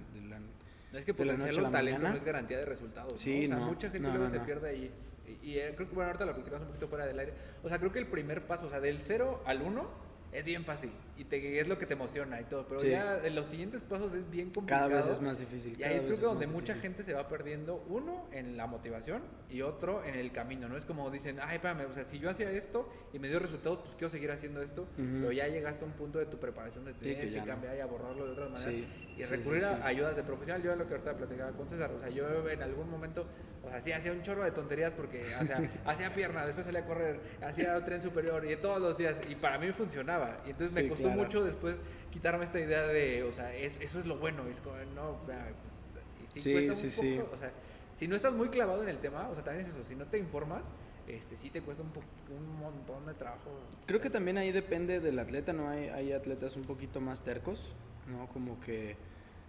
es 0.93 1.05
que 1.05 1.13
potenciar 1.13 1.53
el 1.53 1.71
talento 1.71 2.07
no 2.07 2.15
es 2.15 2.23
garantía 2.23 2.57
de 2.57 2.65
resultados. 2.65 3.19
Sí, 3.19 3.47
¿no? 3.47 3.55
O 3.55 3.59
sea, 3.59 3.67
mucha 3.67 3.89
gente 3.89 4.09
luego 4.09 4.29
se 4.29 4.39
pierde 4.39 4.69
ahí. 4.69 4.91
Y, 5.27 5.51
y, 5.51 5.59
eh, 5.59 5.73
creo 5.75 5.89
que, 5.89 5.95
bueno, 5.95 6.07
ahorita 6.09 6.25
la 6.25 6.33
platicamos 6.33 6.61
un 6.63 6.67
poquito 6.67 6.87
fuera 6.87 7.05
del 7.05 7.19
aire. 7.19 7.33
O 7.63 7.69
sea, 7.69 7.79
creo 7.79 7.91
que 7.91 7.99
el 7.99 8.07
primer 8.07 8.47
paso, 8.47 8.67
o 8.67 8.69
sea, 8.69 8.79
del 8.79 9.01
0 9.01 9.43
al 9.45 9.61
1 9.61 10.06
es 10.31 10.45
bien 10.45 10.65
fácil 10.65 10.91
y 11.17 11.23
te, 11.23 11.59
es 11.59 11.67
lo 11.67 11.79
que 11.79 11.85
te 11.85 11.93
emociona 11.93 12.39
y 12.39 12.43
todo, 12.43 12.67
pero 12.67 12.83
ya 12.83 13.19
en 13.23 13.33
los 13.33 13.47
siguientes 13.47 13.81
pasos 13.81 14.13
es 14.13 14.29
bien 14.29 14.51
complicado. 14.51 14.89
Cada 14.89 15.01
vez 15.01 15.11
es 15.11 15.21
más 15.21 15.39
difícil. 15.39 15.75
Y 15.79 15.83
ahí 15.83 15.95
es 15.95 16.05
creo 16.05 16.17
que 16.17 16.25
donde 16.25 16.47
mucha 16.47 16.75
gente 16.75 17.03
se 17.03 17.13
va 17.13 17.27
perdiendo, 17.27 17.83
uno 17.87 18.27
en 18.31 18.55
la 18.55 18.67
motivación 18.67 19.23
y 19.49 19.61
otro 19.61 20.03
en 20.03 20.15
el 20.15 20.31
camino, 20.31 20.69
¿no? 20.69 20.77
Es 20.77 20.85
como 20.85 21.09
dicen, 21.09 21.39
ay, 21.41 21.55
espérame, 21.55 21.89
o 21.89 21.93
sea, 21.93 22.03
si 22.03 22.19
yo 22.19 22.29
hacía 22.29 22.51
esto 22.51 22.87
y 23.13 23.19
me 23.19 23.29
dio 23.29 23.39
resultados, 23.39 23.79
pues 23.79 23.95
quiero 23.95 24.11
seguir 24.11 24.31
haciendo 24.31 24.61
esto, 24.61 24.87
pero 24.95 25.31
ya 25.31 25.47
llegaste 25.47 25.83
a 25.83 25.87
un 25.87 25.93
punto 25.93 26.19
de 26.19 26.27
tu 26.27 26.37
preparación 26.37 26.85
de 26.85 26.93
tienes 26.93 27.31
que, 27.31 27.43
cambiar 27.43 27.75
y 27.75 27.79
abordarlo 27.79 28.25
de 28.25 28.31
otra 28.33 28.49
manera 28.49 28.87
y 29.17 29.23
recurrir 29.23 29.63
a 29.63 29.85
ayudas 29.85 30.15
de 30.15 30.23
profesional. 30.23 30.61
Yo 30.61 30.71
es 30.71 30.77
lo 30.77 30.87
que 30.87 30.93
ahorita 30.93 31.17
platicaba 31.17 31.51
con 31.51 31.67
César, 31.69 31.91
o 31.91 31.99
sea, 31.99 32.09
yo 32.09 32.47
en 32.49 32.61
algún 32.61 32.89
momento, 32.89 33.25
o 33.63 33.69
sea, 33.69 33.81
sí 33.81 33.91
hacía 33.91 34.11
un 34.11 34.21
chorro 34.21 34.43
de 34.43 34.51
tonterías 34.51 34.91
porque 34.91 35.25
hacía 35.85 36.13
pierna, 36.13 36.45
después 36.45 36.65
salía 36.65 36.81
a 36.81 36.85
correr, 36.85 37.19
hacía 37.41 37.83
tren 37.83 38.01
superior 38.01 38.45
y 38.45 38.55
todos 38.57 38.79
los 38.79 38.97
días 38.97 39.17
y 39.29 39.35
para 39.35 39.57
mí 39.57 39.71
funcionaba. 39.71 40.16
Y 40.45 40.51
entonces 40.51 40.73
me 40.73 40.87
costó 40.87 41.09
mucho 41.09 41.43
después 41.43 41.75
quitarme 42.11 42.45
esta 42.45 42.59
idea 42.59 42.83
de, 42.83 43.23
o 43.23 43.31
sea, 43.31 43.53
eso 43.55 43.99
es 43.99 44.05
lo 44.05 44.17
bueno, 44.17 44.47
es 44.47 44.59
como, 44.59 44.75
no, 44.95 45.17
pues, 45.25 46.43
sí, 46.43 46.73
sí, 46.73 46.91
sí. 46.91 47.19
O 47.19 47.37
sea, 47.37 47.51
si 47.97 48.07
no 48.07 48.15
estás 48.15 48.33
muy 48.33 48.49
clavado 48.49 48.83
en 48.83 48.89
el 48.89 48.99
tema, 48.99 49.27
o 49.29 49.35
sea, 49.35 49.43
también 49.43 49.65
es 49.65 49.73
eso, 49.73 49.83
si 49.83 49.95
no 49.95 50.05
te 50.05 50.17
informas, 50.17 50.63
este, 51.07 51.37
sí 51.37 51.49
te 51.49 51.61
cuesta 51.61 51.83
un, 51.83 51.91
un 52.35 52.59
montón 52.59 53.05
de 53.05 53.13
trabajo. 53.13 53.49
Creo 53.85 54.01
que 54.01 54.09
también 54.09 54.37
ahí 54.37 54.51
depende 54.51 54.99
del 54.99 55.17
atleta, 55.19 55.53
¿no? 55.53 55.69
Hay, 55.69 55.89
hay 55.89 56.11
atletas 56.11 56.57
un 56.57 56.63
poquito 56.63 56.99
más 56.99 57.23
tercos, 57.23 57.73
¿no? 58.07 58.27
Como 58.27 58.59
que, 58.59 58.95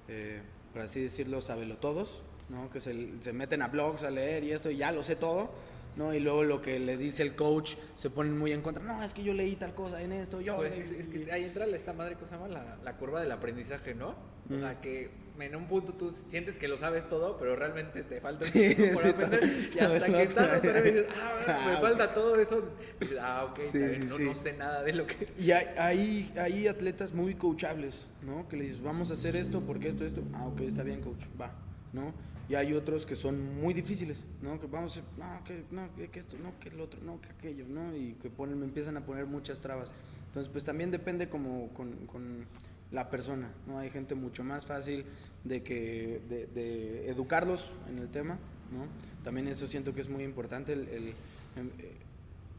eh, 0.08 0.40
por 0.72 0.82
así 0.82 1.00
decirlo, 1.00 1.40
sabelo 1.40 1.76
todos, 1.76 2.22
¿no? 2.48 2.70
Que 2.70 2.80
se, 2.80 3.22
se, 3.22 3.32
meten 3.32 3.62
a 3.62 3.68
blogs 3.68 4.04
a 4.04 4.10
leer 4.10 4.44
y 4.44 4.52
esto 4.52 4.70
y 4.70 4.76
ya 4.76 4.92
lo 4.92 5.02
sé 5.02 5.16
todo, 5.16 5.50
¿no? 5.96 6.14
Y 6.14 6.20
luego 6.20 6.44
lo 6.44 6.60
que 6.62 6.78
le 6.78 6.96
dice 6.96 7.22
el 7.22 7.34
coach 7.34 7.74
se 7.94 8.10
ponen 8.10 8.36
muy 8.38 8.52
en 8.52 8.62
contra. 8.62 8.82
No, 8.82 9.02
es 9.02 9.14
que 9.14 9.22
yo 9.22 9.34
leí 9.34 9.56
tal 9.56 9.74
cosa 9.74 10.00
en 10.02 10.12
esto, 10.12 10.40
yo... 10.40 10.56
Pues, 10.56 10.70
leí". 10.70 10.80
es, 10.80 10.90
es 10.92 11.08
que 11.08 11.32
ahí 11.32 11.44
entra 11.44 11.66
esta 11.66 11.92
madre 11.92 12.14
cosa 12.14 12.38
más 12.38 12.50
la, 12.50 12.76
la 12.82 12.96
curva 12.96 13.20
del 13.20 13.32
aprendizaje, 13.32 13.94
¿no? 13.94 14.14
O 14.50 14.58
sea, 14.58 14.80
que 14.80 15.10
en 15.38 15.54
un 15.54 15.66
punto 15.66 15.92
tú 15.92 16.12
sientes 16.28 16.56
que 16.58 16.68
lo 16.68 16.78
sabes 16.78 17.08
todo, 17.08 17.36
pero 17.38 17.54
realmente 17.54 18.02
te 18.02 18.20
falta 18.20 18.44
un 18.46 18.50
Sí, 18.50 18.74
chico 18.74 18.92
por 18.94 19.02
sí, 19.02 19.08
aprender. 19.10 19.70
Y 19.74 19.78
hasta 19.78 20.06
que 20.06 20.22
estás 20.22 20.58
otra 20.58 20.72
vez 20.72 20.84
dices, 20.84 21.06
ah, 21.14 21.40
me 21.46 21.52
Ah, 21.74 21.78
falta 21.80 22.14
todo 22.14 22.34
eso. 22.36 22.64
Dices, 22.98 23.18
ah, 23.20 23.44
ok, 23.44 23.60
Sí, 23.62 23.78
bien, 23.78 24.08
no, 24.24 24.34
sé 24.34 24.52
nada 24.54 24.82
de 24.82 24.92
lo 24.94 25.06
que... 25.06 25.26
Y 25.38 25.50
hay, 25.52 25.66
hay, 25.76 26.32
hay 26.38 26.66
atletas 26.66 27.12
muy 27.12 27.34
coachables, 27.34 28.06
¿no? 28.22 28.48
Que 28.48 28.56
le 28.56 28.64
dices, 28.64 28.82
vamos 28.82 29.10
a 29.10 29.14
hacer 29.14 29.36
esto, 29.36 29.60
porque 29.60 29.88
esto, 29.88 30.04
esto. 30.04 30.22
Ah, 30.32 30.46
ok, 30.46 30.62
está 30.62 30.82
bien, 30.82 31.02
coach, 31.02 31.24
va, 31.40 31.52
¿no? 31.92 32.14
Y 32.48 32.54
hay 32.54 32.72
otros 32.72 33.04
que 33.04 33.14
son 33.14 33.60
muy 33.60 33.74
difíciles, 33.74 34.24
¿no? 34.40 34.58
Que 34.58 34.66
vamos 34.66 35.02
no, 35.18 35.44
que, 35.44 35.64
no, 35.70 35.88
que, 35.94 36.18
esto, 36.18 36.38
no, 36.38 36.58
que 36.58 36.70
el 36.70 36.80
otro, 36.80 37.00
no, 37.02 37.20
que 37.20 37.28
aquello, 37.28 37.66
¿no? 37.68 37.94
Y 37.94 38.14
que 38.14 38.30
ponen, 38.30 38.58
me 38.58 38.64
empiezan 38.64 38.96
a 38.96 39.04
poner 39.04 39.26
muchas 39.26 39.60
trabas. 39.60 39.92
Entonces, 40.26 40.50
pues 40.50 40.64
también 40.64 40.90
depende 40.90 41.28
como 41.28 41.68
con, 41.74 42.06
con 42.06 42.46
la 42.90 43.10
persona, 43.10 43.50
¿no? 43.66 43.78
Hay 43.78 43.90
gente 43.90 44.14
mucho 44.14 44.44
más 44.44 44.64
fácil 44.64 45.04
de 45.44 45.62
que, 45.62 46.22
de, 46.28 46.46
de 46.46 47.10
educarlos 47.10 47.70
en 47.88 47.98
el 47.98 48.08
tema, 48.08 48.38
¿no? 48.72 48.86
También 49.22 49.46
eso 49.48 49.66
siento 49.66 49.94
que 49.94 50.00
es 50.00 50.08
muy 50.08 50.24
importante, 50.24 50.72
el, 50.72 50.88
el, 50.88 51.08
em, 51.56 51.70
eh, 51.78 51.96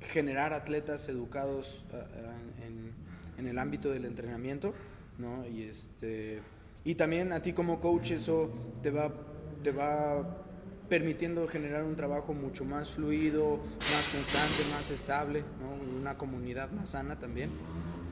generar 0.02 0.54
atletas 0.54 1.10
educados 1.10 1.84
ah, 1.94 2.06
en, 2.66 2.92
en 3.40 3.48
el 3.48 3.58
ámbito 3.58 3.90
del 3.90 4.06
entrenamiento, 4.06 4.76
¿no? 5.18 5.48
Y 5.48 5.64
este 5.64 6.42
y 6.86 6.96
también 6.96 7.34
a 7.34 7.42
ti 7.42 7.54
como 7.54 7.80
coach 7.80 8.12
eso 8.12 8.50
te 8.82 8.90
va 8.90 9.14
te 9.64 9.72
va 9.72 10.46
permitiendo 10.88 11.48
generar 11.48 11.84
un 11.84 11.96
trabajo 11.96 12.34
mucho 12.34 12.66
más 12.66 12.90
fluido, 12.90 13.58
más 13.58 14.08
constante, 14.12 14.64
más 14.72 14.90
estable, 14.90 15.44
¿no? 15.62 16.00
Una 16.00 16.18
comunidad 16.18 16.72
más 16.72 16.90
sana 16.90 17.20
también. 17.20 17.50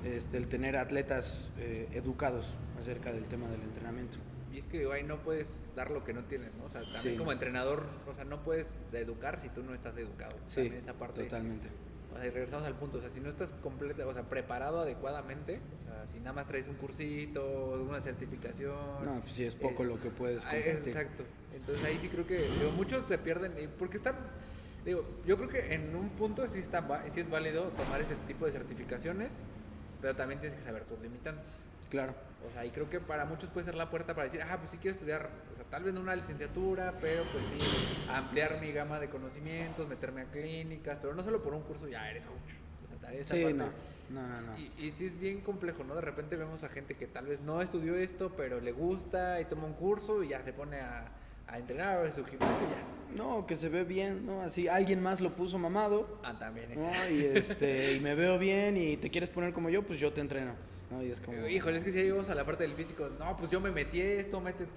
Este, 0.06 0.38
el 0.38 0.48
tener 0.48 0.78
atletas 0.78 1.50
eh, 1.58 1.88
educados 1.94 2.46
acerca 2.80 3.12
del 3.12 3.24
tema 3.26 3.48
del 3.50 3.62
entrenamiento. 3.64 4.20
Y 4.54 4.60
es 4.60 4.68
que 4.68 4.80
digo, 4.80 4.92
ahí 4.92 5.04
no 5.04 5.18
puedes 5.18 5.48
dar 5.76 5.90
lo 5.92 6.04
que 6.04 6.14
no 6.14 6.24
tienes, 6.26 6.54
¿no? 6.56 6.66
O 6.66 6.70
sea, 6.70 6.82
también 6.82 7.02
Sí. 7.02 7.18
como 7.18 7.32
entrenador, 7.32 7.84
o 8.10 8.14
sea, 8.14 8.24
no 8.24 8.44
puedes 8.44 8.68
educar 8.94 9.40
si 9.42 9.50
tú 9.50 9.64
no 9.64 9.74
estás 9.74 9.98
educado. 9.98 10.36
Sí, 10.48 10.72
esa 10.78 10.94
parte. 10.94 11.24
totalmente. 11.24 11.68
O 12.14 12.18
sea, 12.18 12.26
y 12.28 12.30
regresamos 12.30 12.66
al 12.66 12.74
punto, 12.76 12.98
o 12.98 13.02
sea, 13.02 13.10
si 13.10 13.20
no 13.20 13.30
estás 13.30 13.52
completa, 13.62 14.06
o 14.08 14.14
sea, 14.14 14.24
preparado 14.24 14.82
adecuadamente, 14.82 15.60
o 15.84 15.86
sea, 15.86 16.06
si 16.12 16.20
nada 16.20 16.34
más 16.34 16.48
traes 16.48 16.68
un 16.68 16.76
cursito, 16.76 17.80
una 17.88 18.02
certificación. 18.02 18.76
No, 19.04 19.20
pues 19.22 19.34
sí 19.34 19.46
es 19.46 19.56
poco 19.56 19.84
es- 19.84 19.90
lo 19.90 20.00
que 20.00 20.10
puedes 20.10 20.46
Ah, 20.46 20.52
compartir. 20.52 20.88
Exacto. 20.88 21.24
Entonces 21.54 21.86
ahí 21.86 21.98
sí 22.02 22.08
creo 22.10 22.26
que 22.26 22.38
digo, 22.38 22.72
muchos 22.76 23.08
se 23.08 23.18
pierden 23.18 23.54
porque 23.78 23.98
están 23.98 24.16
digo, 24.86 25.04
yo 25.26 25.36
creo 25.38 25.50
que 25.50 25.74
en 25.74 25.94
un 25.96 26.10
punto 26.12 26.48
sí 26.48 26.60
está 26.60 26.88
sí 27.14 27.20
es 27.20 27.30
válido 27.30 27.66
tomar 27.72 28.00
este 28.02 28.16
tipo 28.28 28.46
de 28.46 28.52
certificaciones, 28.54 29.30
pero 30.02 30.16
también 30.16 30.40
tienes 30.40 30.58
que 30.60 30.66
saber 30.66 30.84
tus 30.86 31.00
limitantes. 31.02 31.46
Claro. 31.90 32.14
O 32.48 32.52
sea, 32.54 32.66
y 32.66 32.70
creo 32.70 32.90
que 32.90 33.00
para 33.00 33.26
muchos 33.26 33.50
puede 33.50 33.66
ser 33.66 33.76
la 33.76 33.90
puerta 33.90 34.14
para 34.14 34.26
decir, 34.26 34.42
ah, 34.42 34.58
pues 34.58 34.72
sí 34.72 34.78
quiero 34.78 34.94
estudiar, 34.96 35.30
o 35.54 35.56
sea, 35.56 35.66
tal 35.66 35.84
vez 35.84 35.94
no 35.94 36.02
una 36.02 36.16
licenciatura, 36.16 36.94
pero 37.02 37.24
pues 37.32 37.44
sí, 37.46 38.08
ampliar 38.10 38.60
mi 38.62 38.72
gama 38.72 39.00
de 39.00 39.10
conocimientos, 39.10 39.88
meterme 39.88 40.22
a 40.22 40.26
clínicas, 40.26 40.98
pero 41.02 41.14
no 41.16 41.24
solo 41.24 41.42
por 41.42 41.54
un 41.54 41.62
curso 41.64 41.88
ya 41.88 42.10
eres 42.10 42.26
coach. 42.26 43.12
Esa 43.14 43.34
Sí, 43.36 43.42
parte- 43.44 43.58
no. 43.58 43.66
No, 44.10 44.26
no, 44.26 44.42
no. 44.42 44.58
Y, 44.58 44.72
y 44.78 44.92
sí 44.92 45.08
es 45.08 45.20
bien 45.20 45.42
complejo, 45.42 45.84
¿no? 45.84 45.94
De 45.96 46.00
repente 46.02 46.36
vemos 46.38 46.64
a 46.64 46.70
gente 46.70 46.96
que 46.96 47.08
tal 47.08 47.26
vez 47.26 47.42
no 47.42 47.62
estudió 47.62 47.96
esto, 47.98 48.32
pero 48.38 48.62
le 48.62 48.72
gusta 48.72 49.42
y 49.42 49.46
toma 49.46 49.66
un 49.66 49.74
curso 49.74 50.24
y 50.24 50.30
ya 50.30 50.42
se 50.44 50.54
pone 50.54 50.80
a, 50.80 51.06
a 51.48 51.58
entrenar 51.60 52.06
en 52.06 52.14
su 52.14 52.24
gimnasio 52.24 52.68
y 52.68 52.70
ya. 52.72 53.18
No, 53.24 53.46
que 53.46 53.58
se 53.58 53.68
ve 53.68 53.84
bien, 53.84 54.26
¿no? 54.26 54.42
Así 54.44 54.70
alguien 54.70 55.02
más 55.04 55.20
lo 55.20 55.32
puso 55.36 55.58
mamado, 55.60 56.20
Ah, 56.24 56.38
también 56.40 56.72
es. 56.72 56.80
¿no? 56.80 56.90
Y 57.10 57.26
este, 57.26 57.96
y 57.96 58.00
me 58.00 58.16
veo 58.16 58.38
bien 58.40 58.78
y 58.78 58.96
te 58.96 59.10
quieres 59.10 59.30
poner 59.30 59.52
como 59.52 59.70
yo, 59.70 59.84
pues 59.84 60.00
yo 60.00 60.14
te 60.14 60.22
entreno, 60.22 60.54
¿no? 60.92 61.04
Y 61.04 61.12
es 61.12 61.20
como 61.22 61.48
Híjole, 61.48 61.78
es 61.78 61.84
que 61.84 61.92
si 61.92 61.98
llegamos 61.98 62.30
a 62.30 62.36
la 62.36 62.46
parte 62.46 62.64
del 62.64 62.74
físico, 62.76 63.10
no, 63.20 63.36
pues 63.38 63.52
yo 63.52 63.60
me 63.62 63.72
metí 63.72 64.00
esto, 64.02 64.40
métete, 64.42 64.72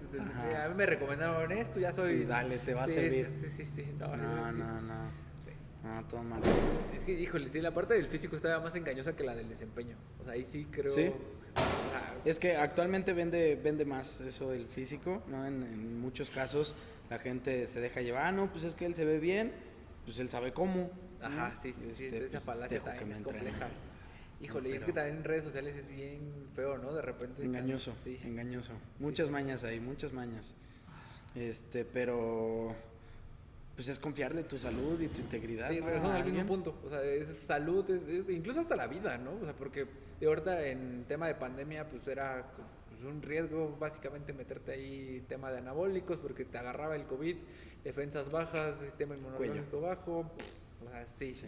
a 0.56 0.68
mí 0.68 0.74
me 0.74 0.86
recomendaron 0.86 1.50
esto, 1.52 1.78
ya 1.80 1.92
soy... 1.92 2.12
Y 2.22 2.24
dale, 2.24 2.58
te 2.58 2.74
va 2.74 2.84
a 2.84 2.86
Sí, 2.86 2.94
servir. 2.94 3.26
Sí, 3.40 3.48
sí, 3.48 3.64
sí, 3.64 3.82
sí, 3.84 3.92
no, 3.98 4.08
No, 4.16 4.52
no, 4.52 4.80
no. 4.80 5.10
sí. 5.44 6.08
Todo 6.08 6.22
mal. 6.22 6.40
Es 6.94 7.02
que, 7.04 7.12
híjole, 7.12 7.48
sí, 7.50 7.60
la 7.60 7.72
parte 7.72 7.94
del 7.94 8.06
físico 8.08 8.36
está 8.36 8.58
más 8.60 8.74
engañosa 8.76 9.14
que 9.16 9.24
la 9.24 9.34
del 9.34 9.48
desempeño. 9.48 9.96
O 10.20 10.24
sea, 10.24 10.34
ahí 10.34 10.44
sí 10.44 10.66
creo... 10.70 10.92
¿Sí? 10.92 11.12
Ajá. 11.54 12.14
Es 12.24 12.38
que 12.38 12.56
actualmente 12.56 13.12
vende, 13.12 13.56
vende 13.56 13.84
más 13.84 14.20
eso 14.20 14.50
del 14.50 14.66
físico, 14.66 15.22
¿no? 15.26 15.46
En, 15.46 15.62
en 15.62 16.00
muchos 16.00 16.30
casos 16.30 16.74
la 17.08 17.18
gente 17.18 17.66
se 17.66 17.80
deja 17.80 18.02
llevar, 18.02 18.26
ah, 18.26 18.32
no, 18.32 18.52
pues 18.52 18.62
es 18.64 18.74
que 18.74 18.86
él 18.86 18.94
se 18.94 19.04
ve 19.04 19.18
bien, 19.18 19.52
pues 20.04 20.18
él 20.20 20.28
sabe 20.28 20.52
cómo. 20.52 20.90
Ajá, 21.20 21.54
sí, 21.60 21.72
sí, 21.72 21.90
sí, 21.94 22.04
Este, 22.04 22.18
esa 22.18 22.30
pues, 22.30 22.44
falacia 22.44 22.78
dejo 22.78 22.84
que 22.86 22.90
también 22.98 23.08
me 23.08 23.16
es 23.18 23.22
compleja. 23.24 23.68
Híjole, 24.40 24.70
y 24.70 24.72
es 24.72 24.84
que 24.84 24.92
también 24.92 25.18
en 25.18 25.24
redes 25.24 25.44
sociales 25.44 25.76
es 25.76 25.86
bien 25.88 26.48
feo, 26.56 26.78
¿no? 26.78 26.94
De 26.94 27.02
repente... 27.02 27.42
Engañoso, 27.44 27.94
Sí. 28.02 28.18
engañoso. 28.24 28.72
Muchas 28.98 29.28
mañas 29.30 29.64
ahí, 29.64 29.80
muchas 29.80 30.12
mañas. 30.12 30.54
Este, 31.34 31.84
pero 31.84 32.74
pues 33.76 33.88
es 33.88 33.98
confiarle 33.98 34.42
tu 34.44 34.58
salud 34.58 35.00
y 35.00 35.08
tu 35.08 35.20
integridad. 35.20 35.70
Sí, 35.70 35.80
¿no? 35.80 35.86
regresamos 35.86 36.16
al 36.16 36.24
mismo 36.24 36.46
punto. 36.46 36.74
O 36.84 36.90
sea, 36.90 37.02
es 37.02 37.28
salud, 37.36 37.88
es, 37.90 38.08
es- 38.08 38.28
incluso 38.30 38.60
hasta 38.60 38.76
la 38.76 38.86
vida, 38.86 39.16
¿no? 39.18 39.32
O 39.40 39.44
sea, 39.44 39.52
porque 39.54 39.86
de 40.20 40.26
ahorita 40.26 40.66
en 40.66 41.04
tema 41.08 41.26
de 41.28 41.34
pandemia, 41.34 41.88
pues 41.88 42.06
era 42.08 42.44
pues, 42.90 43.02
un 43.04 43.22
riesgo 43.22 43.76
básicamente 43.78 44.32
meterte 44.32 44.72
ahí 44.72 45.24
tema 45.28 45.50
de 45.50 45.58
anabólicos 45.58 46.18
porque 46.18 46.44
te 46.44 46.58
agarraba 46.58 46.96
el 46.96 47.04
COVID, 47.04 47.36
defensas 47.84 48.30
bajas, 48.30 48.76
sistema 48.80 49.14
inmunológico 49.16 49.80
bajo. 49.80 50.30
O 50.84 50.90
sea, 50.90 51.06
sí. 51.18 51.34
Sí. 51.36 51.46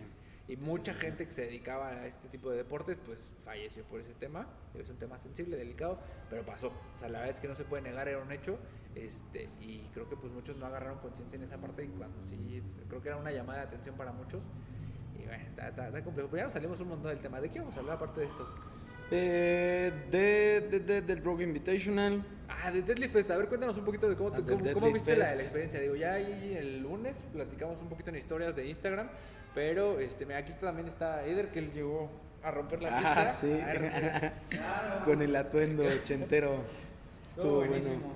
Y 0.53 0.57
mucha 0.59 0.93
gente 0.93 1.27
que 1.27 1.33
se 1.33 1.43
dedicaba 1.47 1.89
a 1.89 2.07
este 2.07 2.29
tipo 2.29 2.51
de 2.51 2.59
deportes, 2.59 2.99
pues 3.07 3.33
falleció 3.43 3.85
por 3.85 4.01
ese 4.01 4.13
tema. 4.13 4.47
Es 4.79 4.91
un 4.91 4.99
tema 4.99 5.19
sensible, 5.19 5.57
delicado, 5.57 5.99
pero 6.29 6.45
pasó. 6.45 6.69
O 6.69 6.99
sea, 6.99 7.09
la 7.09 7.21
verdad 7.21 7.35
es 7.37 7.41
que 7.41 7.49
no 7.49 7.55
se 7.57 7.65
puede 7.65 7.83
negar, 7.85 8.07
era 8.07 8.19
un 8.19 8.31
hecho. 8.31 8.59
Este, 8.95 9.49
y 9.63 9.79
creo 9.95 10.11
que 10.11 10.17
pues 10.17 10.31
muchos 10.31 10.59
no 10.59 10.67
agarraron 10.67 10.99
conciencia 10.99 11.37
en 11.37 11.45
esa 11.45 11.57
parte 11.57 11.85
y 11.85 11.89
cuando 11.89 12.19
sí, 12.29 12.63
creo 12.89 13.01
que 13.01 13.09
era 13.09 13.17
una 13.17 13.33
llamada 13.33 13.61
de 13.61 13.67
atención 13.69 13.97
para 13.97 14.13
muchos. 14.13 14.43
Y 15.19 15.25
bueno, 15.27 15.43
está, 15.49 15.69
está- 15.69 15.87
está 15.87 16.05
complejo. 16.05 16.29
Pero 16.31 16.41
ya 16.41 16.45
nos 16.45 16.53
salimos 16.53 16.79
un 16.81 16.89
montón 16.89 17.11
del 17.13 17.21
tema. 17.21 17.41
¿De 17.41 17.49
qué 17.51 17.59
vamos 17.61 17.75
a 17.77 17.81
hablar 17.81 17.97
aparte 17.97 18.21
de 18.21 18.27
esto? 18.27 18.47
Eh, 19.11 19.91
de, 20.11 20.61
de, 20.71 20.81
de- 20.81 21.01
del 21.03 21.25
Rogue 21.25 21.45
Invitational. 21.45 22.23
Ah, 22.49 22.71
de 22.71 22.83
Deadlift 22.83 23.13
Fest. 23.15 23.31
A 23.31 23.39
ver, 23.39 23.49
cuéntanos 23.49 23.79
un 23.79 23.85
poquito 23.87 24.07
de 24.07 24.17
cómo, 24.17 24.29
Ah, 24.35 24.37
tú- 24.37 24.45
cómo, 24.59 24.73
cómo 24.75 24.93
viste 24.93 25.17
la, 25.17 25.35
la 25.35 25.41
experiencia. 25.43 25.81
Digo, 25.81 25.95
ya 25.95 26.13
ahí 26.13 26.55
el 26.59 26.81
lunes 26.83 27.17
platicamos 27.33 27.81
un 27.81 27.89
poquito 27.89 28.11
en 28.11 28.17
historias 28.17 28.55
de 28.55 28.67
Instagram, 28.69 29.09
pero 29.55 30.01
este, 30.01 30.27
mira, 30.27 30.39
aquí 30.39 30.53
también 30.61 30.89
está 30.89 31.25
Eder, 31.25 31.51
que 31.51 31.59
él 31.59 31.73
llegó 31.73 32.11
a 32.43 32.51
romper 32.51 32.83
la 32.83 32.91
pista. 32.91 33.29
Ah, 33.29 33.31
sí. 33.33 33.61
Con 35.05 35.23
el 35.23 35.35
atuendo 35.37 35.85
ochentero. 35.85 36.63
Estuvo 37.29 37.57
bueno. 37.59 37.71
buenísimo. 37.71 38.15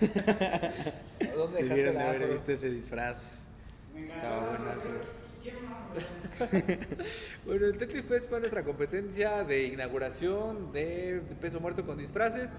¿Dónde 1.36 1.62
dejaste 1.62 1.62
Debieron 1.62 1.94
de 1.96 2.02
haber 2.02 2.28
visto 2.30 2.52
ese 2.52 2.70
disfraz. 2.70 3.46
Estaba 3.96 4.50
bueno 4.50 4.72
eso. 4.72 4.90
Bueno, 7.44 7.66
el 7.66 7.78
Deadlift 7.78 8.08
Fest 8.08 8.28
fue 8.28 8.40
nuestra 8.40 8.62
competencia 8.62 9.44
de 9.44 9.68
inauguración 9.68 10.72
de 10.72 11.22
peso 11.40 11.60
muerto 11.60 11.84
con 11.86 11.96
disfraces. 11.98 12.50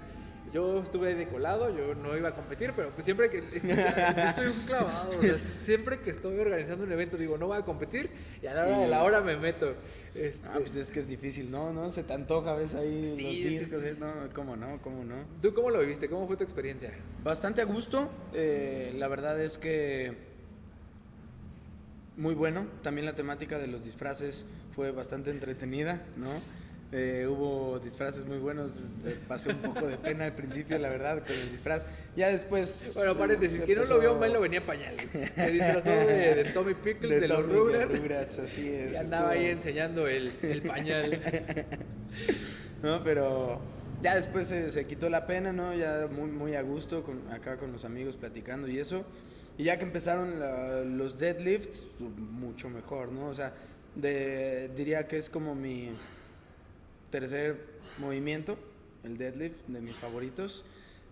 Yo 0.54 0.82
estuve 0.82 1.14
de 1.16 1.28
colado, 1.28 1.70
yo 1.76 1.94
no 1.94 2.16
iba 2.18 2.30
a 2.30 2.36
competir, 2.36 2.72
pero 2.76 2.90
pues 2.92 3.04
siempre 3.06 3.30
que... 3.30 3.40
es 3.40 3.62
que, 3.62 3.72
o 3.74 3.76
sea, 3.76 4.36
yo 4.36 4.36
soy 4.44 4.48
un 4.58 4.66
clavado, 4.66 5.10
o 5.10 5.22
sea, 5.22 5.34
siempre 5.34 6.00
que 6.00 6.12
estoy 6.12 6.40
organizando 6.40 6.86
un 6.86 6.92
evento 6.92 7.18
digo, 7.18 7.38
no 7.38 7.48
voy 7.48 7.58
a 7.58 7.62
competir 7.64 8.10
y 8.42 8.48
a 8.48 8.54
la 8.54 8.66
hora 8.66 8.80
de 8.80 8.88
la 8.88 9.04
hora 9.04 9.22
me 9.22 9.36
meto. 9.38 9.74
Este, 10.16 10.48
Ah, 10.48 10.54
pues 10.58 10.76
es 10.76 10.90
que 10.90 11.00
es 11.02 11.08
difícil, 11.08 11.52
¿no? 11.52 11.72
¿No? 11.74 11.92
Se 11.92 12.04
te 12.04 12.14
antoja, 12.14 12.56
ves 12.56 12.74
ahí 12.76 13.14
Sí, 13.18 13.24
los 13.24 13.62
discos, 13.62 13.82
sí. 13.84 13.90
¿eh? 13.90 13.96
No, 14.00 14.12
¿cómo 14.34 14.56
no? 14.56 14.82
¿Cómo 14.82 15.04
no? 15.04 15.16
¿Tú 15.42 15.54
cómo 15.54 15.70
lo 15.70 15.80
viviste? 15.80 16.10
¿Cómo 16.10 16.26
fue 16.28 16.38
tu 16.38 16.44
experiencia? 16.44 16.92
Bastante 17.24 17.62
a 17.62 17.66
gusto. 17.66 18.10
eh, 18.34 18.94
la 18.98 19.08
verdad 19.10 19.40
es 19.42 19.58
que 19.58 20.16
muy 22.16 22.34
bueno. 22.34 22.66
También 22.82 23.06
la 23.06 23.14
temática 23.16 23.60
de 23.60 23.68
los 23.68 23.84
disfraces 23.84 24.46
fue 24.76 24.92
bastante 24.92 25.30
entretenida, 25.30 26.02
¿no? 26.16 26.42
Eh, 26.94 27.28
hubo 27.30 27.80
disfraces 27.80 28.26
muy 28.26 28.38
buenos. 28.38 28.72
eh, 29.06 29.18
pasé 29.28 29.50
un 29.50 29.58
poco 29.58 29.86
de 29.88 29.98
pena 29.98 30.24
al 30.26 30.34
principio, 30.36 30.78
la 30.80 30.88
verdad, 30.90 31.22
con 31.26 31.36
el 31.36 31.52
disfraz. 31.52 31.86
Ya 32.16 32.30
después. 32.30 32.92
Bueno, 32.96 33.18
paréntesis, 33.18 33.60
se 33.60 33.66
quien 33.66 33.80
no 33.80 33.84
lo 33.86 34.00
vio 34.00 34.16
mal 34.16 34.32
lo 34.32 34.40
venía 34.40 34.60
en 34.60 34.66
pañales. 34.66 35.08
Se 35.36 35.52
disfrazó 35.52 35.90
de, 35.90 36.36
de 36.36 36.44
Tommy 36.54 36.74
Pickles, 36.76 37.20
de, 37.20 37.28
los 37.28 37.40
Tommy, 37.42 37.52
de 37.54 37.60
Rugrats, 37.60 38.00
Rugrats, 38.00 38.40
así 38.40 38.70
es. 38.70 38.94
y 38.94 38.96
andaba 38.96 39.32
ahí 39.32 39.48
estuvo- 39.48 39.58
enseñando 39.60 40.08
el, 40.08 40.32
el 40.42 40.62
pañal. 40.62 41.22
No, 42.84 43.04
pero 43.04 43.60
ya 44.02 44.16
después 44.16 44.48
se, 44.48 44.70
se 44.72 44.86
quitó 44.86 45.10
la 45.10 45.26
pena, 45.26 45.52
¿no? 45.52 45.74
Ya 45.74 46.08
muy, 46.12 46.30
muy 46.30 46.56
a 46.56 46.62
gusto 46.62 47.04
con, 47.04 47.32
acá 47.32 47.58
con 47.58 47.72
los 47.72 47.86
amigos 47.86 48.16
platicando 48.16 48.68
y 48.68 48.80
eso. 48.80 49.04
Y 49.58 49.64
ya 49.64 49.78
que 49.78 49.86
empezaron 49.86 50.40
la- 50.40 50.82
los 50.82 51.18
deadlifts, 51.18 51.88
mucho 52.00 52.70
mejor, 52.70 53.12
¿no? 53.12 53.28
O 53.28 53.34
sea, 53.34 53.54
de, 53.96 54.70
diría 54.76 55.08
que 55.08 55.18
es 55.18 55.30
como 55.30 55.56
mi 55.56 55.90
tercer 57.10 57.58
movimiento, 57.98 58.58
el 59.04 59.18
deadlift, 59.18 59.66
de 59.68 59.82
mis 59.82 59.98
favoritos. 59.98 60.64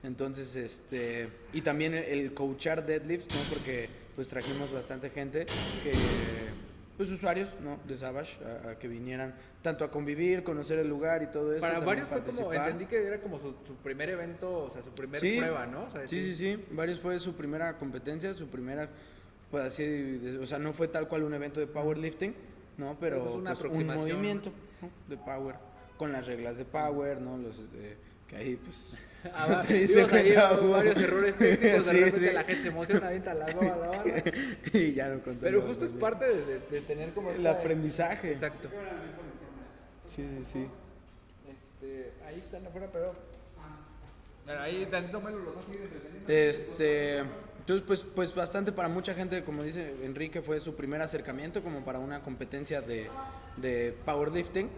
Entonces, 0.03 0.55
este, 0.55 1.29
y 1.53 1.61
también 1.61 1.93
el, 1.93 2.03
el 2.03 2.33
coachar 2.33 2.85
deadlifts, 2.85 3.33
¿no? 3.35 3.41
Porque 3.49 3.89
pues 4.15 4.27
trajimos 4.27 4.71
bastante 4.71 5.09
gente 5.09 5.45
que 5.83 5.91
pues 6.97 7.09
usuarios 7.09 7.49
¿no? 7.61 7.79
de 7.85 7.97
Savage 7.97 8.37
a, 8.45 8.69
a 8.69 8.79
que 8.79 8.87
vinieran 8.87 9.35
tanto 9.61 9.83
a 9.83 9.91
convivir, 9.91 10.43
conocer 10.43 10.79
el 10.79 10.87
lugar 10.87 11.23
y 11.23 11.27
todo 11.27 11.51
esto. 11.51 11.61
Para 11.61 11.79
varios 11.79 12.07
fue 12.07 12.21
como, 12.21 12.53
entendí 12.53 12.85
que 12.85 13.05
era 13.05 13.19
como 13.19 13.39
su, 13.39 13.53
su 13.67 13.75
primer 13.83 14.09
evento, 14.09 14.65
o 14.65 14.69
sea, 14.69 14.81
su 14.83 14.91
primer 14.91 15.19
Sí, 15.19 15.37
prueba, 15.37 15.65
¿no? 15.65 15.83
O 15.83 15.89
sea, 15.89 16.07
sí, 16.07 16.21
sí, 16.21 16.35
sí, 16.35 16.65
varios 16.71 16.99
fue 16.99 17.19
su 17.19 17.33
primera 17.33 17.77
competencia, 17.77 18.33
su 18.33 18.47
primera, 18.47 18.89
pues 19.51 19.63
así, 19.65 20.37
o 20.41 20.45
sea, 20.45 20.59
no 20.59 20.71
fue 20.71 20.87
tal 20.87 21.07
cual 21.07 21.23
un 21.23 21.33
evento 21.33 21.59
de 21.59 21.67
powerlifting, 21.67 22.33
¿no? 22.77 22.95
Pero 22.99 23.23
Pues 23.23 23.35
una 23.35 23.55
pues, 23.55 23.71
un 23.71 23.87
movimiento 23.87 24.51
¿no? 24.81 24.89
de 25.09 25.17
power, 25.17 25.55
con 25.97 26.11
las 26.11 26.27
reglas 26.27 26.57
de 26.57 26.65
power, 26.65 27.19
¿no? 27.21 27.37
Los, 27.37 27.59
eh, 27.75 27.95
que 28.27 28.35
ahí, 28.35 28.55
pues... 28.55 28.97
Ah, 29.33 29.63
te 29.67 29.73
diste 29.73 30.07
cuenta, 30.07 30.53
hubo- 30.53 30.69
varios 30.73 30.97
errores 30.97 31.35
técnicos, 31.35 31.85
de 31.87 31.93
repente 32.05 32.27
sí. 32.27 32.33
la 32.35 32.43
gente 32.43 32.61
se 32.61 32.67
emociona, 32.67 33.07
avienta 33.07 33.33
la 33.33 33.51
goma, 33.53 33.69
la 33.69 33.87
bala. 33.87 34.23
y 34.71 34.93
ya 34.93 35.09
no 35.09 35.19
conté 35.21 35.39
Pero 35.41 35.59
más, 35.61 35.67
justo 35.69 35.85
es 35.85 35.91
más 35.93 35.99
parte 35.99 36.25
de, 36.25 36.45
de- 36.45 36.59
de 36.59 36.81
tener 36.81 37.11
como. 37.11 37.31
El 37.31 37.47
aprendizaje. 37.47 38.31
Exacto. 38.33 38.69
Sí, 40.05 40.23
sí, 40.37 40.43
sí. 40.45 40.67
Este, 41.49 42.11
ahí 42.27 42.37
están 42.39 42.67
afuera, 42.67 42.87
pero... 42.93 43.15
Pero 44.45 44.61
ahí 44.61 44.87
tantito 44.91 45.19
dos 45.19 45.63
siguen 45.65 45.81
entreteniendo. 45.83 46.31
Este, 46.31 47.17
entonces, 47.17 47.83
pues, 47.87 48.03
pues 48.03 48.35
bastante 48.35 48.71
para 48.71 48.89
mucha 48.89 49.15
gente, 49.15 49.43
como 49.43 49.63
dice 49.63 49.95
Enrique, 50.03 50.43
fue 50.43 50.59
su 50.59 50.75
primer 50.75 51.01
acercamiento 51.01 51.63
como 51.63 51.83
para 51.83 51.97
una 51.97 52.21
competencia 52.21 52.81
de, 52.81 53.09
de 53.57 53.95
powerlifting, 54.05 54.69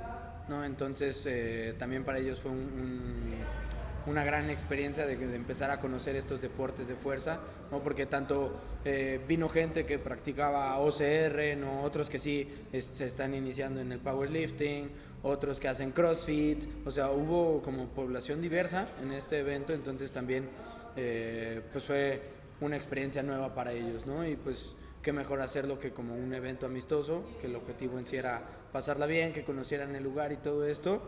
¿no? 0.49 0.63
Entonces, 0.65 1.23
eh, 1.25 1.73
también 1.77 2.03
para 2.03 2.19
ellos 2.19 2.39
fue 2.39 2.51
un- 2.51 2.57
un- 2.57 3.67
una 4.11 4.23
gran 4.23 4.49
experiencia 4.49 5.05
de, 5.05 5.17
de 5.17 5.35
empezar 5.35 5.69
a 5.69 5.79
conocer 5.81 6.15
estos 6.15 6.41
deportes 6.41 6.87
de 6.87 6.95
fuerza, 6.95 7.39
¿no? 7.71 7.79
Porque 7.79 8.05
tanto 8.05 8.57
eh, 8.85 9.19
vino 9.27 9.49
gente 9.49 9.85
que 9.85 9.99
practicaba 9.99 10.77
OCR, 10.79 11.57
¿no? 11.57 11.81
Otros 11.83 12.09
que 12.09 12.17
sí 12.19 12.47
se 12.93 13.05
están 13.05 13.33
iniciando 13.33 13.81
en 13.81 13.91
el 13.91 13.99
powerlifting, 13.99 14.89
otros 15.23 15.59
que 15.59 15.67
hacen 15.67 15.91
CrossFit, 15.91 16.63
o 16.85 16.91
sea, 16.91 17.11
hubo 17.11 17.61
como 17.61 17.87
población 17.89 18.39
diversa 18.41 18.87
en 19.03 19.11
este 19.11 19.39
evento, 19.39 19.73
entonces 19.73 20.11
también 20.13 20.47
eh, 20.95 21.61
pues 21.73 21.83
fue 21.83 22.21
una 22.61 22.77
experiencia 22.77 23.21
nueva 23.23 23.53
para 23.53 23.73
ellos, 23.73 24.05
¿no? 24.07 24.25
Y 24.25 24.37
pues 24.37 24.73
qué 25.07 25.13
mejor 25.13 25.39
hacerlo 25.39 25.79
que 25.79 25.93
como 25.93 26.15
un 26.15 26.33
evento 26.33 26.65
amistoso, 26.65 27.23
que 27.39 27.47
el 27.47 27.55
objetivo 27.55 27.97
en 27.97 28.05
sí 28.05 28.17
era 28.17 28.41
pasarla 28.73 29.05
bien, 29.05 29.31
que 29.31 29.45
conocieran 29.45 29.95
el 29.95 30.03
lugar 30.03 30.33
y 30.33 30.35
todo 30.35 30.65
esto. 30.67 31.01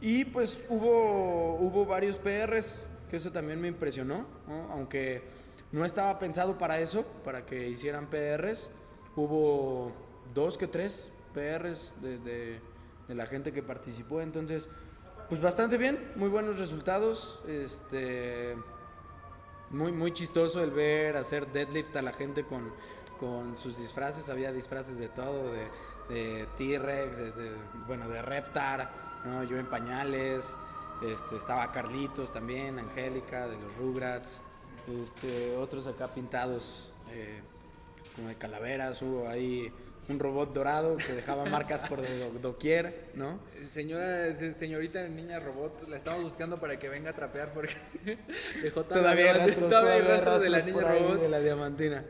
Y 0.00 0.26
pues 0.26 0.60
hubo, 0.68 1.56
hubo 1.56 1.84
varios 1.84 2.18
PRs, 2.18 2.86
que 3.10 3.16
eso 3.16 3.32
también 3.32 3.60
me 3.60 3.66
impresionó, 3.66 4.26
aunque 4.70 5.22
no 5.72 5.84
estaba 5.84 6.20
pensado 6.20 6.56
para 6.56 6.78
eso, 6.78 7.02
para 7.24 7.44
que 7.44 7.68
hicieran 7.68 8.06
PRs. 8.10 8.70
Hubo 9.16 9.90
dos 10.32 10.56
que 10.56 10.68
tres 10.68 11.10
PRs 11.34 11.96
de, 12.00 12.18
de- 12.20 12.60
de 13.08 13.14
la 13.16 13.26
gente 13.26 13.50
que 13.52 13.64
participó, 13.64 14.20
entonces 14.20 14.68
pues 15.28 15.40
bastante 15.40 15.78
bien, 15.78 16.12
muy 16.14 16.28
buenos 16.28 16.60
resultados. 16.60 17.42
Este, 17.48 18.54
muy, 19.70 19.90
muy 19.90 20.12
chistoso 20.12 20.62
el 20.62 20.70
ver 20.70 21.16
hacer 21.16 21.48
deadlift 21.50 21.96
a 21.96 22.02
la 22.02 22.12
gente 22.12 22.44
con, 22.44 22.70
con 23.22 23.56
sus 23.56 23.78
disfraces. 23.78 24.28
Había 24.28 24.50
disfraces 24.52 24.98
de 24.98 25.08
todo, 25.08 25.52
de, 25.52 25.68
de 26.12 26.46
T-Rex, 26.56 27.16
de, 27.16 27.30
de- 27.30 27.56
bueno, 27.86 28.08
de 28.08 28.20
Reptar, 28.20 28.90
¿no? 29.24 29.44
yo 29.44 29.56
en 29.58 29.66
pañales. 29.66 30.56
Este, 31.06 31.36
estaba 31.36 31.70
Carlitos 31.72 32.32
también, 32.32 32.78
Angélica, 32.80 33.46
de 33.48 33.56
los 33.58 33.76
Rugrats. 33.76 34.42
Este, 35.02 35.56
otros 35.56 35.86
acá 35.86 36.08
pintados 36.08 36.92
eh, 37.12 37.40
como 38.16 38.28
de 38.28 38.34
calaveras. 38.34 39.00
Hubo 39.02 39.28
ahí 39.28 39.72
un 40.08 40.18
robot 40.18 40.52
dorado 40.52 40.96
que 40.96 41.12
dejaba 41.12 41.44
marcas 41.44 41.82
por 41.88 42.02
do- 42.02 42.38
doquier, 42.40 43.10
¿no? 43.14 43.38
Señora, 43.72 44.36
se- 44.36 44.54
señorita 44.54 45.06
niña 45.06 45.38
robot, 45.38 45.88
la 45.88 45.98
estamos 45.98 46.24
buscando 46.24 46.58
para 46.58 46.76
que 46.80 46.88
venga 46.88 47.10
a 47.10 47.14
trapear 47.14 47.52
porque 47.52 47.76
dejó 48.62 48.82
toda 48.82 49.00
todavía 49.00 49.32
rastros, 49.34 49.70
todavía 49.70 49.92
todavía 50.02 50.14
rastros 50.16 50.40
de 50.40 50.50
la 50.50 50.58
niña 50.60 50.82
robot. 50.82 51.20
de 51.20 51.28
la 51.28 51.38
diamantina. 51.38 52.04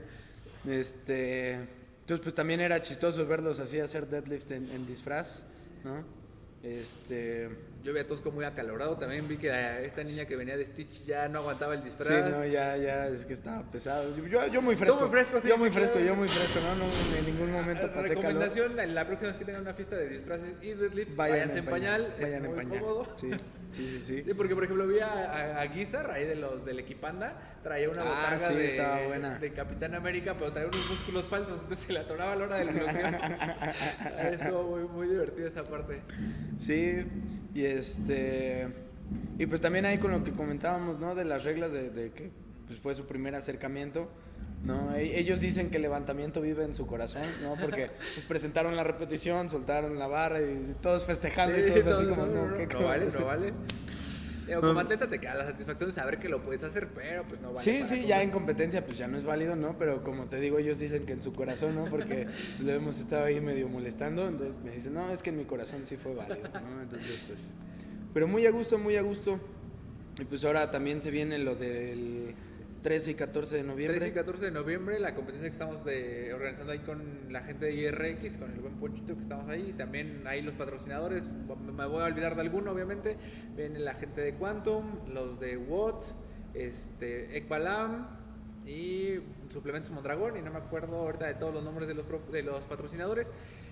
Este, 0.66 1.54
entonces 1.54 2.20
pues 2.22 2.34
también 2.34 2.60
era 2.60 2.80
chistoso 2.82 3.26
verlos 3.26 3.58
así 3.60 3.80
hacer 3.80 4.08
deadlift 4.08 4.50
en, 4.52 4.70
en 4.70 4.86
disfraz, 4.86 5.42
¿no? 5.84 6.21
Este, 6.62 7.48
Yo 7.82 7.92
vi 7.92 7.98
a 7.98 8.06
Tosco 8.06 8.30
muy 8.30 8.44
acalorado, 8.44 8.96
también 8.96 9.26
vi 9.26 9.36
que 9.36 9.48
la- 9.48 9.80
esta 9.80 10.04
niña 10.04 10.24
que 10.24 10.36
venía 10.36 10.56
de 10.56 10.64
Stitch 10.64 11.04
ya 11.04 11.26
no 11.28 11.40
aguantaba 11.40 11.74
el 11.74 11.80
sí, 11.82 11.86
disfraz. 11.86 12.30
no, 12.30 12.46
ya, 12.46 12.76
ya, 12.76 13.08
es 13.08 13.24
que 13.24 13.32
estaba 13.32 13.64
pesado. 13.72 14.16
Yo, 14.16 14.24
yo, 14.28 14.46
yo 14.46 14.62
muy 14.62 14.76
fresco. 14.76 15.00
muy 15.00 15.08
fresco, 15.10 15.40
sí, 15.42 15.48
yo 15.48 15.58
muy 15.58 15.70
sí, 15.70 15.74
fresco, 15.74 15.98
sí. 15.98 16.04
yo 16.04 16.14
muy 16.14 16.28
fresco, 16.28 16.60
no, 16.60 16.76
no, 16.76 16.84
en 17.18 17.26
ningún 17.26 17.50
momento 17.50 17.88
Ah, 17.90 17.92
pasé 17.92 18.10
calor. 18.10 18.24
Recomendación, 18.24 18.94
la 18.94 19.04
próxima 19.04 19.30
vez 19.30 19.38
que 19.40 19.44
tengan 19.44 19.62
una 19.62 19.74
fiesta 19.74 19.96
de 19.96 20.08
disfraces 20.10 20.54
y 20.62 20.68
deadlift, 20.74 21.16
Vayan 21.16 21.32
váyanse 21.38 21.58
en 21.58 21.64
pañal, 21.64 22.14
vayan 22.20 22.44
en 22.44 22.50
muy 22.50 22.56
pañal. 22.64 22.80
cómodo. 22.80 23.12
Sí, 23.16 23.30
sí, 23.72 23.98
sí, 23.98 24.00
sí. 24.00 24.22
Sí, 24.22 24.34
porque 24.34 24.54
por 24.54 24.62
ejemplo 24.62 24.86
vi 24.86 25.00
a, 25.00 25.08
a, 25.12 25.60
a 25.62 25.66
Guizar, 25.66 26.08
ahí 26.12 26.24
de 26.24 26.36
los 26.36 26.64
del 26.64 26.78
Equipanda, 26.78 27.34
traía 27.64 27.90
una 27.90 28.02
Ah, 28.04 28.38
sí, 28.38 28.54
de, 28.54 29.04
buena. 29.08 29.38
de 29.40 29.52
Capitán 29.52 29.96
América, 29.96 30.36
pero 30.38 30.52
traía 30.52 30.68
unos 30.68 30.88
músculos 30.88 31.26
falsos, 31.26 31.58
entonces 31.62 31.84
se 31.84 31.92
le 31.92 31.98
atoraba 31.98 32.34
a 32.34 32.36
la 32.36 32.44
hora 32.44 32.56
de 32.58 32.64
la 32.66 32.70
explosión. 32.70 33.14
Estuvo 34.32 34.62
muy, 34.76 34.82
muy 34.88 35.08
divertido 35.08 35.48
esa 35.48 35.64
parte. 35.64 36.00
Sí, 36.58 37.04
y 37.54 37.64
este. 37.64 38.68
Y 39.38 39.46
pues 39.46 39.60
también 39.60 39.84
ahí 39.84 39.98
con 39.98 40.10
lo 40.12 40.24
que 40.24 40.32
comentábamos, 40.32 40.98
¿no? 40.98 41.14
De 41.14 41.24
las 41.24 41.44
reglas 41.44 41.72
de, 41.72 41.90
de 41.90 42.10
que 42.10 42.30
pues, 42.66 42.78
fue 42.80 42.94
su 42.94 43.06
primer 43.06 43.34
acercamiento, 43.34 44.08
¿no? 44.64 44.94
E- 44.94 45.18
ellos 45.18 45.40
dicen 45.40 45.70
que 45.70 45.76
el 45.76 45.82
levantamiento 45.82 46.40
vive 46.40 46.64
en 46.64 46.74
su 46.74 46.86
corazón, 46.86 47.24
¿no? 47.42 47.56
Porque 47.60 47.90
pues, 48.14 48.24
presentaron 48.26 48.76
la 48.76 48.84
repetición, 48.84 49.48
soltaron 49.48 49.98
la 49.98 50.06
barra 50.06 50.40
y 50.40 50.74
todos 50.80 51.04
festejando 51.04 51.58
y 51.58 51.66
todos 51.66 51.86
así 51.98 52.04
no, 52.04 52.10
como, 52.10 52.26
no, 52.26 52.34
no, 52.34 52.46
no, 52.48 52.56
¿qué 52.56 52.66
no 52.66 52.84
vale, 52.84 53.06
no 53.18 53.24
vale. 53.26 53.52
Como 54.60 54.80
atleta 54.80 55.08
te 55.08 55.18
queda 55.18 55.34
la 55.34 55.46
satisfacción 55.46 55.90
de 55.90 55.94
saber 55.94 56.18
que 56.18 56.28
lo 56.28 56.42
puedes 56.42 56.62
hacer, 56.62 56.88
pero 56.94 57.24
pues 57.26 57.40
no 57.40 57.52
vale. 57.52 57.64
Sí, 57.64 57.84
sí, 57.88 58.06
ya 58.06 58.22
en 58.22 58.30
competencia 58.30 58.84
pues 58.84 58.98
ya 58.98 59.08
no 59.08 59.18
es 59.18 59.24
válido, 59.24 59.56
¿no? 59.56 59.76
Pero 59.78 60.02
como 60.02 60.26
te 60.26 60.40
digo, 60.40 60.58
ellos 60.58 60.78
dicen 60.78 61.06
que 61.06 61.12
en 61.12 61.22
su 61.22 61.32
corazón, 61.32 61.74
¿no? 61.74 61.84
Porque 61.84 62.26
lo 62.62 62.72
hemos 62.72 62.98
estado 62.98 63.24
ahí 63.24 63.40
medio 63.40 63.68
molestando, 63.68 64.26
entonces 64.28 64.54
me 64.64 64.70
dicen, 64.70 64.94
no, 64.94 65.10
es 65.10 65.22
que 65.22 65.30
en 65.30 65.38
mi 65.38 65.44
corazón 65.44 65.86
sí 65.86 65.96
fue 65.96 66.14
válido, 66.14 66.48
¿no? 66.52 66.82
Entonces 66.82 67.24
pues... 67.26 67.52
Pero 68.14 68.28
muy 68.28 68.46
a 68.46 68.50
gusto, 68.50 68.78
muy 68.78 68.96
a 68.96 69.02
gusto. 69.02 69.40
Y 70.20 70.24
pues 70.24 70.44
ahora 70.44 70.70
también 70.70 71.00
se 71.00 71.10
viene 71.10 71.38
lo 71.38 71.54
del 71.54 72.34
13 72.82 73.12
y 73.12 73.14
14 73.14 73.56
de 73.58 73.62
noviembre. 73.62 73.98
13 73.98 74.12
y 74.12 74.14
14 74.14 74.44
de 74.46 74.50
noviembre, 74.50 74.98
la 74.98 75.14
competencia 75.14 75.48
que 75.48 75.52
estamos 75.54 75.84
de- 75.84 76.34
organizando 76.34 76.72
ahí 76.72 76.80
con 76.80 77.00
la 77.32 77.42
gente 77.42 77.66
de 77.66 77.74
IRX, 77.74 78.36
con 78.38 78.50
el 78.52 78.60
buen 78.60 78.74
Ponchito 78.74 79.14
que 79.14 79.22
estamos 79.22 79.48
ahí, 79.48 79.68
y 79.70 79.72
también 79.72 80.22
ahí 80.26 80.42
los 80.42 80.54
patrocinadores, 80.54 81.22
me 81.28 81.86
voy 81.86 82.02
a 82.02 82.06
olvidar 82.06 82.34
de 82.34 82.40
alguno 82.40 82.72
obviamente, 82.72 83.16
viene 83.56 83.78
la 83.78 83.94
gente 83.94 84.20
de 84.20 84.34
Quantum, 84.34 84.84
los 85.12 85.38
de 85.38 85.56
Watts, 85.56 86.16
este, 86.54 87.36
Ekbalam 87.36 88.08
y 88.66 89.20
Suplementos 89.52 89.90
Mondragón, 89.92 90.36
y 90.36 90.42
no 90.42 90.50
me 90.50 90.58
acuerdo 90.58 90.96
ahorita 90.96 91.26
de 91.26 91.34
todos 91.34 91.54
los 91.54 91.62
nombres 91.62 91.86
de 91.86 91.94
los, 91.94 92.04
de 92.32 92.42
los 92.42 92.60
patrocinadores. 92.64 93.28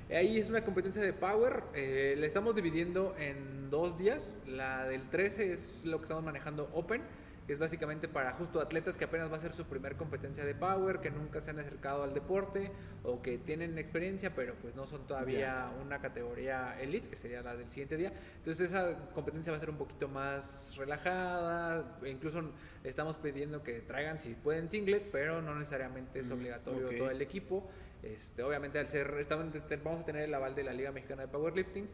Ahí 0.08 0.38
es 0.38 0.48
una 0.50 0.64
competencia 0.64 1.02
de 1.02 1.12
Power, 1.12 1.62
eh, 1.74 2.14
la 2.18 2.26
estamos 2.26 2.54
dividiendo 2.54 3.14
en 3.18 3.70
dos 3.70 3.98
días, 3.98 4.38
la 4.46 4.84
del 4.86 5.02
13 5.08 5.52
es 5.52 5.80
lo 5.84 5.98
que 5.98 6.04
estamos 6.04 6.24
manejando 6.24 6.68
Open, 6.74 7.02
que 7.50 7.54
es 7.54 7.58
básicamente 7.58 8.06
para 8.06 8.30
justo 8.34 8.60
atletas 8.60 8.96
que 8.96 9.06
apenas 9.06 9.28
va 9.28 9.36
a 9.36 9.40
ser 9.40 9.52
su 9.52 9.64
primer 9.64 9.96
competencia 9.96 10.44
de 10.44 10.54
power, 10.54 11.00
que 11.00 11.10
nunca 11.10 11.40
se 11.40 11.50
han 11.50 11.58
acercado 11.58 12.04
al 12.04 12.14
deporte 12.14 12.70
o 13.02 13.20
que 13.22 13.38
tienen 13.38 13.76
experiencia, 13.76 14.32
pero 14.36 14.54
pues 14.62 14.76
no 14.76 14.86
son 14.86 15.04
todavía 15.08 15.68
una 15.84 16.00
categoría 16.00 16.80
elite, 16.80 17.08
que 17.08 17.16
sería 17.16 17.42
la 17.42 17.56
del 17.56 17.68
siguiente 17.68 17.96
día. 17.96 18.12
Entonces 18.36 18.68
esa 18.70 18.96
competencia 19.14 19.50
va 19.50 19.56
a 19.56 19.60
ser 19.60 19.68
un 19.70 19.78
poquito 19.78 20.06
más 20.06 20.76
relajada, 20.76 21.98
incluso 22.06 22.40
estamos 22.84 23.16
pidiendo 23.16 23.64
que 23.64 23.80
traigan 23.80 24.20
si 24.20 24.34
pueden 24.34 24.70
singlet, 24.70 25.10
pero 25.10 25.42
no 25.42 25.56
necesariamente 25.56 26.20
es 26.20 26.28
Mm, 26.28 26.32
obligatorio 26.32 26.88
todo 26.98 27.10
el 27.10 27.20
equipo. 27.20 27.68
Este, 28.04 28.44
obviamente 28.44 28.78
al 28.78 28.86
ser, 28.86 29.12
estamos- 29.18 29.52
vamos 29.82 30.02
a 30.02 30.04
tener 30.06 30.22
el 30.22 30.32
aval 30.34 30.54
de 30.54 30.62
la 30.62 30.72
Liga 30.72 30.92
Mexicana 30.92 31.22
de 31.22 31.28
Powerlifting. 31.28 31.88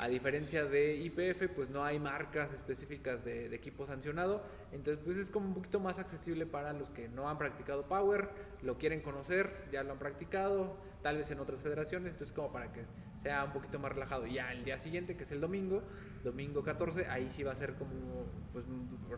A 0.00 0.08
diferencia 0.08 0.64
de 0.64 0.96
IPF, 0.96 1.48
pues 1.54 1.70
no 1.70 1.84
hay 1.84 1.98
marcas 1.98 2.52
específicas 2.52 3.24
de, 3.24 3.48
de 3.48 3.56
equipo 3.56 3.86
sancionado. 3.86 4.42
Entonces, 4.72 5.02
pues 5.04 5.18
es 5.18 5.28
como 5.28 5.48
un 5.48 5.54
poquito 5.54 5.78
más 5.78 5.98
accesible 5.98 6.46
para 6.46 6.72
los 6.72 6.90
que 6.90 7.08
no 7.08 7.28
han 7.28 7.38
practicado 7.38 7.86
Power, 7.86 8.30
lo 8.62 8.78
quieren 8.78 9.00
conocer, 9.00 9.52
ya 9.70 9.82
lo 9.82 9.92
han 9.92 9.98
practicado, 9.98 10.76
tal 11.02 11.18
vez 11.18 11.30
en 11.30 11.40
otras 11.40 11.60
federaciones. 11.60 12.12
Entonces, 12.12 12.34
como 12.34 12.50
para 12.50 12.72
que 12.72 12.84
sea 13.22 13.44
un 13.44 13.52
poquito 13.52 13.78
más 13.78 13.92
relajado. 13.92 14.26
Ya 14.26 14.52
el 14.52 14.64
día 14.64 14.78
siguiente, 14.78 15.16
que 15.16 15.24
es 15.24 15.32
el 15.32 15.40
domingo, 15.40 15.82
domingo 16.24 16.62
14, 16.62 17.06
ahí 17.06 17.30
sí 17.36 17.42
va 17.42 17.52
a 17.52 17.54
ser 17.54 17.74
como, 17.74 18.26
pues, 18.52 18.64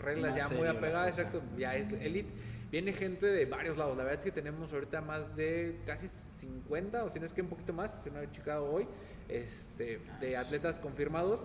reglas 0.01 0.37
Más 0.37 0.51
ya 0.51 0.57
muy 0.57 0.67
apegadas, 0.67 1.11
exacto 1.11 1.43
ya 1.57 1.75
es 1.75 1.93
elite. 1.93 2.33
Viene 2.71 2.93
gente 2.93 3.27
de 3.27 3.45
varios 3.45 3.77
lados. 3.77 3.97
La 3.97 4.05
verdad 4.05 4.19
es 4.19 4.25
que 4.25 4.33
tenemos 4.33 4.73
ahorita 4.73 5.01
más 5.03 5.37
de 5.37 5.81
casi 5.87 6.09
50, 6.09 7.05
o 7.05 7.11
si 7.11 7.21
no 7.21 7.27
es 7.27 7.33
que 7.33 7.43
un 7.43 7.49
poquito 7.49 7.73
más, 7.73 7.91
se 8.03 8.11
me 8.11 8.19
ha 8.19 8.31
checado 8.31 8.65
hoy, 8.65 8.89
este, 9.29 10.01
de 10.21 10.37
atletas 10.37 10.77
confirmados. 10.77 11.41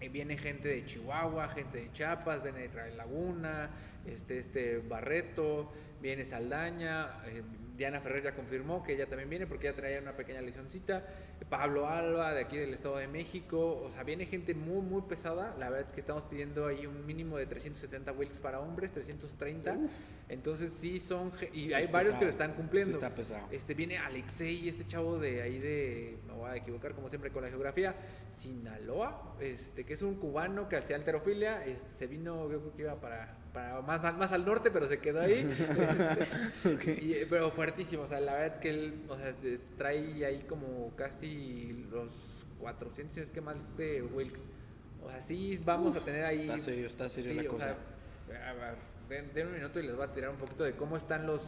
Y 0.00 0.08
viene 0.08 0.36
gente 0.36 0.68
de 0.68 0.84
Chihuahua, 0.84 1.48
gente 1.48 1.78
de 1.78 1.92
Chiapas, 1.92 2.42
viene 2.42 2.60
de 2.60 2.66
Israel 2.66 2.96
Laguna, 2.98 3.70
este, 4.04 4.38
este 4.38 4.78
Barreto, 4.78 5.72
viene 6.02 6.24
Saldaña, 6.24 7.08
eh, 7.26 7.42
Diana 7.76 8.00
Ferrer 8.00 8.22
ya 8.22 8.34
confirmó 8.34 8.82
que 8.82 8.94
ella 8.94 9.06
también 9.06 9.28
viene 9.28 9.46
porque 9.46 9.68
ella 9.68 9.76
traía 9.76 10.00
una 10.00 10.16
pequeña 10.16 10.40
lesioncita. 10.40 11.04
Pablo 11.50 11.86
Alba, 11.88 12.32
de 12.32 12.40
aquí 12.40 12.56
del 12.56 12.72
Estado 12.74 12.96
de 12.96 13.06
México. 13.06 13.82
O 13.84 13.90
sea, 13.90 14.02
viene 14.02 14.26
gente 14.26 14.54
muy, 14.54 14.80
muy 14.80 15.02
pesada. 15.02 15.54
La 15.58 15.68
verdad 15.68 15.86
es 15.88 15.92
que 15.92 16.00
estamos 16.00 16.24
pidiendo 16.24 16.66
ahí 16.66 16.86
un 16.86 17.04
mínimo 17.04 17.36
de 17.36 17.46
370 17.46 18.12
wilks 18.12 18.40
para 18.40 18.60
hombres, 18.60 18.92
330. 18.92 19.76
Entonces 20.28 20.72
sí 20.72 20.98
son... 20.98 21.32
Y 21.52 21.72
hay 21.72 21.84
es 21.84 21.92
varios 21.92 22.14
pesado. 22.14 22.18
que 22.18 22.24
lo 22.24 22.30
están 22.30 22.54
cumpliendo. 22.54 22.98
Sí 22.98 23.04
está 23.04 23.14
pesado. 23.14 23.46
Este 23.50 23.74
viene 23.74 23.98
Alexei, 23.98 24.68
este 24.68 24.86
chavo 24.86 25.18
de 25.18 25.42
ahí 25.42 25.58
de... 25.58 26.18
Me 26.26 26.32
voy 26.32 26.50
a 26.50 26.56
equivocar 26.56 26.94
como 26.94 27.08
siempre 27.08 27.30
con 27.30 27.42
la 27.42 27.48
geografía. 27.48 27.94
Sinaloa, 28.32 29.36
este, 29.40 29.84
que 29.84 29.94
es 29.94 30.02
un 30.02 30.16
cubano 30.16 30.68
que 30.68 30.76
hacía 30.76 30.96
alterofilia. 30.96 31.64
Este, 31.64 31.92
se 31.94 32.06
vino, 32.06 32.50
yo 32.50 32.60
creo 32.60 32.74
que 32.74 32.82
iba 32.82 33.00
para... 33.00 33.36
para 33.56 33.80
más, 33.80 34.02
más, 34.02 34.18
más 34.18 34.32
al 34.32 34.44
norte, 34.44 34.70
pero 34.70 34.86
se 34.86 34.98
quedó 34.98 35.22
ahí. 35.22 35.50
Este, 36.64 36.92
y, 36.92 37.26
pero 37.30 37.50
fuertísimo, 37.50 38.02
o 38.02 38.08
sea, 38.08 38.20
la 38.20 38.34
verdad 38.34 38.52
es 38.54 38.58
que 38.58 38.68
él, 38.68 39.02
o 39.08 39.16
sea, 39.16 39.34
trae 39.78 40.26
ahí 40.26 40.44
como 40.46 40.94
casi 40.94 41.86
los 41.90 42.12
400, 42.60 43.14
si 43.14 43.20
no 43.20 43.24
es 43.24 43.32
que 43.32 43.40
más 43.40 43.76
de 43.78 44.02
Wilks. 44.02 44.42
O 45.02 45.08
sea, 45.08 45.20
sí 45.22 45.58
vamos 45.64 45.96
a 45.96 46.00
tener 46.00 46.24
ahí... 46.24 46.42
está 46.42 46.58
serio, 46.58 46.86
está 46.86 47.08
serio 47.08 47.30
sí, 47.30 47.36
la 47.36 47.48
cosa. 47.48 47.76
sea, 48.26 48.50
a 48.50 48.52
ver, 48.52 48.74
den, 49.08 49.32
den 49.32 49.46
un 49.46 49.54
minuto 49.54 49.80
y 49.80 49.84
les 49.84 49.96
voy 49.96 50.04
a 50.04 50.12
tirar 50.12 50.30
un 50.30 50.36
poquito 50.36 50.64
de 50.64 50.72
cómo 50.72 50.98
están 50.98 51.26
los, 51.26 51.40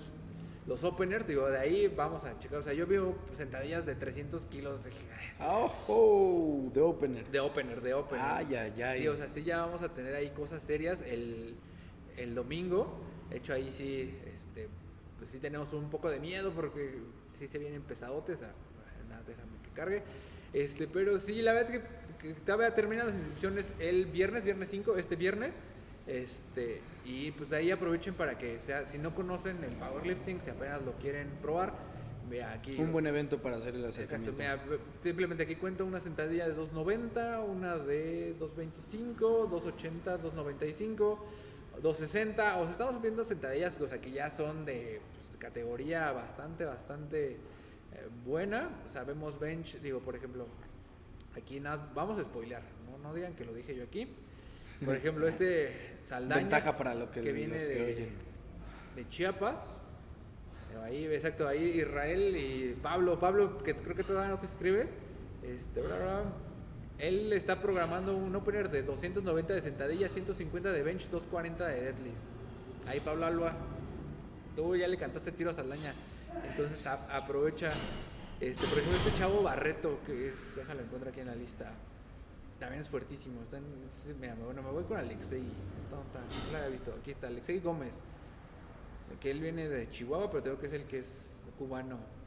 los 0.66 0.84
openers. 0.84 1.26
Digo, 1.26 1.46
de 1.50 1.58
ahí 1.58 1.88
vamos 1.88 2.24
a 2.24 2.38
checar. 2.38 2.60
O 2.60 2.62
sea, 2.62 2.72
yo 2.72 2.86
veo 2.86 3.16
sentadillas 3.34 3.84
de 3.84 3.96
300 3.96 4.46
kilos 4.46 4.82
de, 4.82 4.92
¡Oh! 5.40 6.70
De 6.72 6.80
opener. 6.80 7.26
de 7.26 7.40
opener, 7.40 7.82
de 7.82 7.92
opener. 7.92 8.24
Ay, 8.24 8.54
ay, 8.54 8.82
ay. 8.82 9.00
Sí, 9.00 9.08
o 9.08 9.16
sea, 9.16 9.28
sí 9.28 9.42
ya 9.42 9.58
vamos 9.58 9.82
a 9.82 9.90
tener 9.90 10.14
ahí 10.14 10.30
cosas 10.30 10.62
serias 10.62 11.02
el, 11.02 11.56
el 12.18 12.34
domingo. 12.34 12.98
De 13.30 13.38
hecho, 13.38 13.52
ahí 13.52 13.70
sí, 13.70 14.14
este, 14.26 14.68
pues 15.18 15.30
sí 15.30 15.38
tenemos 15.38 15.72
un 15.72 15.90
poco 15.90 16.10
de 16.10 16.20
miedo 16.20 16.52
porque 16.52 16.98
sí 17.38 17.48
se 17.48 17.58
vienen 17.58 17.82
pesadotes. 17.82 18.38
Ah, 18.42 18.52
nada, 19.08 19.22
déjame 19.26 19.52
que 19.62 19.70
cargue. 19.70 20.02
Este, 20.52 20.86
pero 20.86 21.18
sí, 21.18 21.42
la 21.42 21.52
verdad 21.52 21.74
es 21.74 21.80
que, 21.80 22.28
que 22.34 22.34
todavía 22.40 22.74
terminan 22.74 23.06
las 23.06 23.16
inscripciones 23.16 23.68
el 23.78 24.06
viernes, 24.06 24.44
viernes 24.44 24.68
5, 24.70 24.96
este 24.96 25.16
viernes. 25.16 25.54
Este, 26.06 26.80
y 27.04 27.32
pues 27.32 27.52
ahí 27.52 27.70
aprovechen 27.70 28.14
para 28.14 28.38
que 28.38 28.58
sea, 28.60 28.86
si 28.88 28.96
no 28.96 29.14
conocen 29.14 29.62
el 29.62 29.72
powerlifting, 29.74 30.40
si 30.40 30.48
apenas 30.48 30.82
lo 30.82 30.92
quieren 30.92 31.28
probar, 31.42 31.74
vea 32.30 32.52
aquí. 32.52 32.76
Un 32.78 32.92
buen 32.92 33.06
evento 33.06 33.38
para 33.42 33.58
hacer 33.58 33.74
el 33.74 33.84
Exacto, 33.84 34.04
acercamiento. 34.30 34.38
mira, 34.38 34.80
simplemente 35.02 35.42
aquí 35.42 35.56
cuento 35.56 35.84
una 35.84 36.00
sentadilla 36.00 36.48
de 36.48 36.54
290, 36.54 37.40
una 37.40 37.76
de 37.76 38.34
225, 38.38 39.48
280, 39.50 40.16
295, 40.16 41.26
260. 41.82 42.56
O 42.58 42.62
sea, 42.64 42.70
estamos 42.72 43.00
viendo 43.02 43.24
sentadillas, 43.24 43.80
o 43.80 43.86
sea, 43.86 44.00
que 44.00 44.10
ya 44.10 44.30
son 44.30 44.64
de 44.64 45.00
pues, 45.14 45.36
categoría 45.38 46.12
bastante, 46.12 46.64
bastante 46.64 47.32
eh, 47.32 47.38
buena. 48.24 48.70
O 48.86 48.90
sea, 48.90 49.04
vemos 49.04 49.38
bench, 49.38 49.80
digo, 49.80 50.00
por 50.00 50.16
ejemplo, 50.16 50.46
aquí 51.36 51.60
nada, 51.60 51.90
vamos 51.94 52.18
a 52.18 52.24
spoilear, 52.24 52.62
no, 52.90 52.98
no 52.98 53.14
digan 53.14 53.34
que 53.34 53.44
lo 53.44 53.52
dije 53.54 53.74
yo 53.74 53.84
aquí. 53.84 54.08
Por 54.84 54.94
ejemplo, 54.94 55.26
este 55.26 55.98
Saldaña. 56.04 56.42
Ventaja 56.42 56.76
para 56.76 56.94
lo 56.94 57.10
que- 57.10 57.20
viene 57.20 57.54
los 57.58 57.68
que 57.68 57.74
de, 57.74 57.84
oyen. 57.84 58.08
de 58.96 59.08
Chiapas. 59.08 59.58
Ahí, 60.84 61.06
exacto, 61.06 61.48
ahí 61.48 61.80
Israel 61.80 62.36
y 62.36 62.78
Pablo, 62.80 63.18
Pablo, 63.18 63.58
que 63.58 63.74
creo 63.74 63.96
que 63.96 64.04
todavía 64.04 64.30
no 64.30 64.38
te 64.38 64.46
escribes, 64.46 64.90
este, 65.42 65.80
bla, 65.80 65.96
bla, 65.96 66.22
él 66.98 67.32
está 67.32 67.60
programando 67.60 68.16
un 68.16 68.34
opener 68.34 68.70
de 68.70 68.82
290 68.82 69.52
de 69.52 69.60
sentadilla, 69.60 70.08
150 70.08 70.72
de 70.72 70.82
bench, 70.82 71.08
240 71.08 71.66
de 71.66 71.80
deadlift. 71.80 72.16
Ahí 72.86 73.00
Pablo 73.00 73.26
Alba, 73.26 73.54
tú 74.56 74.74
ya 74.74 74.88
le 74.88 74.96
cantaste 74.96 75.32
tiro 75.32 75.50
a 75.50 75.52
Saldaña, 75.52 75.94
entonces 76.44 76.86
aprovecha, 77.14 77.70
este, 78.40 78.66
por 78.66 78.78
ejemplo, 78.78 78.98
este 78.98 79.18
chavo 79.18 79.42
Barreto, 79.42 80.00
que 80.06 80.28
es, 80.28 80.56
déjalo 80.56 80.82
encuentro 80.82 81.10
aquí 81.10 81.20
en 81.20 81.26
la 81.26 81.34
lista, 81.34 81.70
también 82.58 82.82
es 82.82 82.88
fuertísimo, 82.88 83.42
está 83.42 83.60
mira, 84.18 84.34
bueno, 84.34 84.62
me 84.62 84.70
voy 84.70 84.84
con 84.84 84.96
Alexei, 84.96 85.44
tonta, 85.90 86.20
no 86.46 86.52
lo 86.52 86.58
había 86.58 86.70
visto, 86.70 86.92
aquí 86.98 87.12
está, 87.12 87.28
Alexei 87.28 87.60
Gómez, 87.60 87.92
que 89.20 89.30
él 89.30 89.40
viene 89.40 89.68
de 89.68 89.88
Chihuahua, 89.90 90.30
pero 90.30 90.42
creo 90.42 90.60
que 90.60 90.66
es 90.66 90.72
el 90.72 90.84
que 90.84 90.98
es 91.00 91.40
cubano. 91.58 92.17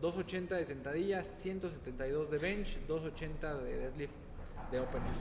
280 0.00 0.54
de 0.56 0.64
sentadilla, 0.64 1.22
172 1.24 2.30
de 2.30 2.38
bench, 2.38 2.78
280 2.86 3.54
de 3.58 3.76
deadlift 3.78 4.14
de 4.70 4.80
openers. 4.80 5.20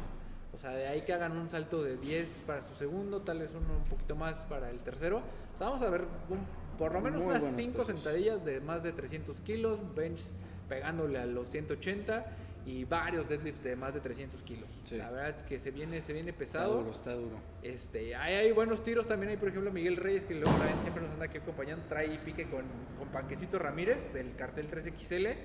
O 0.53 0.57
sea, 0.57 0.71
de 0.71 0.87
ahí 0.87 1.01
que 1.01 1.13
hagan 1.13 1.33
un 1.37 1.49
salto 1.49 1.83
de 1.83 1.97
10 1.97 2.43
para 2.47 2.63
su 2.63 2.73
segundo, 2.75 3.21
tal 3.21 3.39
vez 3.39 3.49
uno 3.51 3.77
un 3.77 3.83
poquito 3.89 4.15
más 4.15 4.37
para 4.45 4.69
el 4.69 4.79
tercero. 4.79 5.17
O 5.53 5.57
sea, 5.57 5.67
vamos 5.67 5.81
a 5.81 5.89
ver 5.89 6.01
un- 6.29 6.45
por 6.77 6.93
lo 6.93 7.01
menos 7.01 7.19
Muy 7.19 7.29
unas 7.29 7.41
buenos 7.41 7.59
5 7.59 7.77
pesos. 7.79 7.87
sentadillas 7.87 8.43
de 8.45 8.59
más 8.61 8.83
de 8.83 8.91
300 8.91 9.39
kilos, 9.41 9.79
bench 9.95 10.21
pegándole 10.69 11.19
a 11.19 11.25
los 11.25 11.49
180 11.49 12.25
y 12.65 12.83
varios 12.85 13.29
deadlifts 13.29 13.63
de 13.63 13.75
más 13.75 13.93
de 13.93 13.99
300 13.99 14.41
kilos. 14.41 14.67
Sí. 14.83 14.97
La 14.97 15.11
verdad 15.11 15.29
es 15.37 15.43
que 15.43 15.59
se 15.59 15.69
viene, 15.71 16.01
se 16.01 16.13
viene 16.13 16.31
Está 16.31 16.39
pesado. 16.39 16.77
duro, 16.79 16.91
está 16.91 17.13
duro. 17.13 17.37
Este, 17.61 18.15
hay, 18.15 18.33
hay 18.35 18.51
buenos 18.51 18.83
tiros 18.83 19.07
también. 19.07 19.29
Hay, 19.31 19.37
por 19.37 19.49
ejemplo, 19.49 19.71
Miguel 19.71 19.97
Reyes, 19.97 20.23
que 20.25 20.33
luego 20.33 20.51
también 20.57 20.81
siempre 20.81 21.03
nos 21.03 21.11
anda 21.11 21.25
aquí 21.25 21.37
acompañando. 21.37 21.85
Trae 21.87 22.17
pique 22.19 22.49
con, 22.49 22.63
con 22.97 23.07
Panquecito 23.09 23.59
Ramírez 23.59 24.11
del 24.13 24.35
cartel 24.35 24.69
3XL. 24.71 25.35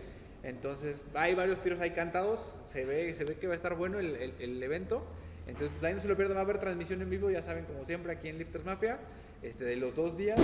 Entonces, 0.43 0.97
hay 1.14 1.35
varios 1.35 1.61
tiros 1.62 1.79
ahí 1.81 1.91
cantados. 1.91 2.41
Se 2.73 2.85
ve, 2.87 3.14
se 3.14 3.25
ve 3.25 3.37
que 3.37 3.47
va 3.47 3.53
a 3.53 3.57
estar 3.57 3.75
bueno 3.77 3.99
el, 3.99 4.16
el- 4.16 4.35
el 4.41 4.62
evento. 4.62 5.05
Entonces, 5.47 5.71
pues 5.73 5.85
ahí 5.85 5.95
no 5.95 6.01
se 6.01 6.09
lo 6.09 6.16
pierdan. 6.16 6.37
Va 6.37 6.41
a 6.41 6.45
haber 6.45 6.59
transmisión 6.61 7.03
en 7.03 7.11
vivo, 7.11 7.31
ya 7.31 7.43
saben, 7.43 7.66
como 7.66 7.85
siempre, 7.85 8.12
aquí 8.12 8.29
en 8.29 8.39
Lifters 8.39 8.64
Mafia, 8.64 8.99
este, 9.43 9.64
de 9.64 9.76
los 9.76 9.95
dos 9.95 10.16
días. 10.16 10.41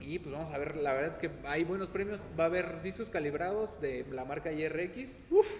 Y 0.00 0.18
pues 0.18 0.34
vamos 0.34 0.52
a 0.52 0.58
ver, 0.58 0.76
la 0.76 0.92
verdad 0.94 1.10
es 1.12 1.18
que 1.18 1.30
hay 1.46 1.64
buenos 1.64 1.88
premios. 1.90 2.20
Va 2.38 2.44
a 2.44 2.46
haber 2.46 2.82
discos 2.82 3.08
calibrados 3.10 3.80
de 3.80 4.06
la 4.10 4.24
marca 4.24 4.50
IRX. 4.52 5.08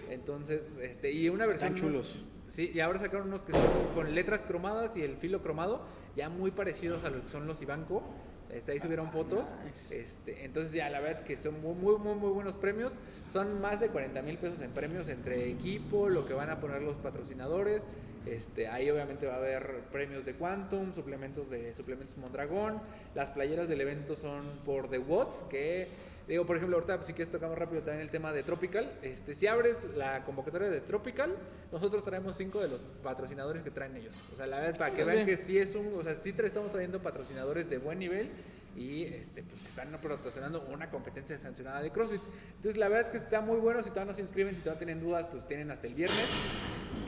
Entonces, 0.09 0.61
este, 0.81 1.11
y 1.11 1.29
una 1.29 1.45
versión. 1.45 1.73
Están 1.75 1.89
chulos. 1.89 2.25
Sí, 2.49 2.71
y 2.73 2.79
ahora 2.81 2.99
sacaron 2.99 3.27
unos 3.27 3.43
que 3.43 3.53
son 3.53 3.61
con 3.95 4.13
letras 4.13 4.41
cromadas 4.41 4.91
y 4.97 5.03
el 5.03 5.15
filo 5.15 5.41
cromado, 5.41 5.85
ya 6.17 6.27
muy 6.27 6.51
parecidos 6.51 7.01
a 7.05 7.09
lo 7.09 7.21
que 7.23 7.29
son 7.29 7.47
los 7.47 7.61
Ibanco. 7.61 8.03
Este, 8.51 8.73
ahí 8.73 8.81
subieron 8.81 9.07
Ah, 9.07 9.11
fotos. 9.11 9.45
nice. 9.65 9.97
Este, 10.01 10.43
entonces 10.43 10.73
ya 10.73 10.89
la 10.89 10.99
verdad 10.99 11.21
es 11.21 11.25
que 11.25 11.37
son 11.37 11.61
muy, 11.61 11.73
muy, 11.75 11.97
muy, 11.97 12.15
muy 12.15 12.31
buenos 12.31 12.55
premios. 12.55 12.91
Son 13.31 13.61
más 13.61 13.79
de 13.79 13.87
40 13.87 14.21
mil 14.23 14.37
pesos 14.37 14.59
en 14.61 14.71
premios 14.71 15.07
entre 15.07 15.49
equipo, 15.49 16.09
lo 16.09 16.25
que 16.25 16.33
van 16.33 16.49
a 16.49 16.59
poner 16.59 16.81
los 16.81 16.95
patrocinadores. 16.97 17.83
Este, 18.25 18.67
ahí 18.67 18.89
obviamente 18.89 19.25
va 19.25 19.33
a 19.33 19.37
haber 19.37 19.81
premios 19.91 20.25
de 20.25 20.33
Quantum, 20.33 20.93
suplementos 20.93 21.49
de 21.49 21.73
suplementos 21.73 22.17
Mondragón. 22.17 22.79
Las 23.15 23.29
playeras 23.29 23.67
del 23.67 23.81
evento 23.81 24.15
son 24.15 24.43
por 24.65 24.89
The 24.89 24.99
Watts, 24.99 25.43
que 25.49 25.87
digo, 26.27 26.45
por 26.45 26.55
ejemplo, 26.55 26.77
ahorita 26.77 27.03
si 27.03 27.13
quieres 27.13 27.31
tocamos 27.31 27.57
rápido 27.57 27.81
también 27.81 28.01
el 28.03 28.09
tema 28.09 28.31
de 28.31 28.43
Tropical. 28.43 28.91
Este, 29.01 29.33
si 29.33 29.47
abres 29.47 29.75
la 29.95 30.23
convocatoria 30.23 30.69
de 30.69 30.81
Tropical, 30.81 31.35
nosotros 31.71 32.03
traemos 32.03 32.35
cinco 32.37 32.59
de 32.61 32.67
los 32.67 32.79
patrocinadores 33.03 33.63
que 33.63 33.71
traen 33.71 33.95
ellos. 33.95 34.15
O 34.33 34.37
sea, 34.37 34.45
la 34.45 34.59
verdad 34.59 34.77
para 34.77 34.95
que 34.95 35.03
vean 35.03 35.25
que 35.25 35.37
sí 35.37 35.57
es 35.57 35.75
un, 35.75 35.93
o 35.93 36.03
sea, 36.03 36.15
sí 36.21 36.33
estamos 36.37 36.71
trayendo 36.71 36.99
patrocinadores 36.99 37.69
de 37.69 37.79
buen 37.79 37.99
nivel 37.99 38.29
y 38.77 39.03
este 39.03 39.43
pues 39.43 39.59
que 39.61 39.67
están 39.67 39.91
patrocinando 39.91 40.65
una 40.71 40.89
competencia 40.89 41.37
sancionada 41.39 41.81
de 41.81 41.91
CrossFit. 41.91 42.21
Entonces, 42.55 42.77
la 42.77 42.87
verdad 42.87 43.07
es 43.07 43.11
que 43.11 43.17
está 43.17 43.41
muy 43.41 43.57
bueno, 43.57 43.83
si 43.83 43.89
todavía 43.89 44.11
no 44.11 44.15
se 44.15 44.21
inscriben, 44.21 44.55
si 44.55 44.61
todavía 44.61 44.85
tienen 44.85 45.01
dudas, 45.01 45.25
pues 45.31 45.47
tienen 45.47 45.71
hasta 45.71 45.87
el 45.87 45.95
viernes. 45.95 46.25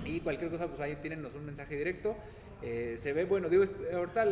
Y 0.06 0.20
cualquier 0.22 0.50
cosa, 0.52 0.68
pues 0.68 0.80
ahí 0.80 0.96
tienen 0.98 1.26
un 1.26 1.46
mensaje 1.46 1.76
directo. 1.78 2.16
Eh, 2.62 2.98
se 3.02 3.14
ve, 3.14 3.26
bueno, 3.26 3.50
digo, 3.50 3.64
este- 3.64 3.94
ahorita, 3.94 4.26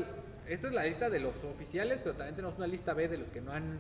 esta 0.47 0.67
es 0.67 0.74
la 0.74 0.84
lista 0.86 1.09
de 1.09 1.19
los 1.19 1.36
oficiales, 1.43 1.99
pero 2.03 2.15
también 2.15 2.36
tenemos 2.36 2.57
una 2.57 2.67
lista 2.67 2.93
B 2.93 3.07
de 3.07 3.17
los 3.17 3.30
que 3.30 3.41
no 3.41 3.51
han 3.51 3.80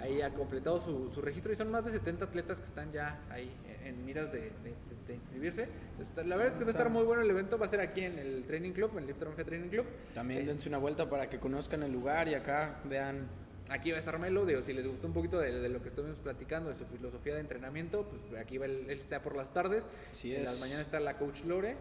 ahí 0.00 0.22
ha 0.22 0.30
completado 0.30 0.78
su, 0.78 1.10
su 1.10 1.20
registro 1.20 1.52
y 1.52 1.56
son 1.56 1.72
más 1.72 1.84
de 1.84 1.90
70 1.90 2.26
atletas 2.26 2.56
que 2.58 2.64
están 2.66 2.92
ya 2.92 3.18
ahí 3.30 3.50
en, 3.84 4.04
miras 4.04 4.30
de, 4.30 4.38
de- 4.42 4.50
de- 4.52 5.08
de 5.08 5.14
inscribirse. 5.14 5.66
Entonces, 5.98 6.24
la 6.28 6.36
verdad 6.36 6.52
es 6.52 6.58
que 6.58 6.64
va 6.64 6.68
a 6.68 6.70
estar 6.70 6.88
muy 6.88 7.02
bueno 7.02 7.22
el 7.22 7.30
evento, 7.30 7.58
va 7.58 7.66
a 7.66 7.68
ser 7.68 7.80
aquí 7.80 8.02
en 8.02 8.16
el 8.16 8.44
Training 8.44 8.70
Club, 8.70 8.92
en 8.96 9.08
el 9.08 9.14
Mafia 9.28 9.44
Training 9.44 9.68
Club. 9.70 9.86
También 10.14 10.42
Eh, 10.42 10.44
dense 10.46 10.68
una 10.68 10.78
vuelta 10.78 11.10
para 11.10 11.28
que 11.28 11.40
conozcan 11.40 11.82
el 11.82 11.90
lugar 11.92 12.28
y 12.28 12.34
acá 12.34 12.76
vean. 12.84 13.26
Aquí 13.70 13.90
va 13.90 13.96
a 13.96 14.00
estar 14.00 14.18
Melo, 14.18 14.46
digo, 14.46 14.62
si 14.62 14.72
les 14.72 14.86
gustó 14.86 15.06
un 15.06 15.12
poquito 15.12 15.38
de, 15.38 15.52
de 15.60 15.68
lo 15.68 15.82
que 15.82 15.88
estuvimos 15.90 16.16
platicando, 16.18 16.70
de 16.70 16.76
su 16.76 16.86
filosofía 16.86 17.34
de 17.34 17.40
entrenamiento, 17.40 18.04
pues 18.04 18.40
aquí 18.40 18.56
va 18.58 18.64
él, 18.66 18.86
él 18.88 18.98
está 18.98 19.20
por 19.20 19.36
las 19.36 19.52
tardes. 19.52 19.84
Así 20.12 20.34
en 20.34 20.42
es. 20.42 20.44
las 20.48 20.60
mañanas 20.60 20.86
está 20.86 21.00
la 21.00 21.18
coach 21.18 21.42
Lore. 21.44 21.76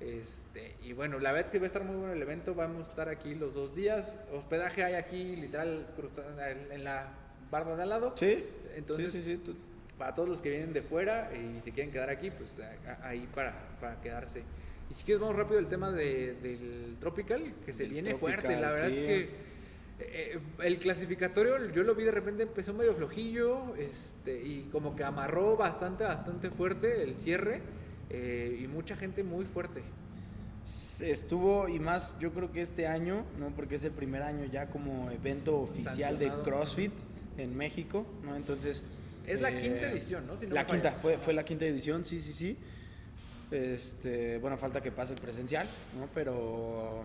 Este, 0.00 0.74
y 0.82 0.92
bueno, 0.92 1.18
la 1.18 1.30
verdad 1.32 1.46
es 1.46 1.52
que 1.52 1.58
va 1.58 1.64
a 1.64 1.66
estar 1.68 1.84
muy 1.84 1.96
bueno 1.96 2.12
el 2.12 2.22
evento, 2.22 2.54
vamos 2.54 2.86
a 2.86 2.90
estar 2.90 3.08
aquí 3.08 3.34
los 3.34 3.54
dos 3.54 3.74
días. 3.74 4.06
Hospedaje 4.32 4.82
hay 4.84 4.94
aquí 4.94 5.36
literal 5.36 5.86
en 6.72 6.84
la 6.84 7.08
barda 7.50 7.76
de 7.76 7.82
al 7.82 7.88
lado. 7.88 8.12
Sí, 8.16 8.44
Entonces, 8.74 9.12
sí, 9.12 9.22
sí, 9.22 9.36
sí, 9.36 9.42
tú- 9.44 9.54
para 9.98 10.14
todos 10.14 10.28
los 10.28 10.40
que 10.40 10.50
vienen 10.50 10.72
de 10.72 10.82
fuera 10.82 11.30
y 11.34 11.60
se 11.62 11.70
quieren 11.70 11.92
quedar 11.92 12.10
aquí, 12.10 12.30
pues 12.30 12.50
ahí 13.02 13.28
para, 13.34 13.54
para 13.80 14.00
quedarse. 14.00 14.40
Y 14.90 14.94
si 14.94 15.04
quieres, 15.04 15.20
vamos 15.20 15.36
rápido 15.36 15.58
el 15.60 15.66
tema 15.68 15.92
de- 15.92 16.34
del 16.42 16.96
Tropical, 16.98 17.52
que 17.64 17.72
se 17.72 17.84
Del 17.84 17.92
viene 17.92 18.10
Tropical, 18.14 18.40
fuerte. 18.40 18.60
La 18.60 18.70
verdad 18.72 18.88
sí. 18.88 18.96
es 18.96 19.06
que 19.06 19.51
eh, 20.08 20.38
el 20.62 20.78
clasificatorio, 20.78 21.72
yo 21.72 21.82
lo 21.82 21.94
vi 21.94 22.04
de 22.04 22.10
repente, 22.10 22.42
empezó 22.42 22.72
medio 22.74 22.94
flojillo 22.94 23.74
este, 23.76 24.42
y 24.42 24.68
como 24.72 24.96
que 24.96 25.04
amarró 25.04 25.56
bastante, 25.56 26.04
bastante 26.04 26.50
fuerte 26.50 27.02
el 27.02 27.16
cierre 27.16 27.60
eh, 28.10 28.60
y 28.62 28.66
mucha 28.68 28.96
gente 28.96 29.22
muy 29.22 29.44
fuerte. 29.44 29.82
Estuvo, 31.00 31.68
y 31.68 31.80
más, 31.80 32.16
yo 32.20 32.32
creo 32.32 32.52
que 32.52 32.60
este 32.60 32.86
año, 32.86 33.24
¿no? 33.38 33.50
Porque 33.50 33.74
es 33.74 33.84
el 33.84 33.90
primer 33.90 34.22
año 34.22 34.44
ya 34.44 34.68
como 34.68 35.10
evento 35.10 35.58
oficial 35.58 36.18
de. 36.18 36.30
CrossFit 36.44 36.92
en 37.38 37.56
México, 37.56 38.06
¿no? 38.24 38.36
Entonces... 38.36 38.82
Es 39.26 39.40
la 39.40 39.50
eh, 39.50 39.60
quinta 39.60 39.90
edición, 39.90 40.26
¿no? 40.26 40.36
Si 40.36 40.46
no 40.46 40.54
la 40.54 40.64
falla. 40.64 40.82
quinta, 40.82 40.92
fue, 41.00 41.18
fue 41.18 41.32
la 41.32 41.44
quinta 41.44 41.64
edición, 41.64 42.04
sí, 42.04 42.20
sí, 42.20 42.32
sí. 42.32 42.58
Este, 43.50 44.38
bueno, 44.38 44.56
falta 44.56 44.80
que 44.80 44.90
pase 44.90 45.14
el 45.14 45.20
presencial, 45.20 45.66
¿no? 45.98 46.08
Pero 46.14 47.04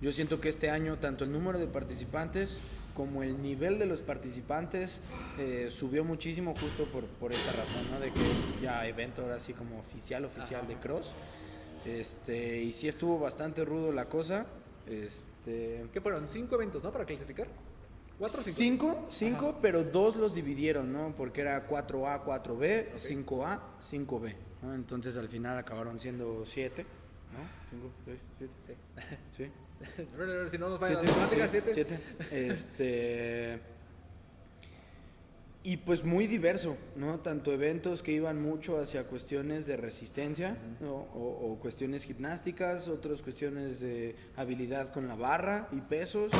yo 0.00 0.12
siento 0.12 0.40
que 0.40 0.48
este 0.48 0.70
año 0.70 0.98
tanto 0.98 1.24
el 1.24 1.32
número 1.32 1.58
de 1.58 1.66
participantes 1.66 2.58
como 2.94 3.22
el 3.22 3.42
nivel 3.42 3.78
de 3.78 3.84
los 3.86 4.00
participantes 4.00 5.00
eh, 5.38 5.68
subió 5.70 6.02
muchísimo 6.02 6.54
justo 6.58 6.86
por, 6.86 7.04
por 7.04 7.32
esta 7.32 7.52
razón, 7.52 7.90
¿no? 7.90 8.00
De 8.00 8.10
que 8.10 8.20
es 8.20 8.60
ya 8.62 8.86
evento 8.86 9.22
ahora 9.22 9.38
sí 9.38 9.52
como 9.52 9.78
oficial, 9.78 10.24
oficial 10.24 10.66
de 10.66 10.76
cross. 10.76 11.12
Este, 11.84 12.62
y 12.62 12.72
sí 12.72 12.88
estuvo 12.88 13.18
bastante 13.18 13.64
rudo 13.66 13.92
la 13.92 14.08
cosa. 14.08 14.46
Este, 14.86 15.84
¿Qué 15.92 16.00
fueron? 16.00 16.26
¿Cinco 16.30 16.54
eventos, 16.54 16.82
no? 16.82 16.90
Para 16.90 17.04
clasificar. 17.04 17.48
¿Cuatro 18.18 18.40
o 18.40 18.42
cinco? 18.42 18.56
Cinco, 18.56 19.06
cinco, 19.10 19.58
pero 19.60 19.84
dos 19.84 20.16
los 20.16 20.34
dividieron, 20.34 20.90
¿no? 20.90 21.14
Porque 21.14 21.42
era 21.42 21.66
4A, 21.68 22.24
4B, 22.24 22.94
5A, 22.94 23.60
5B, 23.78 24.34
¿no? 24.62 24.74
Entonces 24.74 25.18
al 25.18 25.28
final 25.28 25.58
acabaron 25.58 26.00
siendo 26.00 26.46
siete, 26.46 26.84
¿no? 27.34 27.46
Cinco, 27.70 27.90
seis, 28.06 28.20
siete, 28.38 28.76
Sí. 29.36 29.44
sí. 29.44 29.50
si 30.50 30.58
no 30.58 30.68
nos 30.70 30.80
falla 30.80 30.94
la 31.02 31.28
Siete, 31.28 31.28
sí, 31.30 31.70
siete. 31.72 31.72
siete. 31.72 31.98
Este. 32.30 33.60
Y 35.62 35.78
pues 35.78 36.04
muy 36.04 36.28
diverso, 36.28 36.76
¿no? 36.94 37.18
Tanto 37.18 37.52
eventos 37.52 38.00
que 38.00 38.12
iban 38.12 38.40
mucho 38.40 38.78
hacia 38.80 39.02
cuestiones 39.08 39.66
de 39.66 39.76
resistencia, 39.76 40.56
¿no? 40.78 40.94
o, 40.94 41.50
o 41.52 41.58
cuestiones 41.58 42.04
gimnásticas, 42.04 42.86
otras 42.86 43.20
cuestiones 43.20 43.80
de 43.80 44.14
habilidad 44.36 44.92
con 44.92 45.08
la 45.08 45.16
barra 45.16 45.66
y 45.72 45.80
pesos. 45.80 46.30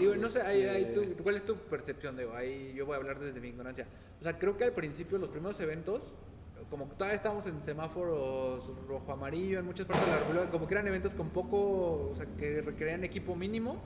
Digo, 0.00 0.16
no 0.16 0.28
sé, 0.28 0.42
ahí 0.42 0.62
Este, 0.64 0.94
tú- 1.14 1.22
¿cuál 1.22 1.36
es 1.36 1.44
tu 1.44 1.54
percepción? 1.56 2.16
Digo, 2.16 2.34
ahí 2.34 2.72
yo 2.74 2.84
voy 2.84 2.94
a 2.94 2.96
hablar 2.96 3.20
desde 3.20 3.38
mi 3.40 3.50
ignorancia. 3.50 3.86
O 4.18 4.24
sea, 4.24 4.36
creo 4.36 4.56
que 4.56 4.64
al 4.64 4.72
principio 4.72 5.16
los 5.16 5.30
primeros 5.30 5.60
eventos, 5.60 6.18
como 6.72 6.86
todavía 6.86 7.16
estábamos 7.16 7.44
en 7.46 7.60
semáforos 7.60 8.64
rojo-amarillo 8.88 9.58
en 9.58 9.66
muchas 9.66 9.84
partes 9.84 10.06
de 10.06 10.12
la 10.12 10.18
República, 10.20 10.50
como 10.50 10.66
que 10.66 10.72
eran 10.72 10.86
eventos 10.88 11.12
con 11.12 11.28
poco, 11.28 11.58
o 12.10 12.14
sea, 12.16 12.24
que 12.38 12.62
requerían 12.62 13.04
equipo 13.04 13.36
mínimo 13.36 13.76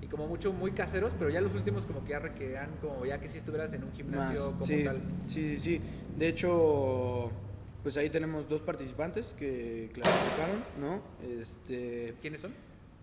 y 0.00 0.06
como 0.06 0.28
mucho 0.28 0.52
muy 0.52 0.70
caseros, 0.70 1.12
pero 1.18 1.28
ya 1.28 1.40
los 1.40 1.52
últimos 1.54 1.84
como 1.86 2.04
que 2.04 2.10
ya 2.10 2.20
requerían 2.20 2.70
como 2.80 3.04
ya 3.04 3.18
que 3.18 3.28
si 3.28 3.38
estuvieras 3.38 3.72
en 3.72 3.82
un 3.82 3.92
gimnasio 3.92 4.40
Más, 4.42 4.52
como 4.52 4.64
sí, 4.64 4.84
tal. 4.84 5.00
sí, 5.26 5.56
sí, 5.56 5.58
sí. 5.58 5.80
De 6.16 6.28
hecho, 6.28 7.32
pues 7.82 7.96
ahí 7.96 8.10
tenemos 8.10 8.48
dos 8.48 8.62
participantes 8.62 9.34
que 9.36 9.90
clasificaron, 9.92 10.62
¿no? 10.80 11.02
Este 11.28 12.14
¿Quiénes 12.22 12.42
son? 12.42 12.52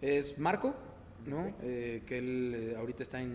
es 0.02 0.38
Marco, 0.40 0.74
¿no? 1.28 1.54
Eh, 1.64 2.02
que 2.06 2.18
él 2.18 2.54
eh, 2.56 2.76
ahorita 2.78 3.04
está 3.04 3.22
en, 3.22 3.32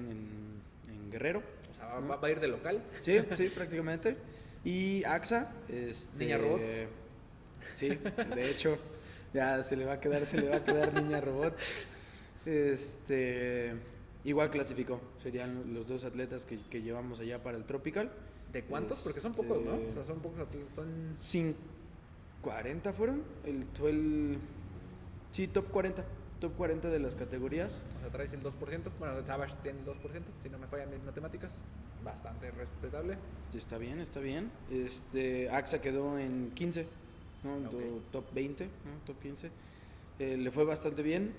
en- 0.86 0.90
en 0.94 1.10
Guerrero. 1.10 1.42
O 1.70 1.74
sea, 1.74 2.00
va 2.00 2.18
a 2.26 2.30
ir 2.30 2.40
de 2.40 2.48
local. 2.48 2.82
Sí, 3.02 3.18
sí, 3.36 3.48
prácticamente. 3.54 4.16
Y 4.64 5.04
AXA, 5.04 5.50
este, 5.68 6.24
Niña 6.24 6.38
robot. 6.38 6.60
Sí, 7.74 7.88
de 7.88 8.50
hecho, 8.50 8.76
ya 9.32 9.62
se 9.62 9.76
le 9.76 9.84
va 9.84 9.94
a 9.94 10.00
quedar, 10.00 10.26
se 10.26 10.40
le 10.40 10.48
va 10.48 10.56
a 10.56 10.64
quedar 10.64 10.92
niña 10.94 11.20
robot. 11.20 11.56
Este, 12.44 13.74
igual 14.24 14.50
clasificó. 14.50 15.00
Serían 15.22 15.74
los 15.74 15.86
dos 15.86 16.04
atletas 16.04 16.44
que, 16.44 16.58
que 16.70 16.82
llevamos 16.82 17.20
allá 17.20 17.42
para 17.42 17.56
el 17.56 17.64
Tropical. 17.64 18.10
¿De 18.52 18.62
cuántos? 18.64 18.98
Porque 19.00 19.20
son 19.20 19.32
pocos, 19.34 19.62
¿no? 19.62 19.74
O 19.74 19.92
sea, 19.92 20.04
son 20.04 20.20
pocos 20.20 20.40
atletas, 20.40 20.72
son... 20.74 21.16
Cin- 21.22 21.54
40 22.40 22.92
fueron. 22.92 23.22
El, 23.44 23.64
fue 23.74 23.90
el. 23.90 24.38
Sí, 25.32 25.48
top 25.48 25.70
40. 25.70 26.04
Top 26.40 26.54
40 26.56 26.88
de 26.88 27.00
las 27.00 27.16
categorías. 27.16 27.82
O 27.98 28.00
sea, 28.00 28.10
traes 28.10 28.32
el 28.32 28.42
2%. 28.42 28.52
Bueno, 28.98 29.26
Savage 29.26 29.54
tiene 29.62 29.80
el 29.80 29.84
2%, 29.86 29.94
si 30.42 30.48
no 30.48 30.58
me 30.58 30.66
fallan 30.68 30.88
mis 30.90 31.02
matemáticas. 31.02 31.50
Bastante 32.12 32.50
respetable. 32.50 33.18
Está 33.54 33.76
bien, 33.78 34.00
está 34.00 34.20
bien. 34.20 34.50
Este, 34.70 35.50
AXA 35.50 35.80
quedó 35.80 36.18
en 36.18 36.50
15, 36.54 36.86
¿no? 37.44 37.56
Ok. 37.56 37.72
Do- 37.72 38.02
top 38.12 38.24
20, 38.34 38.64
¿no? 38.64 38.70
top 39.06 39.20
15. 39.20 39.50
Eh, 40.18 40.36
le 40.38 40.50
fue 40.50 40.64
bastante 40.64 41.02
bien. 41.02 41.34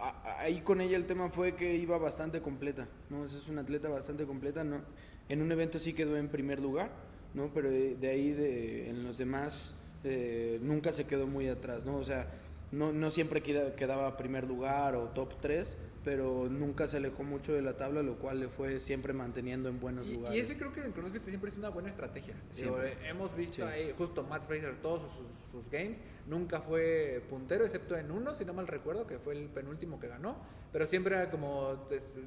A- 0.00 0.40
ahí 0.40 0.62
con 0.62 0.80
ella 0.80 0.96
el 0.96 1.06
tema 1.06 1.28
fue 1.30 1.54
que 1.54 1.76
iba 1.76 1.96
bastante 1.98 2.40
completa, 2.40 2.88
¿no? 3.08 3.24
Es 3.26 3.48
una 3.48 3.60
atleta 3.62 3.88
bastante 3.88 4.24
completa, 4.24 4.64
¿no? 4.64 4.80
En 5.28 5.42
un 5.42 5.52
evento 5.52 5.78
sí 5.78 5.92
quedó 5.92 6.16
en 6.16 6.28
primer 6.28 6.60
lugar, 6.60 6.90
¿no? 7.34 7.50
Pero 7.54 7.70
de, 7.70 7.94
de 7.96 8.08
ahí, 8.08 8.32
de, 8.32 8.90
en 8.90 9.04
los 9.04 9.18
demás, 9.18 9.74
eh, 10.02 10.58
nunca 10.62 10.92
se 10.92 11.04
quedó 11.06 11.26
muy 11.28 11.46
atrás, 11.48 11.84
¿no? 11.84 11.96
O 11.96 12.04
sea, 12.04 12.28
no, 12.72 12.92
no 12.92 13.10
siempre 13.10 13.42
queda- 13.42 13.74
quedaba 13.74 14.16
primer 14.16 14.44
lugar 14.46 14.94
o 14.94 15.08
top 15.08 15.34
3, 15.40 15.76
pero 16.04 16.48
nunca 16.48 16.86
se 16.86 16.96
alejó 16.96 17.22
mucho 17.24 17.52
de 17.52 17.60
la 17.62 17.76
tabla, 17.76 18.02
lo 18.02 18.16
cual 18.18 18.40
le 18.40 18.48
fue 18.48 18.80
siempre 18.80 19.12
manteniendo 19.12 19.68
en 19.68 19.80
buenos 19.80 20.06
Y, 20.08 20.14
lugares. 20.14 20.38
y 20.38 20.40
ese 20.40 20.56
creo 20.56 20.72
que 20.72 20.80
en 20.80 20.92
CrossFit 20.92 21.24
siempre 21.26 21.50
es 21.50 21.56
una 21.58 21.68
buena 21.68 21.88
estrategia. 21.90 22.34
Siempre. 22.50 22.92
eh, 22.92 22.96
hemos 23.08 23.34
visto 23.36 23.56
Sí. 23.56 23.62
ahí 23.62 23.92
justo 23.98 24.22
Matt 24.22 24.46
Fraser 24.46 24.76
todos 24.80 25.02
sus, 25.12 25.26
sus 25.52 25.70
games. 25.70 26.00
Nunca 26.26 26.60
fue 26.62 27.22
puntero, 27.28 27.64
excepto 27.66 27.96
en 27.96 28.10
uno, 28.10 28.34
si 28.34 28.44
no 28.44 28.54
mal 28.54 28.66
recuerdo, 28.66 29.06
que 29.06 29.18
fue 29.18 29.34
el 29.34 29.48
penúltimo 29.48 29.98
que 30.00 30.08
ganó. 30.08 30.36
Pero 30.72 30.86
siempre 30.86 31.16
era 31.16 31.30
como 31.30 31.76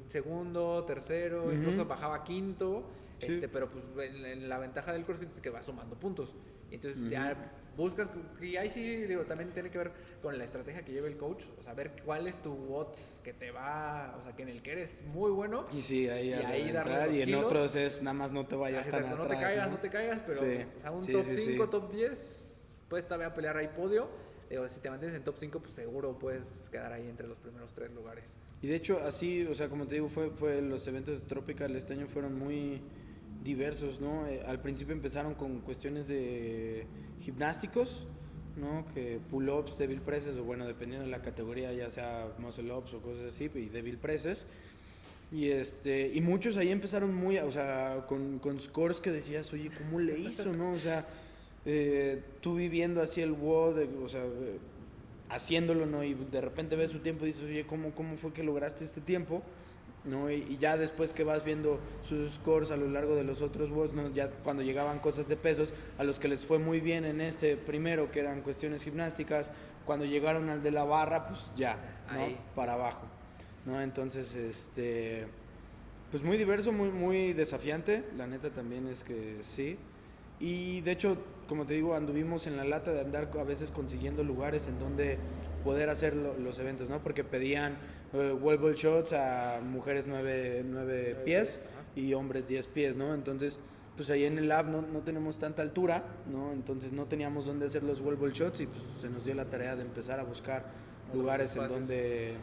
segundo, 0.08 0.84
tercero, 0.86 1.52
incluso 1.52 1.86
bajaba 1.86 2.22
quinto. 2.24 2.84
Sí. 3.18 3.32
Este, 3.32 3.48
pero 3.48 3.70
pues 3.70 3.84
en, 4.10 4.24
en 4.24 4.48
la 4.48 4.58
ventaja 4.58 4.92
del 4.92 5.04
CrossFit 5.04 5.32
es 5.34 5.40
que 5.40 5.50
va 5.50 5.62
sumando 5.62 5.96
puntos. 5.96 6.34
Entonces 6.70 7.08
ya 7.10 7.52
buscas, 7.76 8.08
y 8.40 8.56
ahí 8.56 8.70
sí, 8.70 9.02
digo, 9.02 9.22
también 9.22 9.50
tiene 9.52 9.70
que 9.70 9.78
ver 9.78 9.92
con 10.22 10.36
la 10.38 10.44
estrategia 10.44 10.84
que 10.84 10.92
lleva 10.92 11.08
el 11.08 11.16
coach. 11.16 11.42
O 11.58 11.62
sea, 11.62 11.74
ver 11.74 11.92
cuál 12.04 12.26
es 12.26 12.40
tu 12.42 12.52
odds 12.74 13.20
que 13.22 13.32
te 13.32 13.50
va, 13.50 14.16
o 14.18 14.22
sea, 14.24 14.34
que 14.34 14.42
en 14.42 14.48
el 14.48 14.62
que 14.62 14.72
eres 14.72 15.02
muy 15.06 15.30
bueno. 15.30 15.66
Y 15.72 15.82
sí, 15.82 16.08
ahí, 16.08 16.28
Y 16.30 16.32
ahí 16.32 16.72
darle 16.72 17.06
los 17.06 17.16
y 17.16 17.20
en 17.20 17.26
kilos. 17.26 17.44
otros 17.44 17.76
es 17.76 18.02
nada 18.02 18.14
más 18.14 18.32
no 18.32 18.46
te 18.46 18.56
vayas 18.56 18.80
Así 18.82 18.90
tan 18.90 19.00
exacto, 19.04 19.22
atrás. 19.24 19.38
no 19.38 19.40
te 19.40 19.46
caigas, 19.46 19.66
¿no? 19.68 19.74
no 19.74 19.80
te 19.80 19.90
caigas, 19.90 20.20
pero 20.26 20.40
Sí, 20.40 20.46
o 20.76 20.80
sea, 20.80 20.90
un 20.90 21.02
sí, 21.02 21.12
top 21.12 21.24
sí, 21.24 21.36
5, 21.36 21.64
sí. 21.64 21.70
top 21.70 21.92
10, 21.92 22.54
puedes 22.88 23.06
todavía 23.06 23.34
pelear 23.34 23.56
ahí 23.56 23.68
podio. 23.68 24.08
Digo, 24.50 24.68
si 24.68 24.78
te 24.80 24.90
mantienes 24.90 25.16
en 25.16 25.24
top 25.24 25.36
5, 25.38 25.60
pues 25.60 25.72
seguro 25.74 26.18
puedes 26.18 26.44
quedar 26.70 26.92
ahí 26.92 27.08
entre 27.08 27.26
los 27.26 27.38
primeros 27.38 27.72
tres 27.74 27.90
lugares. 27.92 28.24
Y 28.62 28.66
de 28.68 28.76
hecho, 28.76 28.98
así, 29.00 29.44
o 29.46 29.54
sea, 29.54 29.68
como 29.68 29.86
te 29.86 29.94
digo, 29.96 30.08
fue, 30.08 30.30
fue 30.30 30.62
los 30.62 30.86
eventos 30.86 31.20
de 31.20 31.26
Tropical 31.26 31.74
este 31.76 31.94
año 31.94 32.06
fueron 32.06 32.38
muy 32.38 32.80
diversos, 33.44 34.00
¿no? 34.00 34.26
Eh, 34.26 34.42
al 34.46 34.60
principio 34.60 34.94
empezaron 34.94 35.34
con 35.34 35.60
cuestiones 35.60 36.08
de 36.08 36.86
gimnásticos, 37.20 38.06
¿no? 38.56 38.86
Que 38.94 39.20
pull-ups, 39.30 39.78
devil 39.78 40.00
presses, 40.00 40.36
o 40.36 40.44
bueno, 40.44 40.66
dependiendo 40.66 41.04
de 41.04 41.10
la 41.10 41.22
categoría, 41.22 41.72
ya 41.72 41.90
sea 41.90 42.32
muscle-ups 42.38 42.94
o 42.94 43.02
cosas 43.02 43.34
así, 43.34 43.50
y 43.54 43.68
devil 43.68 43.98
presses. 43.98 44.46
Y, 45.30 45.50
este, 45.50 46.10
y 46.14 46.20
muchos 46.20 46.56
ahí 46.56 46.70
empezaron 46.70 47.14
muy, 47.14 47.38
o 47.38 47.52
sea, 47.52 48.04
con, 48.08 48.38
con 48.38 48.58
scores 48.58 49.00
que 49.00 49.10
decías, 49.10 49.52
oye, 49.52 49.70
¿cómo 49.76 50.00
le 50.00 50.18
hizo, 50.18 50.52
no? 50.52 50.72
O 50.72 50.78
sea, 50.78 51.06
eh, 51.66 52.22
tú 52.40 52.54
viviendo 52.54 53.02
así 53.02 53.20
el 53.20 53.32
WOD, 53.32 54.02
o 54.02 54.08
sea, 54.08 54.22
eh, 54.24 54.58
haciéndolo, 55.28 55.86
¿no? 55.86 56.04
Y 56.04 56.14
de 56.14 56.40
repente 56.40 56.76
ves 56.76 56.90
su 56.90 57.00
tiempo 57.00 57.24
y 57.24 57.28
dices, 57.28 57.42
oye, 57.42 57.66
¿cómo, 57.66 57.92
cómo 57.94 58.16
fue 58.16 58.32
que 58.32 58.42
lograste 58.42 58.84
este 58.84 59.00
tiempo? 59.00 59.42
¿No? 60.04 60.30
Y, 60.30 60.34
y 60.34 60.58
ya 60.58 60.76
después 60.76 61.14
que 61.14 61.24
vas 61.24 61.44
viendo 61.44 61.80
sus 62.02 62.34
scores 62.34 62.70
a 62.70 62.76
lo 62.76 62.88
largo 62.88 63.14
de 63.14 63.24
los 63.24 63.40
otros 63.40 63.70
WODs, 63.70 63.94
¿no? 63.94 64.10
Ya 64.10 64.30
cuando 64.30 64.62
llegaban 64.62 64.98
cosas 64.98 65.28
de 65.28 65.36
pesos, 65.36 65.72
a 65.96 66.04
los 66.04 66.18
que 66.18 66.28
les 66.28 66.44
fue 66.44 66.58
muy 66.58 66.80
bien 66.80 67.06
en 67.06 67.22
este 67.22 67.56
primero, 67.56 68.10
que 68.10 68.20
eran 68.20 68.42
cuestiones 68.42 68.82
gimnásticas, 68.82 69.50
cuando 69.86 70.04
llegaron 70.04 70.50
al 70.50 70.62
de 70.62 70.70
la 70.70 70.84
barra, 70.84 71.26
pues 71.28 71.40
ya, 71.56 71.78
¿no? 72.12 72.20
Ahí. 72.20 72.38
Para 72.54 72.74
abajo, 72.74 73.06
¿no? 73.64 73.80
Entonces, 73.80 74.34
este... 74.34 75.26
Pues 76.10 76.22
muy 76.22 76.36
diverso, 76.36 76.70
muy, 76.70 76.90
muy 76.90 77.32
desafiante, 77.32 78.04
la 78.16 78.26
neta 78.26 78.50
también 78.50 78.86
es 78.86 79.02
que 79.02 79.38
sí. 79.40 79.76
Y 80.38 80.80
de 80.82 80.92
hecho, 80.92 81.16
como 81.48 81.66
te 81.66 81.74
digo, 81.74 81.94
anduvimos 81.94 82.46
en 82.46 82.56
la 82.56 82.64
lata 82.64 82.92
de 82.92 83.00
andar 83.00 83.30
a 83.38 83.44
veces 83.44 83.70
consiguiendo 83.70 84.22
lugares 84.22 84.68
en 84.68 84.78
donde 84.78 85.18
poder 85.64 85.88
hacer 85.88 86.14
lo- 86.14 86.38
los 86.38 86.58
eventos, 86.58 86.88
¿no? 86.88 87.02
Porque 87.02 87.24
pedían 87.24 87.76
eh, 88.12 88.32
wall 88.32 88.58
ball 88.58 88.74
shots 88.74 89.12
a 89.12 89.60
mujeres 89.62 90.06
9, 90.06 90.62
Nueve 90.66 91.16
pies 91.24 91.56
pies, 91.56 91.60
ajá. 91.72 91.82
y 91.96 92.14
hombres 92.14 92.46
10 92.46 92.66
pies, 92.68 92.96
¿no? 92.96 93.14
Entonces, 93.14 93.58
pues 93.96 94.10
ahí 94.10 94.24
en 94.24 94.38
el 94.38 94.48
lab 94.48 94.66
no, 94.68 94.82
no 94.82 95.00
tenemos 95.00 95.38
tanta 95.38 95.62
altura, 95.62 96.04
¿no? 96.30 96.52
Entonces 96.52 96.92
no 96.92 97.06
teníamos 97.06 97.46
dónde 97.46 97.66
hacer 97.66 97.82
los 97.82 98.00
wall 98.00 98.16
ball 98.16 98.32
shots 98.32 98.60
y 98.60 98.66
pues 98.66 98.80
se 99.00 99.08
nos 99.08 99.24
dio 99.24 99.34
la 99.34 99.46
tarea 99.46 99.74
de 99.76 99.82
empezar 99.82 100.20
a 100.20 100.24
buscar 100.24 100.64
Otros 101.08 101.16
lugares 101.22 101.46
en 101.56 101.62
espacios. 101.62 101.80
donde 101.80 102.34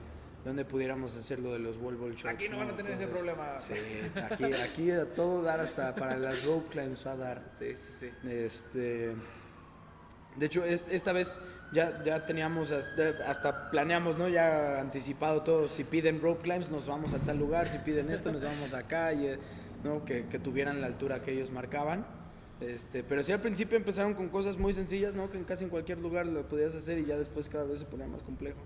donde 0.43 0.65
pudiéramos 0.65 1.15
hacer 1.15 1.38
lo 1.38 1.53
de 1.53 1.59
los 1.59 1.78
wall 1.78 1.97
ball 1.97 2.15
shots. 2.15 2.26
Aquí 2.34 2.49
no 2.49 2.57
van 2.57 2.69
a 2.72 2.76
tener 2.76 2.93
ese 2.93 3.05
problema. 3.07 3.59
Sí, 3.59 3.76
aquí, 4.15 4.45
aquí 4.45 4.89
a 4.91 5.05
todo 5.13 5.43
dar 5.43 5.59
hasta 5.59 5.93
para 5.93 6.17
las 6.17 6.43
rope 6.45 6.67
climbs 6.72 7.05
va 7.05 7.11
a 7.11 7.15
dar. 7.17 7.43
Sí, 7.59 7.76
sí, 7.76 7.93
sí. 8.24 8.28
Este, 8.28 9.11
de 10.38 10.45
hecho, 10.45 10.63
es- 10.63 10.86
esta 10.89 11.11
vez 11.13 11.39
ya, 11.71 12.03
ya 12.03 12.25
teníamos, 12.25 12.71
hasta, 12.71 13.69
planeamos, 13.71 14.17
¿no? 14.17 14.27
Ya 14.27 14.79
anticipado 14.79 15.41
todo. 15.43 15.67
Si 15.67 15.84
piden 15.84 16.21
rope 16.21 16.43
climbs, 16.43 16.69
nos 16.69 16.88
vamos 16.88 17.13
a 17.13 17.19
tal 17.19 17.38
lugar. 17.38 17.67
Si 17.67 17.77
piden 17.79 18.09
esto, 18.09 18.32
nos 18.32 18.43
vamos 18.43 18.73
acá. 18.73 19.13
Y, 19.13 19.27
eh, 19.27 19.39
¿no? 19.84 20.03
Que, 20.05 20.27
que 20.27 20.39
tuvieran 20.39 20.82
la 20.82 20.88
altura 20.88 21.21
que 21.21 21.32
ellos 21.32 21.51
marcaban. 21.51 22.05
Este, 22.59 23.03
pero 23.03 23.23
sí 23.23 23.32
al 23.32 23.41
principio 23.41 23.75
empezaron 23.77 24.13
con 24.13 24.29
cosas 24.29 24.57
muy 24.57 24.71
sencillas, 24.73 25.15
¿no? 25.15 25.29
Que 25.32 25.38
en 25.38 25.43
casi 25.45 25.63
en 25.63 25.69
cualquier 25.71 25.97
lugar 25.97 26.27
lo 26.27 26.47
podías 26.47 26.75
hacer 26.75 26.99
y 26.99 27.05
ya 27.05 27.17
después 27.17 27.49
cada 27.49 27.63
vez 27.63 27.79
se 27.79 27.86
ponía 27.86 28.05
más 28.07 28.21
complejo. 28.21 28.59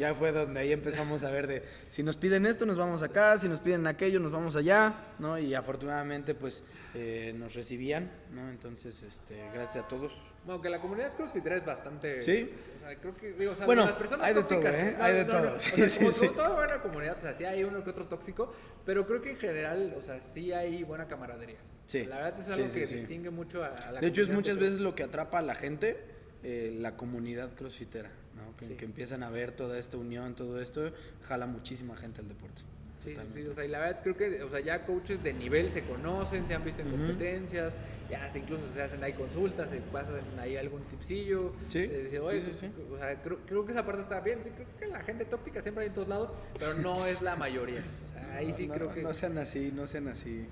Ya 0.00 0.14
fue 0.14 0.32
donde 0.32 0.60
ahí 0.60 0.72
empezamos 0.72 1.22
a 1.24 1.30
ver 1.30 1.46
de 1.46 1.62
si 1.90 2.02
nos 2.02 2.16
piden 2.16 2.46
esto 2.46 2.64
nos 2.64 2.78
vamos 2.78 3.02
acá, 3.02 3.36
si 3.36 3.50
nos 3.50 3.60
piden 3.60 3.86
aquello 3.86 4.18
nos 4.18 4.32
vamos 4.32 4.56
allá, 4.56 4.94
¿no? 5.18 5.38
Y 5.38 5.54
afortunadamente 5.54 6.34
pues 6.34 6.62
eh, 6.94 7.34
nos 7.36 7.54
recibían, 7.54 8.10
¿no? 8.32 8.48
Entonces, 8.48 9.02
este, 9.02 9.36
gracias 9.52 9.84
a 9.84 9.88
todos. 9.88 10.14
Bueno, 10.46 10.62
que 10.62 10.70
la 10.70 10.80
comunidad 10.80 11.14
crossfitera 11.14 11.56
es 11.56 11.66
bastante... 11.66 12.22
Sí. 12.22 12.50
O 12.76 12.78
sea, 12.80 12.96
creo 12.96 13.14
que, 13.14 13.32
digo, 13.34 13.52
o 13.52 13.54
sea, 13.54 13.66
Bueno, 13.66 13.84
las 13.84 13.92
personas 13.92 14.26
hay 14.26 14.32
de 14.34 14.42
todo, 14.42 14.48
tóxicas, 14.48 14.82
¿eh? 14.82 14.96
no, 14.96 15.04
Hay 15.04 15.14
de 15.14 15.24
no, 15.26 15.30
todo, 15.30 15.44
no, 15.50 15.56
o 15.56 15.60
sí, 15.60 15.70
sea, 15.76 15.88
sí, 15.90 15.98
como 15.98 16.12
sí. 16.12 16.28
toda 16.30 16.48
buena 16.48 16.80
comunidad, 16.80 17.18
o 17.18 17.20
sea, 17.20 17.34
sí 17.34 17.44
hay 17.44 17.62
uno 17.62 17.84
que 17.84 17.90
otro 17.90 18.06
tóxico, 18.06 18.54
pero 18.86 19.06
creo 19.06 19.20
que 19.20 19.32
en 19.32 19.36
general, 19.36 19.94
o 19.98 20.00
sea, 20.00 20.18
sí 20.32 20.50
hay 20.50 20.82
buena 20.82 21.06
camaradería. 21.06 21.58
Sí. 21.84 22.06
La 22.06 22.16
verdad 22.16 22.40
es 22.40 22.50
algo 22.50 22.70
sí, 22.70 22.80
que 22.80 22.86
sí. 22.86 22.94
distingue 22.96 23.28
mucho 23.28 23.62
a, 23.62 23.68
a 23.68 23.92
la 23.92 24.00
De 24.00 24.06
hecho, 24.06 24.22
es 24.22 24.30
muchas 24.30 24.56
veces 24.56 24.80
lo 24.80 24.94
que 24.94 25.02
atrapa 25.02 25.40
a 25.40 25.42
la 25.42 25.54
gente, 25.54 25.98
eh, 26.42 26.74
la 26.74 26.96
comunidad 26.96 27.54
crossfitera, 27.54 28.10
¿no? 28.50 28.56
Que, 28.56 28.68
Sí. 28.68 28.74
que 28.74 28.84
empiezan 28.84 29.22
a 29.22 29.30
ver 29.30 29.52
toda 29.52 29.78
esta 29.78 29.96
unión, 29.96 30.34
todo 30.34 30.60
esto, 30.60 30.90
jala 31.22 31.46
muchísima 31.46 31.96
gente 31.96 32.20
al 32.20 32.28
deporte. 32.28 32.62
Sí, 33.02 33.16
sí, 33.32 33.46
o 33.46 33.54
sea, 33.54 33.64
y 33.64 33.68
la 33.68 33.78
verdad 33.78 33.96
es 33.96 34.02
creo 34.02 34.14
que, 34.16 34.42
o 34.42 34.50
sea, 34.50 34.60
ya 34.60 34.84
coaches 34.84 35.22
de 35.22 35.32
nivel 35.32 35.72
se 35.72 35.82
conocen, 35.84 36.46
se 36.46 36.54
han 36.54 36.62
visto 36.62 36.82
en 36.82 36.88
Ujú. 36.88 36.96
competencias, 36.98 37.72
ya 38.10 38.30
se 38.30 38.40
incluso 38.40 38.62
se 38.74 38.82
hacen 38.82 39.02
ahí 39.02 39.14
consultas, 39.14 39.70
se 39.70 39.78
pasan 39.80 40.20
ahí 40.38 40.58
algún 40.58 40.82
tipsillo. 40.82 41.52
Sí, 41.68 41.80
dice, 41.80 42.10
sí, 42.10 42.16
"Oye, 42.18 42.42
sí, 42.42 42.52
sí. 42.60 42.70
O 42.92 42.98
sea, 42.98 43.14
creo, 43.22 43.38
creo 43.46 43.64
que 43.64 43.72
esa 43.72 43.86
parte 43.86 44.02
está 44.02 44.20
bien, 44.20 44.40
sí, 44.44 44.50
creo 44.50 44.66
que 44.78 44.86
la 44.88 45.00
gente 45.02 45.24
tóxica 45.24 45.62
siempre 45.62 45.84
hay 45.84 45.88
en 45.88 45.94
todos 45.94 46.08
lados, 46.08 46.30
pero 46.58 46.74
no 46.74 46.94
es 47.06 47.22
la 47.22 47.36
mayoría. 47.36 47.82
O 48.10 48.12
sea, 48.12 48.34
ahí 48.36 48.52
sí 48.54 48.66
No, 48.66 48.74
creo 48.74 48.88
no, 48.88 48.94
que... 48.94 49.02
No 49.02 49.14
sean 49.14 49.38
así, 49.38 49.72
no 49.74 49.86
sean 49.86 50.08
así. 50.08 50.44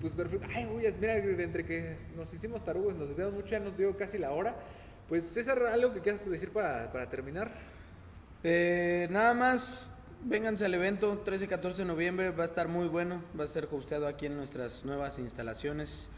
Pues 0.00 0.12
perfecto. 0.12 0.46
Ay, 0.54 0.66
uy, 0.66 0.84
mira, 1.00 1.16
entre 1.16 1.64
que 1.64 1.96
nos 2.16 2.32
hicimos 2.32 2.64
tarugos, 2.64 2.94
nos 2.94 3.08
desviamos 3.08 3.34
mucho, 3.34 3.48
ya 3.48 3.58
nos 3.58 3.76
dio 3.76 3.96
casi 3.96 4.18
la 4.18 4.30
hora. 4.30 4.54
Pues 5.08 5.24
César, 5.24 5.64
algo 5.64 5.94
que 5.94 6.00
quieras 6.00 6.28
decir 6.28 6.50
para, 6.50 6.92
para 6.92 7.08
terminar. 7.08 7.50
Eh, 8.44 9.08
nada 9.10 9.32
más, 9.32 9.88
vénganse 10.22 10.66
al 10.66 10.74
evento 10.74 11.22
13 11.24 11.46
y 11.46 11.48
14 11.48 11.82
de 11.82 11.88
noviembre, 11.88 12.30
va 12.30 12.42
a 12.42 12.46
estar 12.46 12.68
muy 12.68 12.88
bueno, 12.88 13.22
va 13.38 13.44
a 13.44 13.46
ser 13.46 13.66
hosteado 13.72 14.06
aquí 14.06 14.26
en 14.26 14.36
nuestras 14.36 14.84
nuevas 14.84 15.18
instalaciones. 15.18 16.10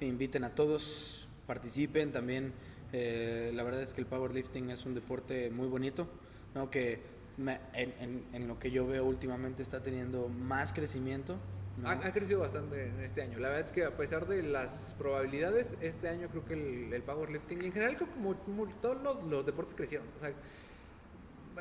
Inviten 0.00 0.44
a 0.44 0.54
todos, 0.54 1.26
participen 1.48 2.12
también. 2.12 2.52
eh, 2.92 3.50
la 3.52 3.64
verdad 3.64 3.82
es 3.82 3.94
que 3.94 4.00
el 4.00 4.06
powerlifting 4.06 4.70
es 4.70 4.86
un 4.86 4.94
deporte 4.94 5.50
muy 5.50 5.66
bonito, 5.66 6.06
¿no? 6.54 6.70
que 6.70 7.00
en 7.38 8.46
lo 8.48 8.60
que 8.60 8.70
yo 8.70 8.86
veo 8.86 9.04
últimamente 9.04 9.62
está 9.62 9.82
teniendo 9.82 10.28
más 10.28 10.72
crecimiento. 10.72 11.36
Ha, 11.84 11.92
ha 11.92 12.12
crecido 12.12 12.40
bastante 12.40 12.86
en 12.86 13.00
este 13.00 13.22
año. 13.22 13.38
La 13.38 13.48
verdad 13.48 13.66
es 13.66 13.72
que 13.72 13.84
a 13.84 13.96
pesar 13.96 14.26
de 14.26 14.42
las 14.42 14.94
probabilidades, 14.98 15.74
este 15.80 16.08
año 16.08 16.28
creo 16.28 16.44
que 16.44 16.54
el, 16.94 17.02
powerlifting 17.02 17.62
en 17.62 17.72
general 17.72 17.96
creo 17.96 18.08
que 18.12 18.18
mu- 18.18 18.66
todos 18.80 19.02
los, 19.02 19.22
los 19.24 19.44
deportes 19.44 19.74
crecieron. 19.74 20.06
O 20.16 20.20
sea, 20.20 20.32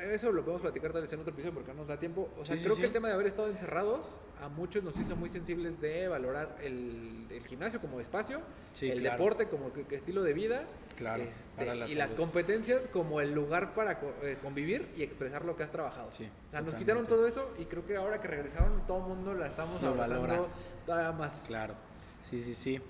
eso 0.04 0.32
lo 0.32 0.42
podemos 0.44 0.62
platicar 0.62 0.92
tal 0.92 1.02
vez 1.02 1.14
en 1.14 1.20
otro 1.20 1.32
episodio 1.34 1.54
porque 1.54 1.72
no 1.72 1.78
nos 1.80 1.88
da 1.88 1.98
tiempo. 1.98 2.30
O 2.38 2.46
sea, 2.46 2.56
Sí, 2.58 2.64
creo 2.64 2.76
sí. 2.76 2.82
que 2.82 2.88
el 2.88 2.94
tema 2.94 3.08
de 3.08 3.14
haber 3.14 3.28
estado 3.28 3.48
encerrados 3.50 4.20
a 4.42 4.50
muchos 4.50 4.84
nos 4.84 4.96
hizo 4.98 5.16
muy 5.16 5.30
sensibles 5.30 5.80
de 5.82 6.08
valorar 6.08 6.58
el, 6.62 7.28
el 7.30 7.46
gimnasio 7.48 7.80
como 7.80 8.00
espacio, 8.00 8.42
el 8.82 9.00
claro. 9.02 9.18
deporte 9.18 9.48
como 9.48 9.72
que- 9.74 9.86
que 9.86 9.96
estilo 9.96 10.24
de 10.24 10.34
vida 10.34 10.66
Claro, 10.98 11.24
este, 11.24 11.92
y 11.92 11.96
las 11.96 12.14
competencias 12.14 12.88
como 12.88 13.20
el 13.22 13.34
lugar 13.34 13.74
para 13.74 14.00
eh, 14.22 14.38
convivir 14.42 14.88
y 14.96 15.04
expresar 15.04 15.44
lo 15.46 15.56
que 15.58 15.64
has 15.64 15.72
trabajado. 15.72 16.12
Sí, 16.12 16.30
o 16.48 16.52
sea, 16.52 16.62
nos 16.62 16.76
quitaron 16.76 17.06
todo 17.06 17.28
eso 17.28 17.50
y 17.60 17.66
creo 17.66 17.86
que 17.86 17.96
ahora 17.98 18.22
que 18.22 18.28
regresaron 18.30 18.86
todo 18.88 19.00
el 19.00 19.04
mundo 19.16 19.34
la 19.34 19.48
estamos 19.48 19.82
Lo 19.82 19.90
abrazando 19.90 20.22
valora. 20.28 20.48
todavía 20.86 21.12
más. 21.12 21.44
Claro, 21.48 21.74
sí, 22.22 22.42
sí, 22.42 22.56
sí. 22.56 22.82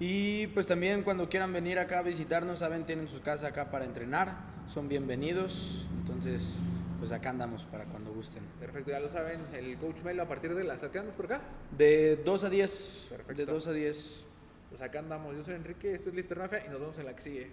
Y 0.00 0.48
pues 0.48 0.66
también 0.66 1.02
cuando 1.02 1.28
quieran 1.28 1.52
venir 1.52 1.78
acá 1.78 2.00
a 2.00 2.02
visitarnos, 2.02 2.58
saben, 2.58 2.84
tienen 2.84 3.08
su 3.08 3.20
casa 3.20 3.48
acá 3.48 3.70
para 3.70 3.84
entrenar, 3.84 4.36
son 4.66 4.88
bienvenidos. 4.88 5.86
Entonces, 6.00 6.56
pues 6.98 7.12
acá 7.12 7.30
andamos 7.30 7.62
para 7.64 7.84
cuando 7.84 8.12
gusten. 8.12 8.42
Perfecto, 8.58 8.90
ya 8.90 8.98
lo 8.98 9.08
saben, 9.08 9.40
el 9.52 9.76
coach 9.78 10.02
Melo 10.02 10.24
a 10.24 10.28
partir 10.28 10.54
de 10.54 10.64
las 10.64 10.82
acá 10.82 11.00
andas 11.00 11.14
por 11.14 11.26
acá. 11.26 11.42
De 11.76 12.16
2 12.16 12.44
a 12.44 12.50
10. 12.50 13.06
Perfecto. 13.08 13.34
De 13.34 13.46
2 13.46 13.68
a 13.68 13.72
10. 13.72 14.24
Pues 14.70 14.82
acá 14.82 14.98
andamos, 14.98 15.36
yo 15.36 15.44
soy 15.44 15.54
Enrique, 15.54 15.94
esto 15.94 16.08
es 16.08 16.14
Lifter 16.16 16.38
Mafia 16.38 16.64
y 16.66 16.70
nos 16.70 16.80
vemos 16.80 16.98
en 16.98 17.06
la 17.06 17.14
que 17.14 17.22
sigue. 17.22 17.44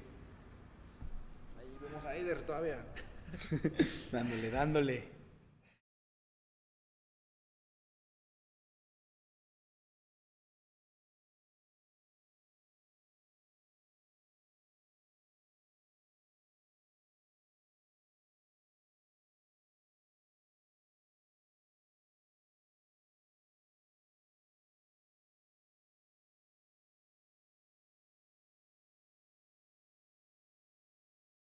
Ahí 1.60 1.78
vemos 1.80 2.04
a 2.04 2.16
Eider 2.16 2.42
todavía. 2.42 2.80
Dándole, 4.12 4.50
dándole. 4.50 5.21